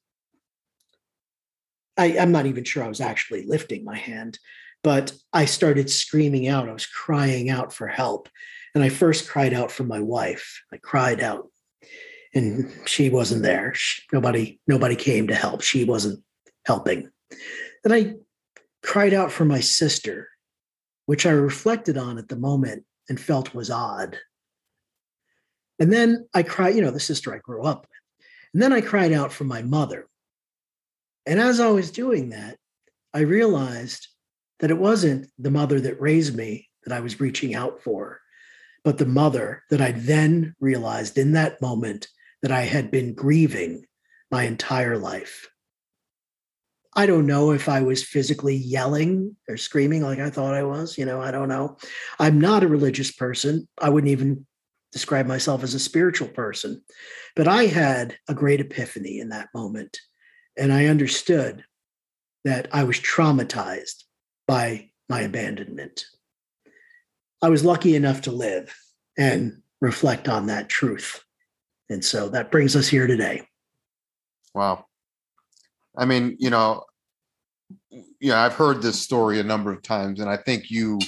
I, 1.97 2.19
I'm 2.19 2.33
not 2.33 2.47
even 2.47 2.65
sure 2.65 2.83
I 2.83 2.89
was 2.89 3.01
actually 3.01 3.47
lifting 3.47 3.85
my 3.85 3.97
hand, 3.97 4.41
but 4.83 5.13
I 5.33 5.45
started 5.45 5.89
screaming 5.89 6.49
out. 6.49 6.69
I 6.69 6.73
was 6.73 6.87
crying 6.87 7.49
out 7.49 7.73
for 7.73 7.87
help. 7.87 8.29
And 8.75 8.83
I 8.83 8.89
first 8.89 9.29
cried 9.29 9.55
out 9.55 9.71
for 9.71 9.85
my 9.85 10.01
wife. 10.01 10.63
I 10.73 10.79
cried 10.79 11.21
out 11.21 11.49
and 12.35 12.73
she 12.85 13.09
wasn't 13.09 13.43
there. 13.43 13.73
She, 13.75 14.03
nobody, 14.13 14.59
nobody 14.67 14.97
came 14.97 15.29
to 15.29 15.35
help. 15.35 15.63
She 15.63 15.85
wasn't 15.85 16.25
helping. 16.67 17.09
Then 17.85 17.93
I 17.93 18.15
cried 18.83 19.15
out 19.15 19.31
for 19.31 19.45
my 19.45 19.61
sister, 19.61 20.29
which 21.07 21.25
I 21.25 21.31
reflected 21.31 21.97
on 21.97 22.19
at 22.19 22.29
the 22.29 22.37
moment 22.37 22.85
and 23.09 23.21
felt 23.21 23.55
was 23.55 23.71
odd. 23.71 24.19
And 25.79 25.93
then 25.93 26.29
I 26.35 26.43
cried, 26.43 26.75
you 26.75 26.83
know, 26.83 26.91
the 26.91 27.01
sister 27.01 27.35
I 27.35 27.39
grew 27.39 27.63
up 27.63 27.83
with. 27.83 28.21
And 28.53 28.63
then 28.63 28.73
I 28.73 28.81
cried 28.81 29.13
out 29.13 29.33
for 29.33 29.45
my 29.45 29.63
mother, 29.63 30.09
and 31.29 31.39
as 31.39 31.61
I 31.61 31.69
was 31.69 31.91
doing 31.91 32.31
that, 32.31 32.57
I 33.13 33.21
realized 33.21 34.09
that 34.61 34.71
it 34.71 34.79
wasn't 34.79 35.31
the 35.39 35.51
mother 35.51 35.79
that 35.79 36.01
raised 36.01 36.35
me 36.35 36.71
that 36.85 36.95
I 36.97 37.01
was 37.01 37.21
reaching 37.21 37.55
out 37.55 37.83
for, 37.83 38.21
but 38.83 38.97
the 38.97 39.05
mother 39.05 39.63
that 39.69 39.83
I 39.83 39.91
then 39.91 40.55
realized 40.59 41.19
in 41.19 41.33
that 41.33 41.61
moment 41.61 42.09
that 42.41 42.51
I 42.51 42.63
had 42.63 42.91
been 42.91 43.13
grieving 43.13 43.85
my 44.31 44.45
entire 44.45 44.97
life. 44.97 45.51
I 46.97 47.05
don't 47.05 47.27
know 47.27 47.51
if 47.51 47.69
I 47.69 47.83
was 47.83 48.03
physically 48.03 48.57
yelling 48.57 49.37
or 49.51 49.59
screaming 49.59 50.03
like 50.03 50.21
I 50.21 50.31
thought 50.31 50.55
I 50.55 50.63
was. 50.63 50.97
You 50.97 51.05
know, 51.05 51.21
I 51.21 51.31
don't 51.31 51.51
know. 51.51 51.77
I'm 52.19 52.41
not 52.41 52.63
a 52.63 52.69
religious 52.69 53.13
person. 53.13 53.69
I 53.79 53.91
wouldn't 53.91 54.13
even 54.13 54.47
describe 54.93 55.27
myself 55.27 55.63
as 55.63 55.75
a 55.75 55.79
spiritual 55.79 56.29
person. 56.29 56.83
But 57.37 57.49
I 57.49 57.67
had 57.67 58.17
a 58.29 58.35
great 58.35 58.61
epiphany 58.61 59.21
in 59.21 59.29
that 59.31 59.49
moment. 59.55 59.99
And 60.57 60.73
I 60.73 60.87
understood 60.87 61.65
that 62.45 62.69
I 62.73 62.85
was 62.85 62.99
traumatized 62.99 64.05
by 64.47 64.91
my 65.09 65.21
abandonment. 65.21 66.05
I 67.43 67.49
was 67.49 67.65
lucky 67.65 67.95
enough 67.95 68.23
to 68.23 68.33
live 68.33 68.75
and 69.17 69.63
reflect 69.81 70.29
on 70.29 70.47
that 70.47 70.69
truth. 70.69 71.23
And 71.89 72.05
so 72.05 72.29
that 72.31 72.51
brings 72.51 72.75
us 72.75 72.89
here 72.89 73.07
today. 73.07 73.47
Wow. 74.55 74.87
I 75.97 76.05
mean, 76.05 76.37
you 76.39 76.51
know, 76.51 76.85
yeah, 78.21 78.43
I've 78.43 78.55
heard 78.55 78.83
this 78.83 79.01
story 79.01 79.41
a 79.41 79.45
number 79.45 79.73
of 79.73 79.83
times, 79.83 80.21
and 80.21 80.29
I 80.29 80.37
think 80.37 80.71
you 80.71 80.99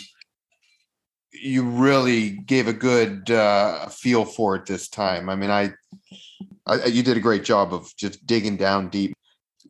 you 1.41 1.62
really 1.62 2.30
gave 2.30 2.68
a 2.68 2.72
good 2.72 3.30
uh, 3.30 3.86
feel 3.88 4.24
for 4.24 4.57
it 4.57 4.66
this 4.66 4.88
time. 4.88 5.28
I 5.28 5.36
mean, 5.36 5.51
I, 5.51 5.72
I 6.66 6.84
you 6.86 7.03
did 7.03 7.16
a 7.16 7.20
great 7.20 7.45
job 7.45 7.72
of 7.72 7.95
just 7.97 8.26
digging 8.26 8.57
down 8.57 8.88
deep 8.88 9.14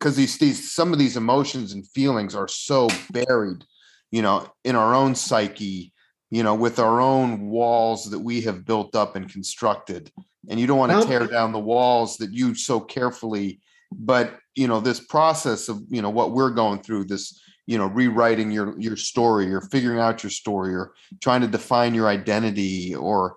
because 0.01 0.15
these 0.15 0.37
these 0.37 0.71
some 0.71 0.93
of 0.93 0.99
these 0.99 1.17
emotions 1.17 1.73
and 1.73 1.87
feelings 1.87 2.35
are 2.35 2.47
so 2.47 2.89
buried 3.11 3.63
you 4.09 4.21
know 4.21 4.51
in 4.63 4.75
our 4.75 4.93
own 4.93 5.15
psyche 5.15 5.93
you 6.29 6.43
know 6.43 6.55
with 6.55 6.79
our 6.79 6.99
own 6.99 7.49
walls 7.49 8.09
that 8.09 8.19
we 8.19 8.41
have 8.41 8.65
built 8.65 8.95
up 8.95 9.15
and 9.15 9.31
constructed 9.31 10.11
and 10.49 10.59
you 10.59 10.67
don't 10.67 10.79
want 10.79 10.91
to 10.91 11.07
tear 11.07 11.27
down 11.27 11.51
the 11.51 11.59
walls 11.59 12.17
that 12.17 12.31
you 12.31 12.55
so 12.55 12.79
carefully 12.79 13.59
but 13.91 14.39
you 14.55 14.67
know 14.67 14.79
this 14.79 14.99
process 14.99 15.69
of 15.69 15.81
you 15.89 16.01
know 16.01 16.09
what 16.09 16.31
we're 16.31 16.49
going 16.49 16.81
through 16.81 17.05
this 17.05 17.41
you 17.71 17.77
know 17.77 17.87
rewriting 17.87 18.51
your 18.51 18.79
your 18.79 18.97
story 18.97 19.53
or 19.53 19.61
figuring 19.61 19.99
out 19.99 20.23
your 20.23 20.29
story 20.29 20.73
or 20.73 20.93
trying 21.21 21.41
to 21.41 21.47
define 21.47 21.93
your 21.93 22.07
identity 22.07 22.93
or 22.95 23.35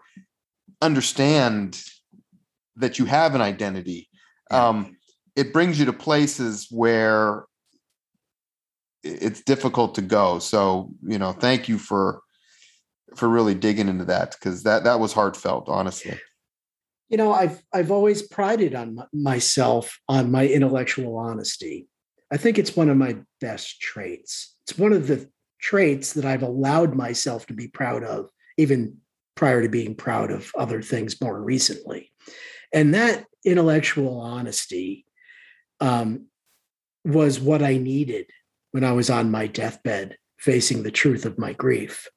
understand 0.83 1.83
that 2.77 2.99
you 2.99 3.05
have 3.05 3.35
an 3.35 3.41
identity 3.41 4.09
um 4.51 4.97
it 5.37 5.53
brings 5.53 5.79
you 5.79 5.85
to 5.85 5.93
places 5.93 6.69
where 6.71 7.45
it's 9.05 9.43
difficult 9.43 9.95
to 9.95 10.03
go. 10.03 10.39
So, 10.39 10.91
you 11.03 11.19
know, 11.19 11.33
thank 11.33 11.69
you 11.69 11.79
for 11.79 12.21
for 13.17 13.29
really 13.29 13.55
digging 13.55 13.89
into 13.89 14.07
that 14.07 14.33
because 14.33 14.65
that 14.65 14.85
that 14.85 14.99
was 14.99 15.13
heartfelt, 15.13 15.69
honestly. 15.69 16.19
You 17.11 17.19
know, 17.19 17.33
I've 17.33 17.63
I've 17.73 17.91
always 17.91 18.23
prided 18.23 18.75
on 18.75 18.99
myself 19.13 20.01
on 20.09 20.31
my 20.31 20.49
intellectual 20.49 21.17
honesty. 21.19 21.87
I 22.35 22.37
think 22.37 22.59
it's 22.59 22.75
one 22.75 22.89
of 22.91 22.97
my 22.97 23.17
best 23.41 23.81
traits. 23.81 24.57
It's 24.65 24.77
one 24.77 24.93
of 24.93 25.07
the 25.07 25.31
traits 25.61 26.15
that 26.15 26.25
I've 26.25 26.43
allowed 26.43 26.97
myself 26.97 27.47
to 27.47 27.55
be 27.55 27.69
proud 27.69 28.03
of, 28.03 28.29
even 28.59 28.97
prior 29.37 29.63
to 29.63 29.69
being 29.69 29.95
proud 29.95 30.33
of 30.33 30.51
other 30.59 30.83
things 30.83 31.21
more 31.21 31.41
recently. 31.41 32.11
And 32.73 32.93
that 32.93 33.25
intellectual 33.45 34.19
honesty 34.19 35.07
um, 35.79 36.27
was 37.05 37.39
what 37.39 37.63
I 37.63 37.77
needed 37.77 38.27
when 38.73 38.83
I 38.83 38.91
was 38.91 39.11
on 39.11 39.31
my 39.31 39.47
deathbed, 39.47 40.19
facing 40.37 40.83
the 40.83 40.91
truth 40.91 41.27
of 41.27 41.39
my 41.39 41.53
grief. 41.53 42.09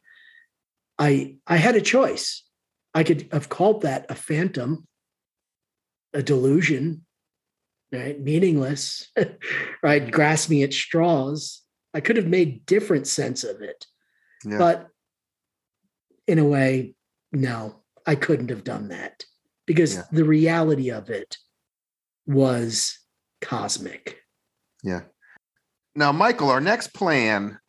I 0.98 1.36
I 1.46 1.58
had 1.58 1.76
a 1.76 1.82
choice. 1.82 2.44
I 2.92 3.04
could 3.04 3.30
have 3.32 3.50
called 3.50 3.84
that 3.84 4.08
a 4.10 4.16
phantom, 4.16 4.88
a 6.12 6.24
delusion, 6.24 7.06
right? 7.92 8.20
Meaningless, 8.20 9.08
right? 9.84 10.10
Grasping 10.12 10.64
at 10.64 10.74
straws. 10.74 11.62
I 11.94 12.00
could 12.00 12.18
have 12.18 12.28
made 12.28 12.66
different 12.66 13.08
sense 13.08 13.44
of 13.44 13.62
it. 13.62 13.86
Yeah. 14.46 14.58
But 14.58 14.88
in 16.28 16.40
a 16.40 16.46
way, 16.46 16.94
no, 17.32 17.84
I 18.06 18.16
couldn't 18.16 18.50
have 18.50 18.64
done 18.64 18.90
that 18.90 19.24
because 19.66 19.96
yeah. 19.96 20.04
the 20.12 20.26
reality 20.26 20.90
of 20.90 21.10
it 21.10 21.38
was 22.26 23.00
cosmic. 23.42 24.20
Yeah. 24.84 25.02
Now, 25.96 26.12
Michael, 26.12 26.50
our 26.50 26.62
next 26.62 26.94
plan 26.94 27.60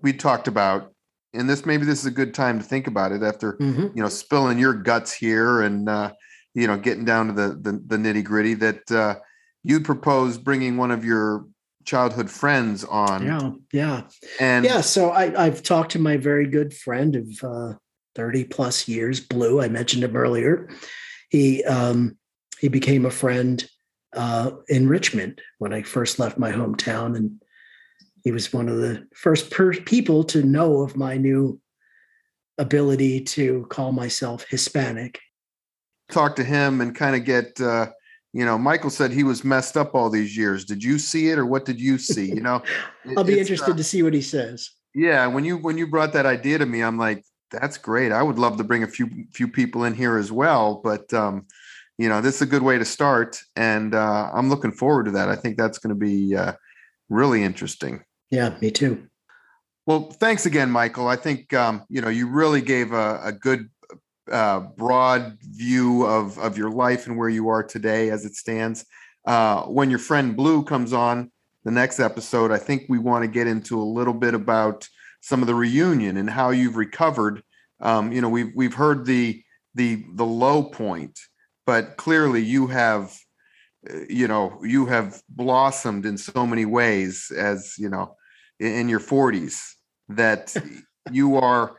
we 0.00 0.12
talked 0.12 0.48
about, 0.48 0.92
and 1.32 1.48
this 1.50 1.66
maybe 1.66 1.84
this 1.84 2.00
is 2.00 2.06
a 2.06 2.10
good 2.10 2.32
time 2.32 2.58
to 2.58 2.64
think 2.64 2.86
about 2.86 3.12
it 3.12 3.22
after 3.22 3.54
mm-hmm. 3.54 3.88
you 3.94 4.02
know 4.02 4.08
spilling 4.08 4.58
your 4.58 4.72
guts 4.72 5.12
here 5.12 5.62
and 5.62 5.88
uh, 5.88 6.12
you 6.54 6.66
know 6.66 6.76
getting 6.76 7.04
down 7.04 7.26
to 7.26 7.32
the 7.32 7.48
the, 7.60 7.82
the 7.86 7.96
nitty 7.96 8.22
gritty 8.22 8.54
that 8.54 8.90
uh, 8.90 9.16
you 9.64 9.80
proposed 9.80 10.44
bringing 10.44 10.76
one 10.76 10.92
of 10.92 11.04
your 11.04 11.46
childhood 11.84 12.30
friends 12.30 12.84
on. 12.84 13.26
Yeah, 13.26 13.50
yeah, 13.72 14.02
and 14.38 14.64
yeah. 14.64 14.80
So 14.80 15.10
I, 15.10 15.46
I've 15.46 15.62
talked 15.62 15.92
to 15.92 15.98
my 15.98 16.16
very 16.16 16.46
good 16.46 16.72
friend 16.72 17.16
of 17.16 17.26
uh, 17.42 17.74
thirty 18.14 18.44
plus 18.44 18.86
years, 18.86 19.18
Blue. 19.18 19.60
I 19.60 19.68
mentioned 19.68 20.04
him 20.04 20.14
earlier. 20.14 20.68
He 21.30 21.64
um, 21.64 22.16
he 22.60 22.68
became 22.68 23.04
a 23.04 23.10
friend 23.10 23.66
uh, 24.14 24.52
in 24.68 24.88
Richmond 24.88 25.40
when 25.58 25.72
I 25.72 25.82
first 25.82 26.18
left 26.18 26.38
my 26.38 26.52
hometown. 26.52 27.16
And 27.16 27.42
he 28.22 28.32
was 28.32 28.52
one 28.52 28.68
of 28.68 28.78
the 28.78 29.06
first 29.14 29.50
per- 29.50 29.74
people 29.74 30.24
to 30.24 30.42
know 30.42 30.82
of 30.82 30.96
my 30.96 31.16
new 31.16 31.60
ability 32.58 33.20
to 33.20 33.66
call 33.68 33.92
myself 33.92 34.46
Hispanic. 34.48 35.20
Talk 36.10 36.36
to 36.36 36.44
him 36.44 36.80
and 36.80 36.94
kind 36.94 37.16
of 37.16 37.24
get, 37.24 37.60
uh, 37.60 37.88
you 38.34 38.44
know, 38.44 38.58
Michael 38.58 38.90
said 38.90 39.12
he 39.12 39.24
was 39.24 39.44
messed 39.44 39.76
up 39.76 39.94
all 39.94 40.10
these 40.10 40.36
years. 40.36 40.64
Did 40.64 40.82
you 40.82 40.98
see 40.98 41.30
it 41.30 41.38
or 41.38 41.46
what 41.46 41.64
did 41.64 41.80
you 41.80 41.96
see? 41.96 42.26
You 42.26 42.40
know, 42.40 42.62
I'll 43.16 43.24
be 43.24 43.38
interested 43.38 43.72
uh, 43.72 43.76
to 43.76 43.84
see 43.84 44.02
what 44.02 44.12
he 44.12 44.20
says. 44.22 44.70
Yeah. 44.94 45.26
When 45.28 45.44
you, 45.44 45.56
when 45.56 45.78
you 45.78 45.86
brought 45.86 46.12
that 46.12 46.26
idea 46.26 46.58
to 46.58 46.66
me, 46.66 46.82
I'm 46.82 46.98
like, 46.98 47.24
that's 47.50 47.78
great. 47.78 48.10
I 48.12 48.22
would 48.22 48.38
love 48.38 48.56
to 48.58 48.64
bring 48.64 48.82
a 48.82 48.88
few, 48.88 49.08
few 49.32 49.48
people 49.48 49.84
in 49.84 49.94
here 49.94 50.18
as 50.18 50.32
well. 50.32 50.80
But, 50.82 51.14
um, 51.14 51.46
you 51.96 52.08
know, 52.08 52.20
this 52.20 52.36
is 52.36 52.42
a 52.42 52.46
good 52.46 52.62
way 52.62 52.76
to 52.78 52.84
start, 52.84 53.40
and 53.54 53.94
uh, 53.94 54.30
I'm 54.34 54.50
looking 54.50 54.72
forward 54.72 55.04
to 55.04 55.12
that. 55.12 55.28
I 55.28 55.36
think 55.36 55.56
that's 55.56 55.78
going 55.78 55.94
to 55.94 56.00
be 56.00 56.34
uh, 56.34 56.54
really 57.08 57.42
interesting. 57.42 58.02
Yeah, 58.30 58.56
me 58.60 58.70
too. 58.70 59.06
Well, 59.86 60.10
thanks 60.10 60.46
again, 60.46 60.70
Michael. 60.70 61.08
I 61.08 61.16
think 61.16 61.52
um, 61.52 61.84
you 61.88 62.00
know 62.00 62.08
you 62.08 62.28
really 62.28 62.62
gave 62.62 62.92
a, 62.92 63.20
a 63.22 63.32
good, 63.32 63.68
uh, 64.30 64.60
broad 64.60 65.38
view 65.40 66.04
of 66.04 66.38
of 66.38 66.56
your 66.56 66.70
life 66.70 67.06
and 67.06 67.16
where 67.16 67.28
you 67.28 67.48
are 67.48 67.62
today 67.62 68.10
as 68.10 68.24
it 68.24 68.34
stands. 68.34 68.84
Uh, 69.26 69.62
when 69.62 69.90
your 69.90 69.98
friend 69.98 70.36
Blue 70.36 70.62
comes 70.62 70.92
on 70.92 71.30
the 71.64 71.70
next 71.70 72.00
episode, 72.00 72.50
I 72.50 72.58
think 72.58 72.84
we 72.88 72.98
want 72.98 73.22
to 73.22 73.28
get 73.28 73.46
into 73.46 73.80
a 73.80 73.82
little 73.82 74.14
bit 74.14 74.34
about 74.34 74.88
some 75.20 75.40
of 75.40 75.46
the 75.46 75.54
reunion 75.54 76.16
and 76.16 76.28
how 76.28 76.50
you've 76.50 76.76
recovered. 76.76 77.42
Um, 77.80 78.12
you 78.12 78.20
know, 78.20 78.28
we've 78.28 78.52
we've 78.54 78.74
heard 78.74 79.06
the 79.06 79.42
the 79.74 80.04
the 80.14 80.26
low 80.26 80.62
point, 80.62 81.18
but 81.66 81.96
clearly 81.96 82.42
you 82.42 82.66
have, 82.66 83.16
uh, 83.90 84.00
you 84.08 84.28
know, 84.28 84.60
you 84.62 84.86
have 84.86 85.22
blossomed 85.28 86.06
in 86.06 86.18
so 86.18 86.46
many 86.46 86.66
ways 86.66 87.32
as 87.36 87.74
you 87.78 87.88
know 87.88 88.16
in 88.60 88.88
your 88.88 89.00
40s 89.00 89.60
that 90.08 90.54
you 91.10 91.36
are 91.36 91.76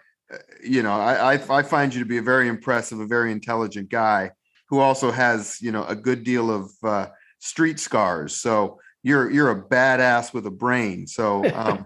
you 0.63 0.81
know 0.81 0.93
I, 0.93 1.33
I 1.33 1.63
find 1.63 1.93
you 1.93 1.99
to 1.99 2.05
be 2.05 2.17
a 2.17 2.21
very 2.21 2.47
impressive 2.47 2.99
a 2.99 3.05
very 3.05 3.31
intelligent 3.31 3.89
guy 3.89 4.31
who 4.69 4.79
also 4.79 5.11
has 5.11 5.61
you 5.61 5.71
know 5.71 5.85
a 5.85 5.95
good 5.95 6.23
deal 6.23 6.51
of 6.51 6.71
uh, 6.83 7.07
street 7.39 7.79
scars. 7.79 8.35
So 8.35 8.79
you're 9.03 9.29
you're 9.29 9.51
a 9.51 9.61
badass 9.61 10.33
with 10.33 10.45
a 10.47 10.51
brain. 10.51 11.07
So 11.07 11.45
um, 11.53 11.85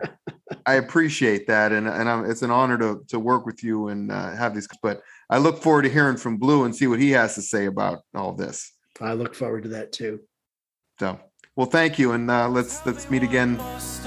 i 0.66 0.76
appreciate 0.76 1.48
that. 1.48 1.72
And, 1.72 1.88
and 1.88 2.10
I'm, 2.10 2.30
it's 2.30 2.42
an 2.42 2.52
honor 2.52 2.78
to, 2.78 3.04
to 3.10 3.20
work 3.20 3.46
with 3.46 3.64
you 3.64 3.90
and 3.90 4.12
uh, 4.12 4.36
have 4.36 4.56
these 4.56 4.68
but 4.82 5.02
i 5.30 5.38
look 5.38 5.62
forward 5.62 5.84
to 5.84 5.90
hearing 5.90 6.18
from 6.18 6.38
blue 6.38 6.64
and 6.64 6.76
see 6.76 6.88
what 6.88 7.00
he 7.00 7.12
has 7.12 7.36
to 7.36 7.42
say 7.42 7.66
about 7.66 8.00
all 8.16 8.34
this. 8.34 8.72
I 9.02 9.14
look 9.14 9.36
forward 9.36 9.64
to 9.64 9.70
that 9.70 9.92
too. 9.92 10.22
So 11.00 11.20
well, 11.56 11.68
thank 11.68 12.00
you, 12.00 12.14
and 12.14 12.32
uh, 12.32 12.48
let's 12.48 12.86
let's 12.86 13.10
meet 13.10 13.24
again, 13.24 13.62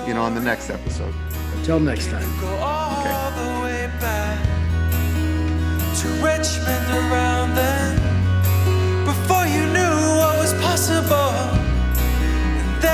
you 0.07 0.15
know, 0.15 0.23
on 0.23 0.35
the 0.35 0.41
next 0.41 0.71
episode. 0.71 1.15
Until 1.57 1.81
next 1.81 2.09
time. 2.09 2.72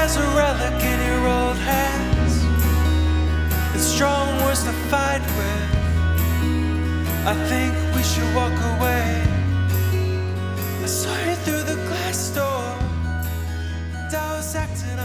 And 0.09 0.17
there's 0.17 0.27
a 0.27 0.37
relic 0.37 0.83
in 0.83 1.01
your 1.07 1.29
old 1.29 1.57
hands. 1.59 2.43
It's 3.75 3.85
strong 3.85 4.39
words 4.43 4.65
to 4.65 4.73
fight 4.89 5.21
with. 5.37 5.69
I 7.27 7.35
think 7.49 7.75
we 7.95 8.03
should 8.03 8.35
walk 8.35 8.57
away. 8.73 9.23
I 10.83 10.87
saw 10.87 11.15
you 11.27 11.35
through 11.45 11.65
the 11.65 11.77
glass 11.89 12.31
door. 12.31 12.75
and 14.11 14.17
I 14.17 14.37
was 14.37 14.55
acting 14.55 14.99